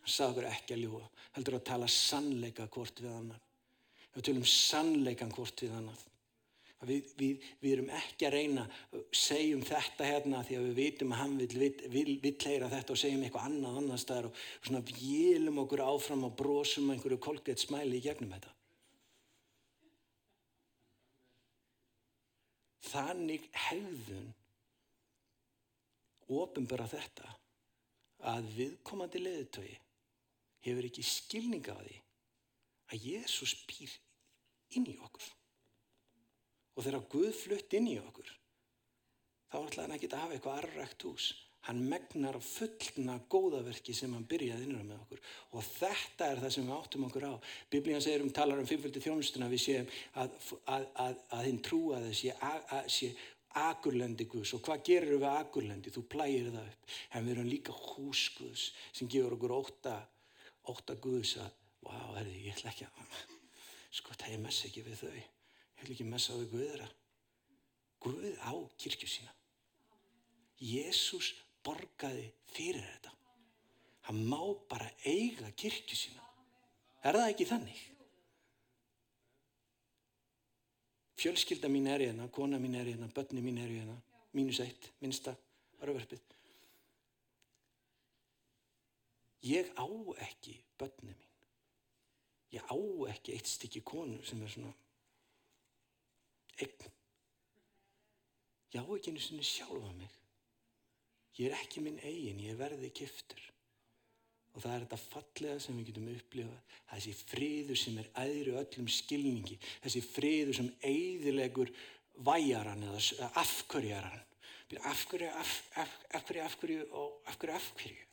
Hann 0.00 0.14
saði 0.14 0.34
okkur 0.34 0.50
ekki 0.50 0.76
að 0.76 0.84
ljúa. 0.84 1.08
Heldur 1.36 1.58
að 1.58 1.66
tala 1.70 1.90
sannleika 1.94 2.68
hvort 2.72 3.02
við 3.02 3.12
annar. 3.14 3.42
Við 4.14 4.26
tölum 4.26 4.46
sannleikan 4.48 5.34
hvort 5.34 5.64
við 5.64 5.74
annað. 5.76 6.06
Við, 6.88 7.10
við, 7.20 7.48
við 7.60 7.74
erum 7.74 7.90
ekki 7.92 8.24
að 8.24 8.34
reyna 8.38 8.62
að 8.64 9.02
segjum 9.12 9.60
þetta 9.68 10.06
hérna 10.08 10.38
því 10.48 10.56
að 10.56 10.68
við 10.70 10.78
vitum 10.78 11.10
að 11.12 11.18
hann 11.20 11.34
vil, 11.92 12.14
leira 12.24 12.70
þetta 12.72 12.94
og 12.94 13.00
segjum 13.02 13.26
eitthvað 13.26 13.50
annað 13.50 13.76
annað 13.82 14.00
staðar 14.00 14.28
og 14.30 14.38
svona 14.64 14.80
vélum 14.88 15.60
okkur 15.60 15.82
áfram 15.84 16.24
og 16.30 16.32
brosum 16.38 16.88
einhverju 16.94 17.20
kolgett 17.20 17.60
smæli 17.60 18.00
í 18.00 18.06
gegnum 18.06 18.32
þetta. 18.32 18.54
Þannig 22.90 23.46
hefðun 23.68 24.30
ofinbara 26.30 26.86
þetta 26.90 27.28
að 28.30 28.48
viðkomandi 28.56 29.22
leðutögi 29.22 29.76
hefur 30.66 30.88
ekki 30.88 31.04
skilninga 31.06 31.74
á 31.74 31.80
því 31.80 31.98
að 32.90 33.06
Jésús 33.10 33.54
býr 33.68 33.94
inn 34.76 34.88
í 34.90 34.96
okkur. 35.00 35.28
Og 36.76 36.84
þegar 36.86 37.06
Guð 37.12 37.30
flutt 37.36 37.76
inn 37.76 37.88
í 37.90 37.96
okkur, 38.00 38.28
þá 39.50 39.56
ætlaði 39.60 39.86
hann 39.86 39.96
ekki 39.96 40.10
að 40.10 40.22
hafa 40.22 40.36
eitthvað 40.36 40.60
arrækt 40.60 41.06
hús. 41.06 41.30
Hann 41.68 41.82
megnar 41.90 42.38
að 42.38 42.46
fullna 42.46 43.18
góðaverki 43.30 43.92
sem 43.96 44.14
hann 44.16 44.24
byrjaði 44.28 44.64
innra 44.66 44.84
með 44.84 45.02
okkur. 45.02 45.20
Og 45.56 45.66
þetta 45.66 46.30
er 46.30 46.40
það 46.44 46.54
sem 46.54 46.70
við 46.70 46.76
áttum 46.76 47.04
okkur 47.08 47.26
á. 47.28 47.34
Biblíðan 47.72 48.04
segir 48.06 48.24
um 48.24 48.32
talar 48.36 48.62
um 48.62 48.70
fimmföldi 48.70 49.02
þjónustuna 49.04 49.50
við 49.52 49.62
séum 49.66 49.92
að, 50.22 50.38
að, 50.64 50.88
að, 51.04 51.20
að 51.36 51.44
hinn 51.50 51.60
trúa 51.66 52.00
þess 52.06 52.24
sé, 52.24 52.34
sé 52.96 53.12
agurlendi 53.60 54.24
Guðs. 54.30 54.54
Og 54.56 54.64
hvað 54.64 54.84
gerir 54.88 55.16
við 55.18 55.28
agurlendi? 55.34 55.92
Þú 55.92 56.06
plægir 56.16 56.52
það 56.54 56.72
upp. 56.72 56.98
En 57.12 57.26
við 57.26 57.36
erum 57.36 57.52
líka 57.52 57.76
hús 57.76 58.24
Guðs 58.38 58.70
sem 58.88 59.10
gefur 59.10 59.36
okkur 59.36 59.56
óta, 59.60 59.96
óta 60.70 60.96
Guðs 60.96 61.36
að 61.44 61.56
Vá, 61.80 61.96
herði, 62.18 62.40
ég 62.44 62.56
ætla 62.56 62.72
ekki 62.74 62.86
að, 62.86 63.12
sko, 63.96 64.14
það 64.14 64.34
ég 64.34 64.42
messa 64.42 64.66
ekki 64.68 64.82
við 64.84 64.98
þau. 65.00 65.12
Ég 65.16 65.82
ætla 65.82 65.94
ekki 65.94 66.06
að 66.06 66.10
messa 66.12 66.36
við 66.36 66.50
Guðra. 66.54 66.88
Guð 68.04 68.26
á 68.44 68.52
kirkju 68.80 69.08
sína. 69.08 69.32
Jésús 70.60 71.32
borgaði 71.66 72.26
fyrir 72.54 72.82
þetta. 72.82 73.14
Hann 74.08 74.20
má 74.30 74.40
bara 74.70 74.88
eiga 75.06 75.50
kirkju 75.52 75.98
sína. 75.98 76.26
Er 77.04 77.16
það 77.16 77.30
ekki 77.32 77.48
þannig? 77.48 77.80
Fjölskylda 81.20 81.68
mín 81.68 81.88
er 81.92 82.00
hérna, 82.06 82.28
kona 82.32 82.58
mín 82.60 82.78
er 82.80 82.88
hérna, 82.88 83.10
börni 83.12 83.44
mín 83.44 83.60
er 83.60 83.68
hérna, 83.68 83.96
mínus 84.36 84.60
eitt, 84.64 84.88
minnsta, 85.04 85.36
varverfið. 85.80 86.22
Ég 89.50 89.68
á 89.76 89.84
ekki 90.24 90.56
börni 90.80 91.12
mín 91.12 91.30
ég 92.50 92.62
á 92.66 92.76
ekki 93.10 93.34
eitt 93.34 93.46
stykki 93.46 93.82
konu 93.86 94.18
sem 94.26 94.42
er 94.42 94.50
svona 94.50 94.72
eign 96.58 96.88
ég 98.74 98.82
á 98.82 98.86
ekki 98.96 99.12
einu 99.12 99.22
sinni 99.22 99.46
sjálfa 99.46 99.92
mig 99.98 100.19
ég 101.38 101.50
er 101.50 101.56
ekki 101.60 101.84
minn 101.84 102.00
eigin 102.02 102.42
ég 102.42 102.58
verði 102.58 102.90
kiftur 102.94 103.46
og 104.50 104.64
það 104.64 104.72
er 104.72 104.84
þetta 104.84 104.98
fallega 105.04 105.60
sem 105.62 105.76
við 105.78 105.92
getum 105.92 106.08
upplifað. 106.10 106.62
Þessi 106.90 107.12
friður 107.20 107.78
sem 107.78 108.00
er 108.02 108.08
aðri 108.18 108.54
öllum 108.58 108.88
skilningi. 108.90 109.60
Þessi 109.84 110.00
friður 110.02 110.56
sem 110.58 110.72
eiðilegur 110.82 111.70
væjaran 112.26 112.82
eða 112.88 113.28
afkörjaran 113.38 114.26
afkörju, 114.78 115.26
af, 115.26 115.70
af, 115.74 115.88
afkörju, 116.10 116.42
afkörju 116.42 116.86
og 116.92 117.22
afkörju, 117.26 117.54
afkörju 117.54 118.04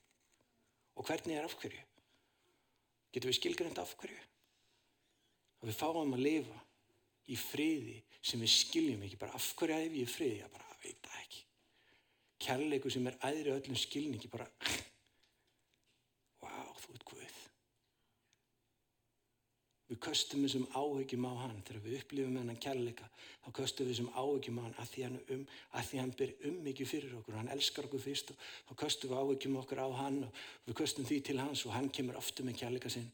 og 0.95 1.05
hvernig 1.05 1.37
er 1.37 1.45
afkörju 1.45 1.83
getum 3.13 3.29
við 3.29 3.37
skilgrönd 3.37 3.77
afkörju 3.81 4.17
að 5.61 5.69
við 5.69 5.77
fáum 5.77 6.15
að 6.15 6.23
lifa 6.25 6.61
í 7.27 7.37
friði 7.37 7.99
sem 8.21 8.41
við 8.41 8.53
skiljum 8.55 9.03
ekki 9.05 9.19
bara 9.21 9.37
af 9.37 9.51
hverja 9.59 9.83
ef 9.85 9.99
ég 9.99 10.07
er 10.07 10.15
friði, 10.15 10.39
ég 10.41 10.53
bara 10.53 10.79
veit 10.81 11.01
það 11.03 11.21
ekki 11.21 11.45
kærleiku 12.41 12.89
sem 12.93 13.07
er 13.09 13.17
æðri 13.25 13.53
öllum 13.55 13.77
skilningi 13.77 14.29
bara 14.31 14.47
wow, 16.43 16.73
þú 16.81 16.95
ert 16.95 17.05
Guð. 17.07 17.37
Við 19.87 19.99
köstum 20.03 20.43
þessum 20.43 20.65
áhyggjum 20.75 21.25
á 21.31 21.33
hann. 21.45 21.61
Þegar 21.63 21.83
við 21.85 21.99
upplifum 22.01 22.39
hennan 22.41 22.59
kærleika 22.59 23.07
þá 23.45 23.49
köstum 23.59 23.87
við 23.87 23.93
þessum 23.93 24.09
áhyggjum 24.19 24.59
á 24.59 24.61
hann. 24.65 24.75
Að 24.83 24.89
því 24.93 25.05
hann, 25.07 25.19
um, 25.35 25.45
að 25.79 25.87
því 25.89 26.01
hann 26.01 26.15
ber 26.21 26.33
um 26.49 26.57
mikið 26.65 26.91
fyrir 26.91 27.13
okkur 27.21 27.37
hann 27.39 27.53
elskar 27.55 27.87
okkur 27.87 28.03
fyrst 28.03 28.33
og 28.33 28.41
þá 28.67 28.73
köstum 28.83 29.13
við 29.13 29.21
áhyggjum 29.21 29.61
okkur 29.61 29.83
á 29.83 29.89
hann 30.01 30.19
og 30.27 30.41
við 30.67 30.79
köstum 30.81 31.07
því 31.07 31.21
til 31.29 31.39
hans 31.39 31.63
og 31.65 31.77
hann 31.77 31.87
kemur 31.89 32.19
ofta 32.19 32.43
með 32.43 32.59
kærleika 32.63 32.91
sinn. 32.91 33.07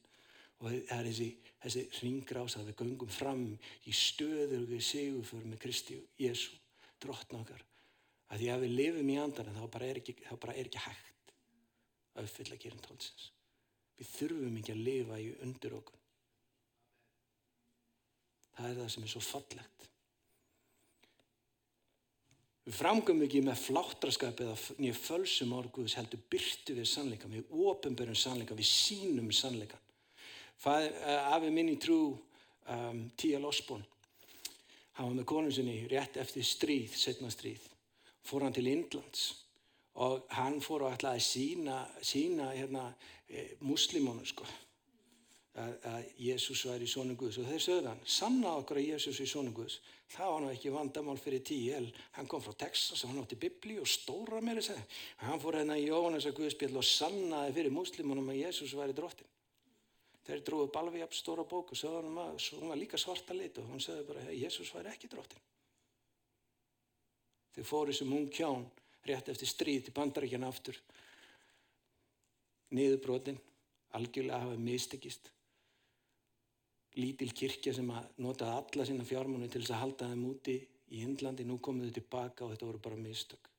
Og 0.64 0.72
það 0.72 0.96
er 0.98 1.12
þessi, 1.12 1.30
þessi 1.62 1.86
ringrás 2.02 2.58
að 2.58 2.72
við 2.72 2.82
göngum 2.82 3.12
fram 3.12 3.46
í 3.86 3.94
stöður 3.94 4.64
og 4.64 4.74
við 4.74 4.84
séum 4.88 5.22
fyrir 5.28 5.54
með 5.54 5.62
Kristi 5.68 6.00
Jésu, 6.22 6.58
drottn 7.04 7.42
okkar 7.42 7.70
að 8.34 8.42
því 8.42 8.50
að 8.54 8.66
við 8.66 8.76
lifum 8.80 9.12
í 9.14 9.18
andan 9.22 9.54
þá 9.56 9.64
bara 9.76 9.90
er 9.90 10.00
ekki, 10.02 10.16
bara 10.42 10.56
er 10.58 10.70
ekki 10.70 10.84
hægt 10.84 11.34
að 12.14 12.28
uppfylla 12.28 12.60
gerinn 12.62 12.84
tólsins 12.86 13.30
við 14.00 14.12
þurfum 14.18 14.60
ekki 14.62 14.74
að 14.74 14.84
lifa 14.90 15.22
í 15.22 15.30
undir 15.46 15.78
okkur 15.78 16.02
það 18.58 18.70
er 18.70 18.82
það 18.82 18.92
sem 18.94 19.06
er 19.06 19.12
svo 19.14 19.22
fallegt. 19.26 19.88
Við 22.64 22.76
framgum 22.78 23.24
ekki 23.26 23.42
með 23.44 23.58
fláttraskap 23.60 24.44
eða 24.46 24.54
nýja 24.80 24.96
fölsum 24.96 25.56
orguðs 25.58 25.98
heldur 26.00 26.22
byrtu 26.32 26.78
við 26.78 26.86
sannleika 26.88 27.32
við 27.32 27.50
ofinbörum 27.50 28.16
sannleika, 28.16 28.56
við 28.56 28.70
sínum 28.70 29.34
sannleika 29.36 29.82
Eh, 30.64 31.34
afi 31.36 31.50
minn 31.52 31.74
í 31.74 31.80
trú 31.82 32.14
um, 32.72 33.00
T.L. 33.20 33.44
Osborne 33.44 33.84
hann 34.96 35.10
var 35.10 35.18
með 35.18 35.26
konu 35.28 35.52
sinni 35.52 35.82
rétt 35.92 36.16
eftir 36.22 36.46
stríð, 36.48 36.94
setna 36.96 37.32
stríð 37.34 37.66
fór 38.26 38.46
hann 38.46 38.56
til 38.56 38.70
Indlands 38.72 39.30
og 40.04 40.28
hann 40.34 40.60
fór 40.64 40.88
og 40.88 40.96
ætlaði 40.96 41.22
að 41.22 41.26
sína, 41.28 41.80
sína 42.02 42.52
hérna, 42.56 42.88
e, 43.30 43.52
muslimónu 43.62 44.26
sko 44.26 44.46
að, 45.54 45.74
að 45.86 46.08
Jésús 46.18 46.64
væri 46.66 46.88
sónu 46.90 47.14
Guðs. 47.20 47.38
Og 47.44 47.50
þeir 47.52 47.62
sögðu 47.62 47.92
hann, 47.92 48.02
sanna 48.10 48.56
okkur 48.62 48.80
að 48.82 48.88
Jésús 48.88 49.20
er 49.22 49.30
sónu 49.30 49.54
Guðs. 49.54 49.78
Það 50.14 50.32
var 50.32 50.42
hann 50.42 50.56
ekki 50.56 50.74
vandamál 50.74 51.18
fyrir 51.22 51.44
T.L. 51.46 51.92
hann 52.18 52.30
kom 52.30 52.42
frá 52.42 52.56
Texas 52.66 53.04
og 53.04 53.14
hann 53.14 53.22
átti 53.22 53.38
bibli 53.40 53.78
og 53.82 53.90
stóra 53.90 54.42
að 54.42 54.74
hann 55.22 55.42
fór 55.42 55.60
hérna 55.60 55.78
í 55.78 55.88
Jóhannes 55.88 56.26
að 56.30 56.40
Guðspjall 56.42 56.76
og 56.82 56.90
sannaði 56.90 57.56
fyrir 57.60 57.74
muslimónum 57.74 58.34
að 58.34 58.42
Jésús 58.44 58.76
væri 58.78 58.98
drottin 58.98 59.30
þeir 60.28 60.44
dróðu 60.48 60.70
balvi 60.72 61.02
jafn 61.02 61.18
stóra 61.18 61.44
bók 61.48 61.74
og 61.74 61.80
sögðu 61.80 62.04
hann 62.04 62.22
að 62.24 62.46
hún 62.60 62.72
var 62.72 62.80
líka 62.80 63.00
svarta 63.02 63.36
lit 63.36 63.58
og 63.60 63.72
hún 63.72 63.82
sögðu 63.84 64.06
bara 64.12 64.28
Jésús 64.32 64.72
væri 64.76 64.94
ekki 64.94 65.10
dróttin 65.12 65.42
þeir 67.54 67.68
fóru 67.68 67.94
sem 67.96 68.12
hún 68.12 68.30
kján 68.34 68.66
rétt 69.08 69.30
eftir 69.34 69.50
stríð 69.50 69.88
til 69.88 69.96
bandaríkjana 69.96 70.50
aftur. 70.50 70.78
Niðurbrotin 72.74 73.40
algjörlega 73.98 74.42
hafa 74.42 74.58
mistekist. 74.58 75.30
Lítil 76.98 77.32
kirkja 77.34 77.74
sem 77.74 77.90
að 77.90 78.22
notaði 78.22 78.60
alla 78.60 78.86
sína 78.86 79.06
fjármunni 79.08 79.50
til 79.50 79.64
þess 79.64 79.74
að 79.76 79.82
halda 79.82 80.10
þeim 80.12 80.28
úti 80.30 80.60
í 80.94 81.02
Índlandi, 81.02 81.46
nú 81.46 81.58
komuðu 81.62 81.94
tilbaka 81.96 82.46
og 82.46 82.54
þetta 82.54 82.70
voru 82.70 82.82
bara 82.84 83.00
mistök. 83.02 83.50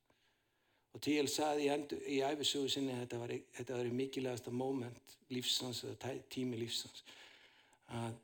Og 0.94 1.02
T.L. 1.02 1.26
saði 1.26 1.66
í, 1.66 2.20
æfisögu 2.22 2.70
sinni 2.70 2.94
að 2.94 3.00
þetta 3.02 3.20
var, 3.24 3.32
þetta 3.56 3.78
var 3.80 3.90
mikilvægasta 3.98 4.54
moment 4.54 5.16
lífsans 5.34 5.82
eða 5.88 6.14
tími 6.30 6.60
lífsans 6.60 7.02
að 7.98 8.14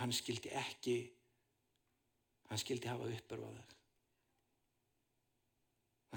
hann 0.00 0.12
skildi 0.12 0.50
ekki 0.58 0.96
hann 2.50 2.60
skildi 2.60 2.90
hafa 2.90 3.06
uppörfaðar 3.12 3.75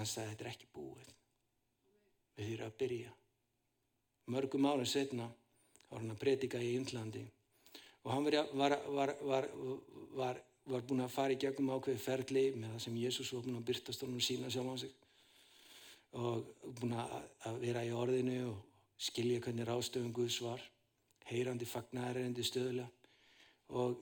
hann 0.00 0.08
sagði 0.08 0.32
þetta 0.32 0.46
er 0.46 0.52
ekki 0.52 0.68
búið. 0.74 1.10
Við 2.36 2.50
þýra 2.50 2.68
að 2.70 2.78
byrja. 2.82 3.12
Mörgum 4.30 4.68
árið 4.70 4.88
setna 4.94 5.26
var 5.90 6.00
hann 6.00 6.14
að 6.14 6.22
predika 6.22 6.60
í 6.62 6.74
Índlandi 6.78 7.26
og 8.00 8.12
hann 8.14 8.24
var, 8.56 8.76
var, 8.88 9.12
var, 9.26 10.38
var 10.70 10.84
búin 10.88 11.04
að 11.04 11.12
fara 11.12 11.34
í 11.34 11.40
gegnum 11.40 11.72
ákveði 11.74 12.00
ferli 12.00 12.44
með 12.54 12.76
það 12.76 12.84
sem 12.86 12.98
Jésús 13.02 13.32
var 13.34 13.44
búin 13.44 13.58
að 13.58 13.66
byrtast 13.70 14.04
og 14.06 14.14
sína 14.24 14.52
sjálf 14.52 14.72
á 14.72 14.76
sig 14.80 14.94
og 16.20 16.46
búin 16.78 16.94
að 16.98 17.58
vera 17.60 17.82
í 17.86 17.92
orðinu 17.94 18.38
og 18.48 18.62
skilja 19.00 19.42
hvernig 19.44 19.68
rástöfum 19.68 20.14
Guðs 20.14 20.40
var 20.44 20.62
heyrandi 21.30 21.68
fagnæðarendi 21.68 22.44
stöðulega. 22.46 22.88
Og 23.70 24.00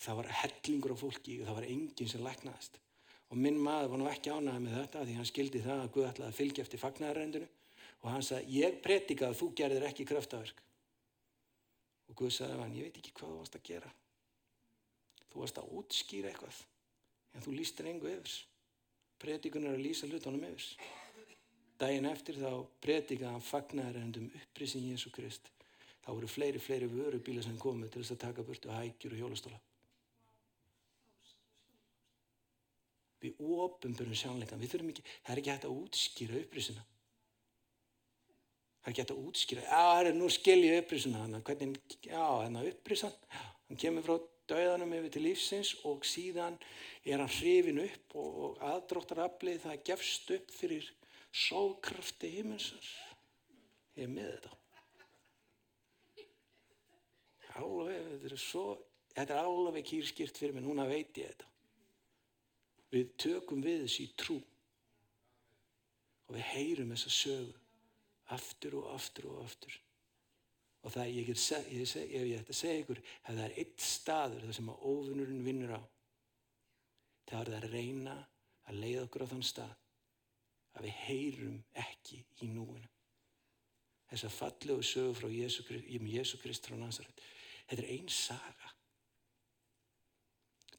það 0.00 0.18
var 0.22 0.32
hellingur 0.40 0.96
á 0.96 1.02
fólki 1.04 1.36
og 1.40 1.50
það 1.50 1.60
var 1.60 1.68
enginn 1.70 2.10
sem 2.10 2.24
læknaðist 2.24 2.80
og 3.30 3.40
minn 3.40 3.58
maður 3.60 3.92
var 3.92 4.00
nú 4.00 4.08
ekki 4.10 4.32
ánæðið 4.32 4.64
með 4.64 4.76
þetta 4.80 5.04
því 5.04 5.16
hann 5.18 5.30
skildi 5.30 5.62
það 5.64 5.82
að 5.82 5.92
Guð 5.94 6.08
ætlaði 6.10 6.30
að 6.30 6.38
fylgja 6.38 6.64
eftir 6.64 6.82
fagnæðarendinu 6.82 7.48
og 8.02 8.10
hann 8.12 8.26
sagði 8.26 8.60
ég 8.60 8.80
predika 8.84 9.30
að 9.30 9.38
þú 9.40 9.50
gerðir 9.60 9.86
ekki 9.88 10.06
kraftaverk. 10.08 10.60
Og 12.10 12.18
Guð 12.20 12.34
sagði 12.36 12.60
hann 12.60 12.76
ég 12.76 12.88
veit 12.88 13.00
ekki 13.00 13.14
hvað 13.16 13.32
þú 13.32 13.38
varst 13.40 13.58
að 13.58 13.66
gera. 13.70 13.92
Þú 15.32 15.40
varst 15.40 15.60
að 15.62 15.72
útskýra 15.80 16.30
eitthvað 16.30 16.60
en 17.34 17.42
þú 17.42 17.56
lístir 17.56 17.88
engu 17.90 18.12
yfir. 18.12 18.36
Predikun 19.24 19.66
er 19.66 19.78
að 19.78 19.84
lýsa 19.86 20.10
hlutunum 20.10 20.44
yfir. 20.50 20.68
Dægin 21.80 22.06
eftir 22.06 22.38
þá 22.38 22.50
predikaði 22.84 23.32
hann 23.32 23.42
fagnæðarendum 23.48 24.30
upprisin 24.38 24.86
Jésu 24.92 25.10
Krist. 25.14 25.50
Þá 26.04 26.10
voru 26.12 26.28
fleiri, 26.28 26.60
fleiri 26.60 26.86
vörubíla 26.92 27.42
sem 27.42 27.56
komið 27.58 27.94
til 27.94 28.02
þess 28.04 28.14
að 28.14 28.24
taka 28.28 28.44
burtu 28.46 28.70
hækjur 28.70 29.16
og 29.16 29.22
hjólastóla. 29.22 29.58
Við 33.24 33.40
ofinbjörnum 33.40 34.18
sjánleikan, 34.20 34.60
við 34.60 34.74
þurfum 34.74 34.92
ekki, 34.92 35.06
það 35.24 35.32
er 35.34 35.40
ekki 35.40 35.52
hægt 35.54 35.66
að 35.68 35.78
útskýra 35.78 36.40
upprisina. 36.42 36.84
Það 38.84 38.90
er 38.90 38.92
ekki 38.92 39.02
hægt 39.02 39.14
að 39.14 39.24
útskýra, 39.24 39.64
já, 39.64 39.82
það 39.88 40.10
er 40.10 40.18
nú 40.18 40.30
skilja 40.34 40.80
upprisina 40.82 41.22
hann, 41.22 41.40
hvernig, 41.48 41.78
já, 42.04 42.24
hennar 42.42 42.68
upprisan, 42.68 43.14
hann 43.68 43.80
kemur 43.80 44.04
frá 44.04 44.18
döðanum 44.52 44.92
yfir 44.98 45.14
til 45.14 45.24
lífsins 45.24 45.70
og 45.88 46.04
síðan 46.04 46.58
er 47.04 47.22
hann 47.22 47.32
hrifin 47.32 47.80
upp 47.80 48.18
og, 48.20 48.34
og 48.44 48.60
aðdróttaraflið 48.68 49.62
það 49.64 49.80
gefst 49.88 50.34
upp 50.36 50.52
fyrir 50.52 50.90
sókrafti 51.32 52.30
himinsins 52.36 52.92
ég 53.96 54.04
er 54.04 54.12
með 54.12 54.30
þetta. 54.34 54.52
Alveg, 57.54 58.06
þetta 58.10 58.30
er 58.34 58.40
svo 58.42 58.66
þetta 59.14 59.34
er 59.34 59.40
alveg 59.46 59.84
kýrskýrt 59.86 60.38
fyrir 60.40 60.56
mig. 60.56 60.64
Núna 60.66 60.88
veit 60.90 61.14
ég 61.20 61.30
þetta 61.30 61.53
við 62.94 63.14
tökum 63.20 63.64
við 63.64 63.84
þessi 63.84 64.08
trú 64.20 64.38
og 66.24 66.36
við 66.36 66.46
heyrum 66.52 66.92
þessa 66.94 67.14
sögu 67.18 67.56
aftur 68.34 68.78
og 68.80 68.92
aftur 68.94 69.30
og 69.32 69.40
aftur 69.44 69.80
og 70.84 70.92
það 70.92 71.14
ég 71.16 71.30
get 71.30 71.42
ef 71.58 71.74
ég 71.74 72.38
ætti 72.38 72.54
að 72.54 72.60
segja 72.60 72.82
ykkur 72.82 73.00
ef 73.00 73.30
það 73.30 73.44
er 73.46 73.58
eitt 73.62 73.84
staður 73.84 74.46
þar 74.46 74.58
sem 74.58 74.70
að 74.72 74.86
ofunurinn 74.92 75.46
vinnur 75.46 75.76
á 75.76 75.82
það 77.28 77.40
er 77.40 77.50
það 77.50 77.58
að 77.58 77.72
reyna 77.72 78.16
að 78.68 78.80
leiða 78.80 79.06
okkur 79.06 79.24
á 79.24 79.30
þann 79.32 79.46
stað 79.48 79.74
að 80.74 80.88
við 80.88 81.00
heyrum 81.04 81.58
ekki 81.84 82.20
í 82.42 82.50
núinu. 82.50 82.90
Þess 84.10 84.26
að 84.28 84.36
fallegu 84.38 84.86
sögu 84.86 85.14
frá 85.18 85.28
Jésu 85.32 86.38
Krist 86.42 86.68
frá 86.68 86.76
Nazaret. 86.78 87.22
Þetta 87.68 87.82
er 87.82 87.92
einn 87.94 88.10
saga. 88.12 88.63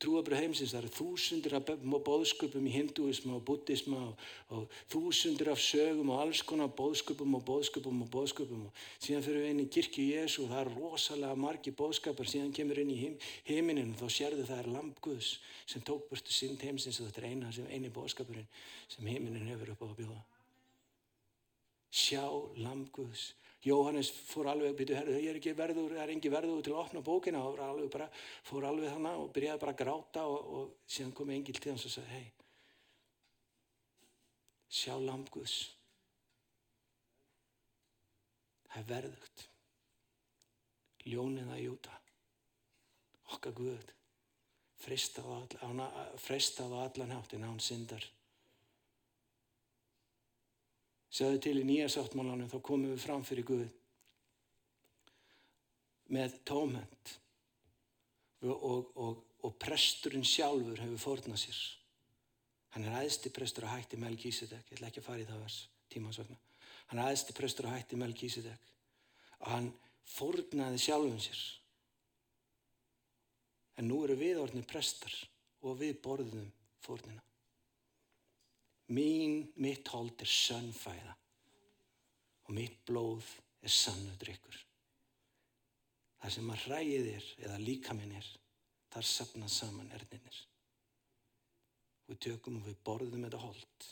Trúabröð 0.06 0.38
heimsins, 0.44 0.70
það 0.76 0.84
eru 0.84 0.90
þúsundir 0.94 1.54
af 1.58 1.70
bóðsköpum 2.06 2.66
í 2.70 2.74
hinduisma 2.76 3.40
og 3.40 3.46
buddhisma 3.48 4.02
og, 4.12 4.26
og 4.54 4.76
þúsundir 4.94 5.50
af 5.50 5.62
sögum 5.64 6.12
og 6.14 6.20
alls 6.22 6.44
konar 6.46 6.70
bóðsköpum 6.78 7.34
og 7.40 7.42
bóðsköpum 7.48 8.04
og 8.06 8.12
bóðsköpum 8.14 8.68
og 8.68 8.84
síðan 9.02 9.26
fyrir 9.26 9.42
við 9.42 9.54
inn 9.56 9.64
í 9.64 9.68
kirkju 9.74 10.06
Jésu 10.12 10.44
og 10.44 10.52
það 10.52 10.62
er 10.62 10.70
rosalega 10.76 11.40
margi 11.42 11.74
bóðskapar 11.80 12.30
síðan 12.30 12.54
kemur 12.54 12.84
inn 12.84 12.92
í 12.94 13.00
heim, 13.00 13.16
heiminin 13.48 13.96
og 13.96 14.04
þá 14.04 14.20
sérðu 14.20 14.46
það 14.46 14.62
er 14.62 14.70
lamp 14.76 15.02
Guðs 15.02 15.32
sem 15.66 15.82
tók 15.90 16.06
burtu 16.12 16.36
synd 16.38 16.62
heimsins 16.62 17.02
og 17.02 17.10
þetta 17.10 17.24
er 17.24 17.30
eina 17.32 17.56
sem 17.56 17.72
eini 17.74 17.90
bóðskapurinn 17.96 18.46
sem 18.86 19.10
heiminin 19.10 19.50
hefur 19.50 19.74
upp 19.74 19.82
á 19.82 19.88
að 19.90 19.98
bjóða. 20.04 20.22
Sjá 21.90 22.26
lamp 22.62 22.94
Guðs 22.94 23.32
Jóhannes 23.66 24.12
fór 24.14 24.52
alveg, 24.52 24.76
byrju, 24.78 24.96
herru, 25.00 25.14
ég 25.18 25.32
er 25.32 25.40
ekki 25.40 25.56
verður, 25.58 25.96
það 25.96 26.04
er 26.04 26.12
engi 26.14 26.30
verður 26.30 26.60
til 26.66 26.74
að 26.76 26.82
opna 26.84 27.02
bókina 27.06 27.40
og 27.42 27.58
alveg 27.66 27.88
bara, 27.96 28.06
fór 28.46 28.68
alveg 28.70 28.92
þannig 28.94 29.22
og 29.24 29.32
byrjaði 29.34 29.62
bara 29.64 29.74
að 29.74 29.80
gráta 29.80 30.26
og, 30.30 30.52
og 30.60 30.92
síðan 30.96 31.16
kom 31.18 31.32
engil 31.34 31.58
til 31.58 31.72
hans 31.74 31.86
og 31.90 31.96
sagði, 31.96 32.20
hei, 32.20 32.28
sjá 34.70 34.94
lamguðs, 35.02 35.56
það 38.70 38.82
er 38.84 38.90
verðugt, 38.92 39.48
ljónið 41.10 41.54
að 41.56 41.64
júta, 41.64 41.98
okkar 43.34 43.58
Guð, 43.58 43.90
fristað 44.86 45.26
á 46.70 46.86
allan 46.86 47.16
hátt 47.18 47.34
en 47.34 47.50
án 47.50 47.62
syndar. 47.64 48.06
Sjáðu 51.16 51.40
til 51.40 51.60
í 51.62 51.64
nýja 51.64 51.88
sáttmálanum 51.92 52.50
þá 52.52 52.58
komum 52.60 52.92
við 52.92 53.04
fram 53.06 53.22
fyrir 53.24 53.48
Guð 53.48 53.68
með 56.12 56.36
tómhend 56.46 57.14
og, 58.44 58.56
og, 58.56 58.90
og, 59.00 59.22
og 59.48 59.56
presturinn 59.62 60.28
sjálfur 60.28 60.82
hefur 60.84 61.02
fórnað 61.02 61.40
sér. 61.46 61.62
Hann 62.76 62.90
er 62.90 62.98
aðsti 63.00 63.32
prestur 63.32 63.66
að 63.66 63.78
hætti 63.78 64.00
Melkísedek, 64.02 64.68
ég 64.68 64.76
ætla 64.76 64.90
ekki 64.92 65.02
að 65.02 65.08
fara 65.08 65.24
í 65.24 65.28
það 65.30 65.44
vers 65.46 65.60
tímansvagna. 65.94 66.38
Hann 66.92 67.00
er 67.00 67.12
aðsti 67.14 67.36
prestur 67.38 67.70
að 67.70 67.78
hætti 67.78 68.00
Melkísedek 68.02 68.74
og 69.40 69.48
hann 69.54 69.70
fórnaði 70.18 70.82
sjálfum 70.84 71.22
sér. 71.24 71.46
En 73.80 73.88
nú 73.88 74.02
eru 74.04 74.20
við 74.20 74.42
orðinni 74.44 74.68
prestar 74.68 75.16
og 75.64 75.80
við 75.80 75.96
borðum 76.04 76.52
fórnina. 76.84 77.24
Mín, 78.94 79.48
mitt 79.58 79.88
hold 79.90 80.22
er 80.22 80.30
sönnfæða 80.30 81.16
og 82.46 82.54
mitt 82.54 82.78
blóð 82.86 83.26
er 83.66 83.74
sannudrykkur. 83.74 84.58
Það 86.22 86.36
sem 86.36 86.52
að 86.54 86.66
hræðið 86.68 87.08
er 87.16 87.30
eða 87.48 87.62
líka 87.62 87.96
minn 87.98 88.14
er, 88.18 88.28
þar 88.94 89.08
sapna 89.10 89.50
saman 89.50 89.90
erðinir. 89.98 90.38
Við 92.06 92.22
tökum 92.28 92.60
og 92.60 92.68
við 92.70 92.78
borðum 92.86 93.26
þetta 93.26 93.42
hold 93.42 93.88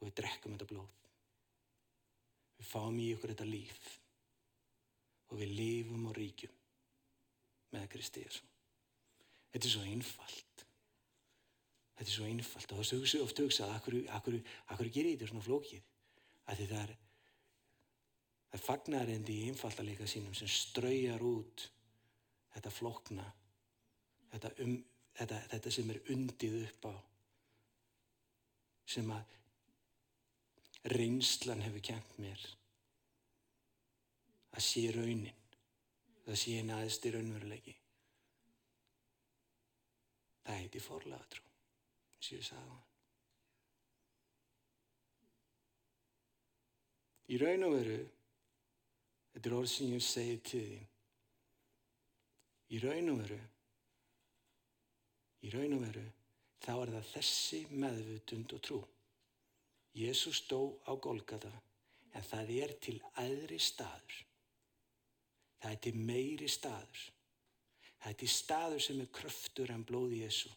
og 0.00 0.08
við 0.08 0.16
drekkum 0.18 0.56
þetta 0.56 0.70
blóð. 0.72 0.98
Við 2.58 2.70
fáum 2.70 2.98
í 2.98 3.12
okkur 3.14 3.34
þetta 3.34 3.46
líf 3.46 3.86
og 5.30 5.38
við 5.38 5.54
lifum 5.58 6.10
og 6.10 6.18
ríkjum 6.18 6.58
með 7.74 7.88
Kristi 7.94 8.26
Jésu. 8.26 8.42
Þetta 9.54 9.68
er 9.68 9.72
svo 9.72 9.86
einfalt. 9.86 10.66
Þetta 11.94 12.10
er 12.10 12.14
svo 12.16 12.26
einfalt 12.26 12.72
og 12.74 12.82
það 12.82 13.04
er 13.04 13.24
ofta 13.24 13.46
hugsað 13.46 13.74
akkur, 13.76 14.38
akkur 14.74 14.90
gerir 14.90 15.14
þetta 15.14 15.30
svona 15.30 15.46
flókið? 15.46 15.90
Að 16.44 16.64
það 16.66 16.80
er 16.82 16.94
er 18.54 18.62
fagnarindi 18.62 19.34
í 19.40 19.46
einfaldalega 19.50 20.06
sínum 20.06 20.34
sem 20.38 20.50
ströyjar 20.50 21.22
út 21.26 21.66
þetta 22.54 22.70
flókna 22.70 23.24
þetta, 24.30 24.52
um, 24.62 24.76
þetta, 25.18 25.40
þetta 25.54 25.72
sem 25.74 25.90
er 25.90 26.02
undið 26.14 26.58
upp 26.68 26.86
á 26.90 26.94
sem 28.94 29.10
að 29.14 29.38
reynslan 30.94 31.64
hefur 31.64 31.86
kent 31.90 32.18
mér 32.22 32.44
að 34.54 34.66
sé 34.68 34.84
raunin 34.94 35.40
það 36.24 36.38
sé 36.40 36.58
einn 36.60 36.70
aðeins 36.72 37.00
til 37.02 37.10
raunveruleiki. 37.16 37.74
Það 40.44 40.60
heiti 40.60 40.84
forlega 40.84 41.32
trú 41.32 41.43
á 42.32 42.56
hann. 42.56 42.82
Í 47.32 47.38
raun 47.40 47.64
og 47.66 47.74
veru, 47.78 48.00
þetta 49.32 49.50
er 49.50 49.56
orð 49.58 49.70
sem 49.72 49.92
ég 49.94 50.04
segi 50.04 50.40
til 50.44 50.64
þín, 50.64 50.88
í 52.74 52.80
raun 52.82 53.12
og 53.12 53.20
veru, 53.22 53.38
í 55.44 55.52
raun 55.54 55.76
og 55.78 55.86
veru, 55.86 56.04
þá 56.64 56.72
er 56.74 56.92
það 56.96 57.08
þessi 57.12 57.62
meðvutund 57.72 58.56
og 58.56 58.66
trú. 58.68 58.80
Jésús 59.94 60.40
stó 60.42 60.60
á 60.88 60.92
Golgata, 60.98 61.52
en 62.14 62.24
það 62.28 62.52
er 62.58 62.76
til 62.82 62.96
aðri 63.20 63.60
staður. 63.62 64.20
Það 65.60 65.72
er 65.72 65.80
til 65.86 65.94
meiri 65.96 66.48
staður. 66.50 67.04
Það 68.02 68.10
er 68.10 68.18
til 68.20 68.28
staður 68.28 68.82
sem 68.84 69.00
er 69.00 69.12
kröftur 69.16 69.72
en 69.72 69.86
blóði 69.86 70.20
Jésú. 70.24 70.50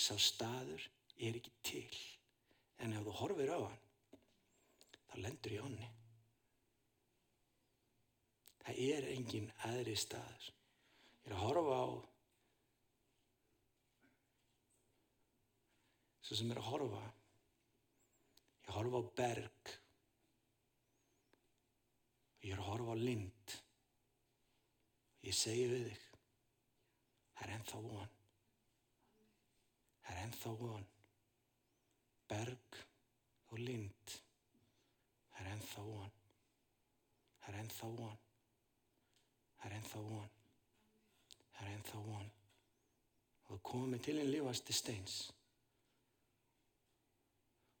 Sá 0.00 0.16
staður 0.16 0.86
er 1.20 1.36
ekki 1.36 1.52
til. 1.66 1.96
En 2.80 2.94
ef 2.96 3.04
þú 3.04 3.16
horfir 3.18 3.50
á 3.52 3.58
hann, 3.60 3.80
þá 5.10 5.16
lendur 5.20 5.56
í 5.56 5.58
onni. 5.60 5.88
Það 8.64 8.80
er 8.86 9.08
engin 9.12 9.50
aðri 9.68 9.96
staður. 9.98 10.48
Ég 11.20 11.28
er 11.28 11.36
að 11.36 11.44
horfa 11.44 11.76
á 11.76 11.88
svo 16.30 16.38
sem 16.38 16.52
er 16.54 16.60
að 16.62 16.70
horfa. 16.70 17.02
Ég 18.68 18.76
horfa 18.76 19.02
á 19.02 19.04
berg. 19.20 19.74
Ég 22.46 22.54
er 22.54 22.62
að 22.62 22.70
horfa 22.70 22.94
á 22.94 23.02
lind. 23.02 23.56
Ég 25.26 25.36
segi 25.36 25.66
við 25.68 25.90
þig, 25.90 26.06
það 27.34 27.44
er 27.44 27.54
ennþá 27.58 27.82
von. 27.84 28.19
Það 30.10 30.18
er 30.18 30.24
ennþá 30.26 30.50
von. 30.58 30.86
Berg 32.30 32.78
og 33.54 33.60
lind. 33.62 34.14
Það 35.30 35.44
er 35.44 35.50
ennþá 35.52 35.84
von. 35.86 36.16
Það 37.38 37.52
er 37.52 37.58
ennþá 37.60 37.90
von. 38.00 38.18
Það 39.60 39.68
er 39.68 39.76
ennþá 39.76 40.02
von. 40.08 40.34
Það 41.52 41.62
er 41.62 41.70
ennþá 41.76 42.02
von. 42.08 42.34
Og 43.44 43.54
þú 43.54 43.60
komið 43.70 44.02
til 44.08 44.18
einn 44.18 44.34
lifasti 44.34 44.74
steins. 44.74 45.16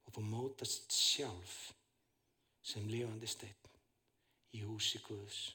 Og 0.06 0.14
þú 0.14 0.26
mótast 0.30 0.94
sjálf 0.94 1.60
sem 2.62 2.86
lifandi 2.86 3.26
stein 3.26 3.70
í 4.54 4.62
húsi 4.68 5.02
Guðs. 5.02 5.48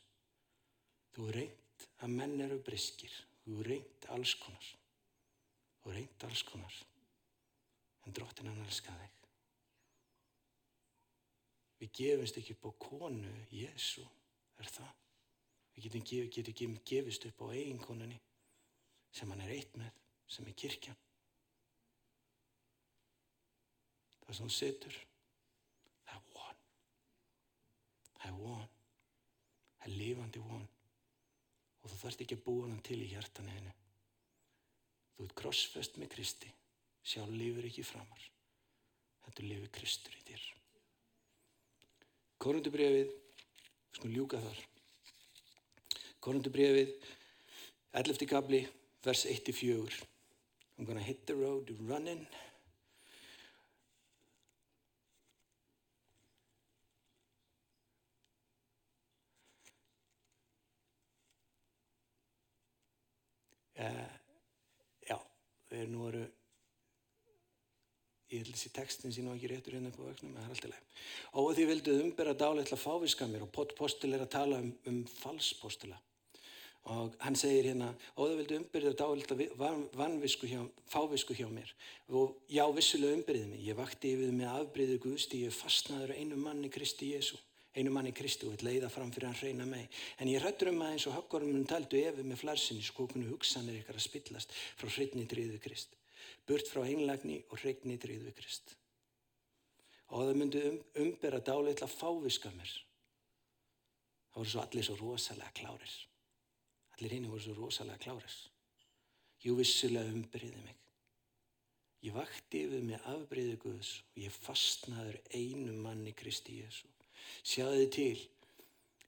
Þú 1.15 1.31
reynd 1.39 1.91
að 2.03 2.17
menn 2.19 2.41
eru 2.43 2.59
briskir. 2.67 3.15
Þú 3.45 3.63
reynd 3.63 4.11
alls 4.11 4.35
konar. 4.43 4.75
Þú 5.85 5.93
reynd 5.93 6.23
alls 6.25 6.41
konar. 6.41 6.75
En 8.09 8.13
drottin 8.17 8.47
hann 8.49 8.63
elskar 8.65 8.97
þig. 8.97 9.11
Við 11.77 11.91
gefumst 11.99 12.39
ekki 12.41 12.55
upp 12.55 12.65
á 12.65 12.71
konu 12.87 13.33
Jésu, 13.53 14.01
er 14.57 14.71
það? 14.73 14.95
Við 15.75 15.85
getum, 15.85 16.05
gef, 16.09 16.31
getum 16.33 16.73
gefist 16.89 17.29
upp 17.29 17.45
á 17.45 17.53
eiginkonunni 17.53 18.17
sem 19.13 19.29
hann 19.29 19.45
er 19.45 19.53
eitt 19.53 19.77
með, 19.77 19.93
sem 20.25 20.49
er 20.49 20.57
kirkjan. 20.57 20.97
Það 24.25 24.39
sem 24.39 24.47
hún 24.47 24.57
setur, 24.57 24.99
það 26.09 26.17
er 26.17 26.27
von. 26.33 26.61
Það 28.17 28.27
er 28.31 28.37
von. 28.41 28.69
Það 29.77 29.89
er 29.91 29.97
lifandi 30.01 30.45
von 30.49 30.69
og 31.85 31.91
þú 31.91 31.97
þarfst 32.01 32.25
ekki 32.25 32.39
að 32.39 32.47
búa 32.47 32.69
hann 32.71 32.81
til 32.81 33.03
í 33.05 33.11
hjartan 33.11 33.53
einu. 33.53 33.75
Þú 35.15 35.25
ert 35.27 35.35
krossfest 35.39 35.99
með 35.99 36.11
Kristi, 36.11 36.49
sjálf 37.03 37.31
lifur 37.31 37.67
ekki 37.67 37.85
framar. 37.87 38.23
Þetta 39.25 39.45
lifur 39.47 39.71
Kristur 39.77 40.15
í 40.17 40.23
þér. 40.27 40.47
Korundubrefið, 42.43 43.13
við 43.13 43.99
skulum 43.99 44.17
ljúka 44.17 44.41
þar. 44.43 44.59
Korundubrefið, 46.25 46.91
11. 47.95 48.27
kabli, 48.27 48.65
vers 49.05 49.23
1-4. 49.29 50.03
I'm 50.77 50.85
gonna 50.85 50.99
hit 50.99 51.25
the 51.25 51.35
road 51.35 51.71
running. 51.87 52.27
Uh, 63.79 64.14
þeir 65.75 65.93
nú 65.93 66.07
eru 66.09 66.25
ég 68.31 68.41
held 68.41 68.55
þessi 68.55 68.71
textin 68.73 69.13
sín 69.13 69.29
og 69.29 69.37
ekki 69.37 69.51
réttur 69.51 69.75
hérna 69.77 69.91
upp 69.91 70.01
á 70.01 70.07
vögnum, 70.09 70.33
en 70.33 70.41
það 70.41 70.47
er 70.47 70.55
alltaf 70.55 70.71
leið. 70.71 71.05
Og 71.39 71.51
því 71.53 71.67
vilduð 71.69 72.03
umbera 72.07 72.33
dáleitla 72.41 72.79
fáviska 72.81 73.27
mér 73.29 73.45
og 73.45 73.53
potpostil 73.53 74.13
er 74.15 74.25
að 74.25 74.33
tala 74.35 74.59
um, 74.63 74.71
um 74.89 74.99
falspostila. 75.21 75.99
Og 76.95 77.15
hann 77.25 77.37
segir 77.37 77.65
hérna, 77.65 77.87
og 78.13 78.29
þau 78.29 78.39
vildu 78.41 78.57
umbyrða 78.59 78.93
dáleitla 78.97 79.71
vanvisku 79.97 80.49
hjá, 80.49 80.59
fávisku 80.89 81.37
hjá 81.37 81.47
mér. 81.49 81.71
Og 82.13 82.35
já, 82.49 82.65
vissulega 82.73 83.17
umbyrðið 83.17 83.47
mig. 83.53 83.63
Ég 83.65 83.77
vakti 83.77 84.13
yfir 84.13 84.33
mig 84.33 84.49
afbríðu 84.51 84.99
Guðsti, 85.05 85.45
ég 85.47 85.55
fastnaður 85.55 86.13
einu 86.17 86.37
manni 86.37 86.69
Kristi 86.73 87.13
Jésu 87.15 87.41
einu 87.75 87.91
manni 87.91 88.13
Kristi 88.15 88.47
og 88.47 88.55
vil 88.55 88.69
leiða 88.69 88.89
fram 88.91 89.11
fyrir 89.11 89.29
hann 89.29 89.41
reyna 89.41 89.65
mig. 89.67 89.89
En 90.19 90.31
ég 90.31 90.41
hrættur 90.43 90.71
um 90.71 90.81
að 90.85 90.95
eins 90.95 91.07
og 91.09 91.15
hakkórumum 91.17 91.67
taldu 91.67 91.99
efið 91.99 92.29
með 92.29 92.41
flarsinni 92.43 92.85
skókunu 92.85 93.27
hugsanir 93.33 93.81
ykkar 93.81 93.99
að 93.99 94.05
spillast 94.07 94.55
frá 94.79 94.89
hreitni 94.89 95.25
dríðu 95.29 95.59
Krist. 95.63 95.95
Burt 96.47 96.69
frá 96.71 96.85
einlagni 96.85 97.41
og 97.49 97.59
hreitni 97.59 97.97
dríðu 98.01 98.31
Krist. 98.37 98.75
Og 100.13 100.27
það 100.29 100.39
myndi 100.39 100.63
um, 100.69 100.79
umbera 101.03 101.41
dáleitla 101.43 101.89
fáviska 101.89 102.51
mér. 102.55 102.71
Það 104.31 104.41
voru 104.41 104.51
svo 104.53 104.63
allir 104.63 104.87
svo 104.87 104.97
rosalega 105.01 105.51
klárir. 105.59 105.95
Allir 106.95 107.17
hinn 107.17 107.29
voru 107.31 107.43
svo 107.43 107.57
rosalega 107.59 108.03
klárir. 108.05 108.39
Jú 109.43 109.57
vissilega 109.59 110.13
umberiði 110.15 110.63
mig. 110.63 110.81
Ég 112.05 112.13
vakti 112.13 112.65
yfir 112.67 112.83
mig 112.85 113.01
afbreyðu 113.09 113.55
Guðs 113.63 113.95
og 114.13 114.19
ég 114.21 114.33
fastnaður 114.33 115.17
einu 115.33 115.73
manni 115.81 116.13
Kristi 116.13 116.59
Jésu. 116.61 116.94
Sjáðu 117.45 117.87
til, 117.93 118.17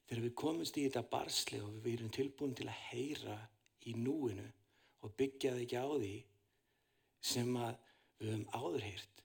þegar 0.06 0.24
við 0.24 0.34
komumst 0.42 0.78
í 0.78 0.86
þetta 0.86 1.04
barsli 1.12 1.60
og 1.64 1.78
við 1.84 1.98
erum 1.98 2.14
tilbúin 2.14 2.56
til 2.58 2.68
að 2.68 2.80
heyra 2.88 3.36
í 3.88 3.94
núinu 3.98 4.46
og 5.04 5.14
byggja 5.18 5.54
það 5.54 5.64
ekki 5.64 5.82
á 5.82 5.88
því 5.92 6.14
sem 7.32 7.54
að 7.60 7.76
við 8.18 8.32
höfum 8.32 8.48
áðurheyrt, 8.58 9.22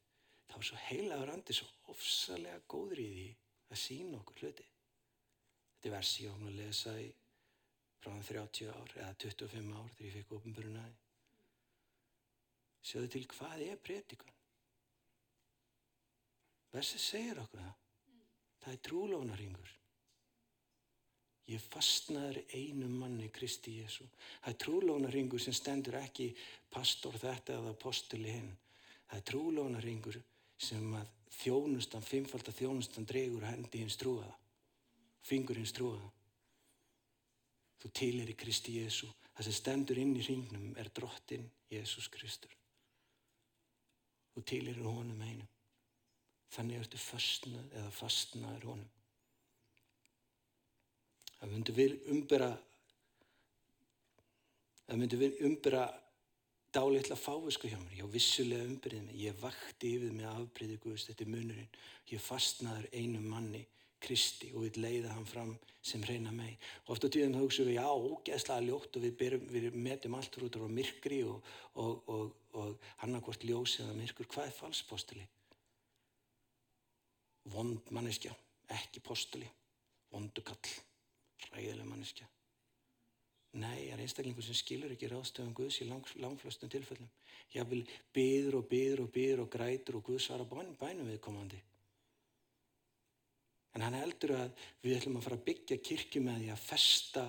þá 0.50 0.56
er 0.60 0.68
svo 0.68 0.82
heilaður 0.88 1.34
andi 1.34 1.56
svo 1.58 1.70
ofsalega 1.94 2.62
góður 2.70 3.02
í 3.02 3.10
því 3.14 3.28
að 3.74 3.82
sína 3.82 4.20
okkur 4.20 4.44
hluti. 4.44 4.66
Þetta 5.74 5.89
er 5.89 5.96
versi 5.98 6.26
ég 6.26 6.34
ofn 6.34 6.50
að 6.50 6.60
lesa 6.60 6.94
í 7.02 7.08
frá 8.04 8.14
30 8.28 8.70
ár 8.74 8.94
eða 9.00 9.16
25 9.24 9.74
ár 9.80 9.89
þegar 9.96 10.08
ég 10.10 10.16
fekk 10.18 10.36
ofnbörunaði. 10.38 11.00
Sjáðu 12.84 13.12
til 13.14 13.24
hvað 13.32 13.64
er 13.64 13.80
predikun? 13.80 14.34
Versi 16.74 17.00
segir 17.00 17.39
okkur 17.39 17.62
það. 17.64 17.82
Það 18.64 18.74
er 18.74 18.84
trúlónaringur. 18.88 19.72
Ég 21.51 21.64
fastnaður 21.74 22.39
einu 22.55 22.88
manni 22.88 23.28
Kristi 23.36 23.76
Jésu. 23.82 24.05
Það 24.41 24.53
er 24.53 24.59
trúlónaringur 24.64 25.43
sem 25.43 25.55
stendur 25.55 25.97
ekki 25.99 26.30
pastor 26.72 27.18
þetta 27.20 27.57
eða 27.59 27.74
postuli 27.80 28.32
hinn. 28.32 28.53
Það 29.09 29.18
er 29.20 29.26
trúlónaringur 29.32 30.20
sem 30.64 30.95
að 30.95 31.11
þjónustan, 31.41 32.05
fimmfaldar 32.07 32.55
þjónustan 32.55 33.07
dregur 33.09 33.43
hendi 33.49 33.84
hins 33.84 33.99
trúaða. 33.99 34.32
Fingur 35.24 35.59
hins 35.59 35.76
trúaða. 35.76 36.07
Þú 37.84 37.91
tilir 37.99 38.32
í 38.32 38.39
Kristi 38.39 38.80
Jésu. 38.80 39.11
Það 39.34 39.49
sem 39.49 39.57
stendur 39.59 39.99
inn 39.99 40.16
í 40.16 40.24
ringnum 40.24 40.76
er 40.80 40.91
drottin 40.95 41.49
Jésús 41.74 42.07
Kristur. 42.14 42.53
Þú 44.34 44.43
tilir 44.47 44.80
í 44.80 44.86
honum 44.86 45.20
einum. 45.20 45.53
Þannig 46.54 46.84
ertu 46.84 47.01
fastnað 47.01 47.74
eða 47.80 47.95
fastnaður 47.97 48.70
honum. 48.72 48.91
Það 51.39 51.51
myndi 51.51 51.76
við 51.76 51.95
umbera 52.14 52.51
það 54.88 54.99
myndi 55.01 55.20
við 55.20 55.43
umbera 55.47 55.84
dálitla 56.74 57.18
fávisku 57.20 57.70
hjá 57.70 57.78
mér. 57.82 57.99
Ég 57.99 58.14
vissulega 58.14 58.66
umberið 58.66 59.06
mig. 59.08 59.20
Ég 59.28 59.38
vakti 59.41 59.93
yfir 59.97 60.16
mig 60.16 60.30
afbreyði 60.30 60.80
Guðs, 60.82 61.06
þetta 61.10 61.26
er 61.26 61.32
munurinn. 61.34 61.78
Ég 62.10 62.24
fastnaður 62.24 62.89
einu 62.93 63.22
manni 63.22 63.66
Kristi 64.04 64.49
og 64.51 64.66
við 64.66 64.80
leiða 64.84 65.14
hann 65.14 65.28
fram 65.28 65.54
sem 65.84 66.04
reyna 66.04 66.32
mig. 66.36 66.58
Og 66.86 66.95
oft 66.95 67.06
á 67.08 67.14
tíðum 67.14 67.38
þá 67.38 67.43
hugsaum 67.43 67.70
við, 67.70 67.78
já, 67.78 67.88
ógeðslega 67.88 68.66
ljótt 68.68 68.97
og 68.97 69.06
við, 69.06 69.14
berum, 69.20 69.45
við 69.51 69.78
metum 69.86 70.18
allt 70.18 70.39
út 70.39 70.58
á 70.60 70.76
myrkri 70.80 71.22
og, 71.28 71.54
og, 71.80 72.10
og, 72.12 72.34
og 72.60 72.89
hann 73.04 73.16
að 73.16 73.26
hvort 73.28 73.47
ljósið 73.47 73.91
að 73.91 73.99
myrkur. 74.01 74.30
Hvað 74.34 74.49
er 74.49 74.58
falspostili? 74.58 75.28
Vond 77.52 77.91
manneskja, 77.91 78.32
ekki 78.80 79.02
postuli, 79.04 79.50
vondukall, 80.12 80.72
ræðileg 81.52 81.89
manneskja. 81.89 82.30
Nei, 83.54 83.84
það 83.86 83.91
er 83.94 84.02
einstaklingur 84.02 84.46
sem 84.46 84.58
skilur 84.58 84.94
ekki 84.96 85.12
ráðstöðum 85.12 85.54
Guðs 85.58 85.82
í 85.84 85.86
lang, 85.86 86.08
langflöstum 86.18 86.72
tilfellum. 86.74 87.10
Ég 87.54 87.68
vil 87.70 87.84
byður 88.16 88.58
og 88.62 88.66
byður 88.72 89.04
og 89.04 89.12
byður 89.14 89.44
og 89.44 89.52
grætur 89.54 90.00
og 90.00 90.08
Guð 90.08 90.24
svara 90.24 90.48
bænum 90.48 91.12
viðkomandi. 91.12 91.60
En 93.74 93.86
hann 93.86 93.98
heldur 93.98 94.36
að 94.38 94.66
við 94.82 94.98
ætlum 94.98 95.20
að 95.20 95.28
fara 95.28 95.38
að 95.38 95.46
byggja 95.50 95.78
kirkju 95.86 96.22
með 96.26 96.41
því 96.41 96.50
að 96.54 96.66
festa, 96.66 97.24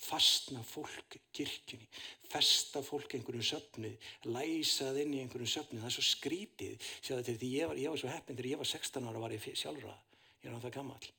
fastna 0.00 0.62
fólk 0.64 1.18
kirkjunni, 1.36 1.86
festa 2.30 2.80
fólk 2.84 3.14
einhverjum 3.16 3.44
söfnið, 3.44 4.10
læsað 4.32 5.00
inn 5.02 5.16
í 5.16 5.22
einhverjum 5.22 5.50
söfnið. 5.54 5.82
Það 5.82 5.90
er 5.90 5.96
svo 5.96 6.06
skrítið. 6.08 6.86
Sjáðu 7.04 7.26
til 7.28 7.36
því 7.40 7.50
ég 7.52 7.70
var, 7.70 7.80
ég 7.80 7.92
var 7.92 8.00
svo 8.00 8.12
heppin 8.12 8.38
þegar 8.38 8.50
ég 8.50 8.62
var 8.62 8.70
16 8.70 9.10
ára 9.10 9.24
var 9.24 9.34
ég 9.36 9.48
sjálfrað. 9.50 10.06
Ég 10.40 10.48
er 10.48 10.56
á 10.56 10.64
það 10.64 10.76
gammal. 10.78 11.10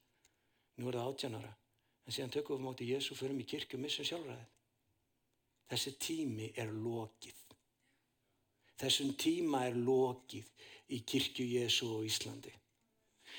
Nú 0.81 0.89
er 0.89 0.97
það 0.97 1.11
18 1.13 1.37
ára. 1.37 1.51
En 2.07 2.15
síðan 2.15 2.33
tökum 2.33 2.57
við 2.57 2.65
móti 2.65 2.89
Jésu 2.89 3.15
fyrir 3.17 3.37
mig 3.37 3.49
kirkju 3.51 3.77
og 3.77 3.83
missum 3.85 4.07
sjálfræðið. 4.07 4.49
Þessi 5.71 5.93
tími 6.01 6.49
er 6.59 6.73
lokið. 6.73 7.37
Þessum 8.81 9.13
tíma 9.21 9.61
er 9.69 9.77
lokið 9.77 10.49
í 10.91 11.03
kirkju 11.07 11.45
Jésu 11.45 11.91
og 11.99 12.07
Íslandi. 12.09 12.51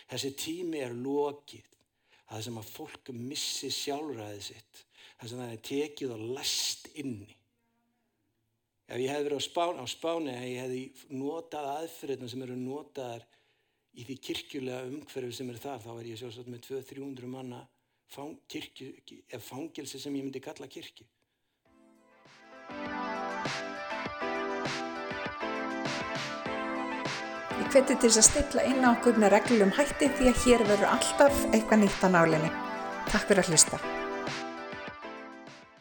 Þessi 0.09 0.30
tími 0.38 0.80
er 0.84 0.95
lokið 0.95 1.66
að 2.32 2.47
sem 2.47 2.61
að 2.62 2.70
fólk 2.76 3.12
missi 3.16 3.68
sjálfræðið 3.74 4.47
sitt. 4.47 4.84
Það 5.23 5.31
sem 5.31 5.39
það 5.39 5.51
er 5.55 5.59
tekið 5.68 6.12
og 6.16 6.23
lest 6.35 6.89
inni. 6.99 7.35
Ef 8.91 8.99
ég 8.99 9.12
hef 9.12 9.20
verið 9.23 9.39
á 9.39 9.43
spáni, 9.47 9.79
á 9.79 9.87
spáni 9.87 10.33
að 10.35 10.49
ég 10.51 10.64
hefði 10.64 10.81
notað 11.14 11.68
aðferðina 11.77 12.31
sem 12.33 12.43
eru 12.43 12.57
notaðar 12.59 13.23
í 13.95 14.07
því 14.09 14.16
kirkjulega 14.27 14.89
umhverfi 14.89 15.37
sem 15.37 15.53
er 15.55 15.61
þar, 15.62 15.79
þá 15.85 15.93
er 15.95 16.09
ég 16.11 16.18
sjálfsagt 16.18 16.51
með 16.51 16.64
200-300 16.66 17.31
manna 17.31 17.61
fang, 18.11 18.35
kirkju, 18.51 18.91
fangilsi 19.47 20.03
sem 20.03 20.18
ég 20.18 20.27
myndi 20.27 20.43
kalla 20.43 20.66
kirkju. 20.66 21.07
Ég 27.62 27.70
hveti 27.70 27.95
til 27.95 28.11
þess 28.11 28.18
að 28.18 28.29
stilla 28.33 28.68
inn 28.75 28.83
á 28.83 28.91
okkur 28.91 29.23
með 29.23 29.37
reglum 29.39 29.73
hætti 29.79 30.11
því 30.18 30.35
að 30.35 30.45
hér 30.49 30.68
verður 30.75 30.93
alltaf 30.99 31.49
eitthvað 31.53 31.85
nýtt 31.87 32.05
á 32.05 32.09
nálinni. 32.18 32.55
Takk 33.07 33.31
fyrir 33.31 33.47
að 33.47 33.55
hlusta. 33.55 33.91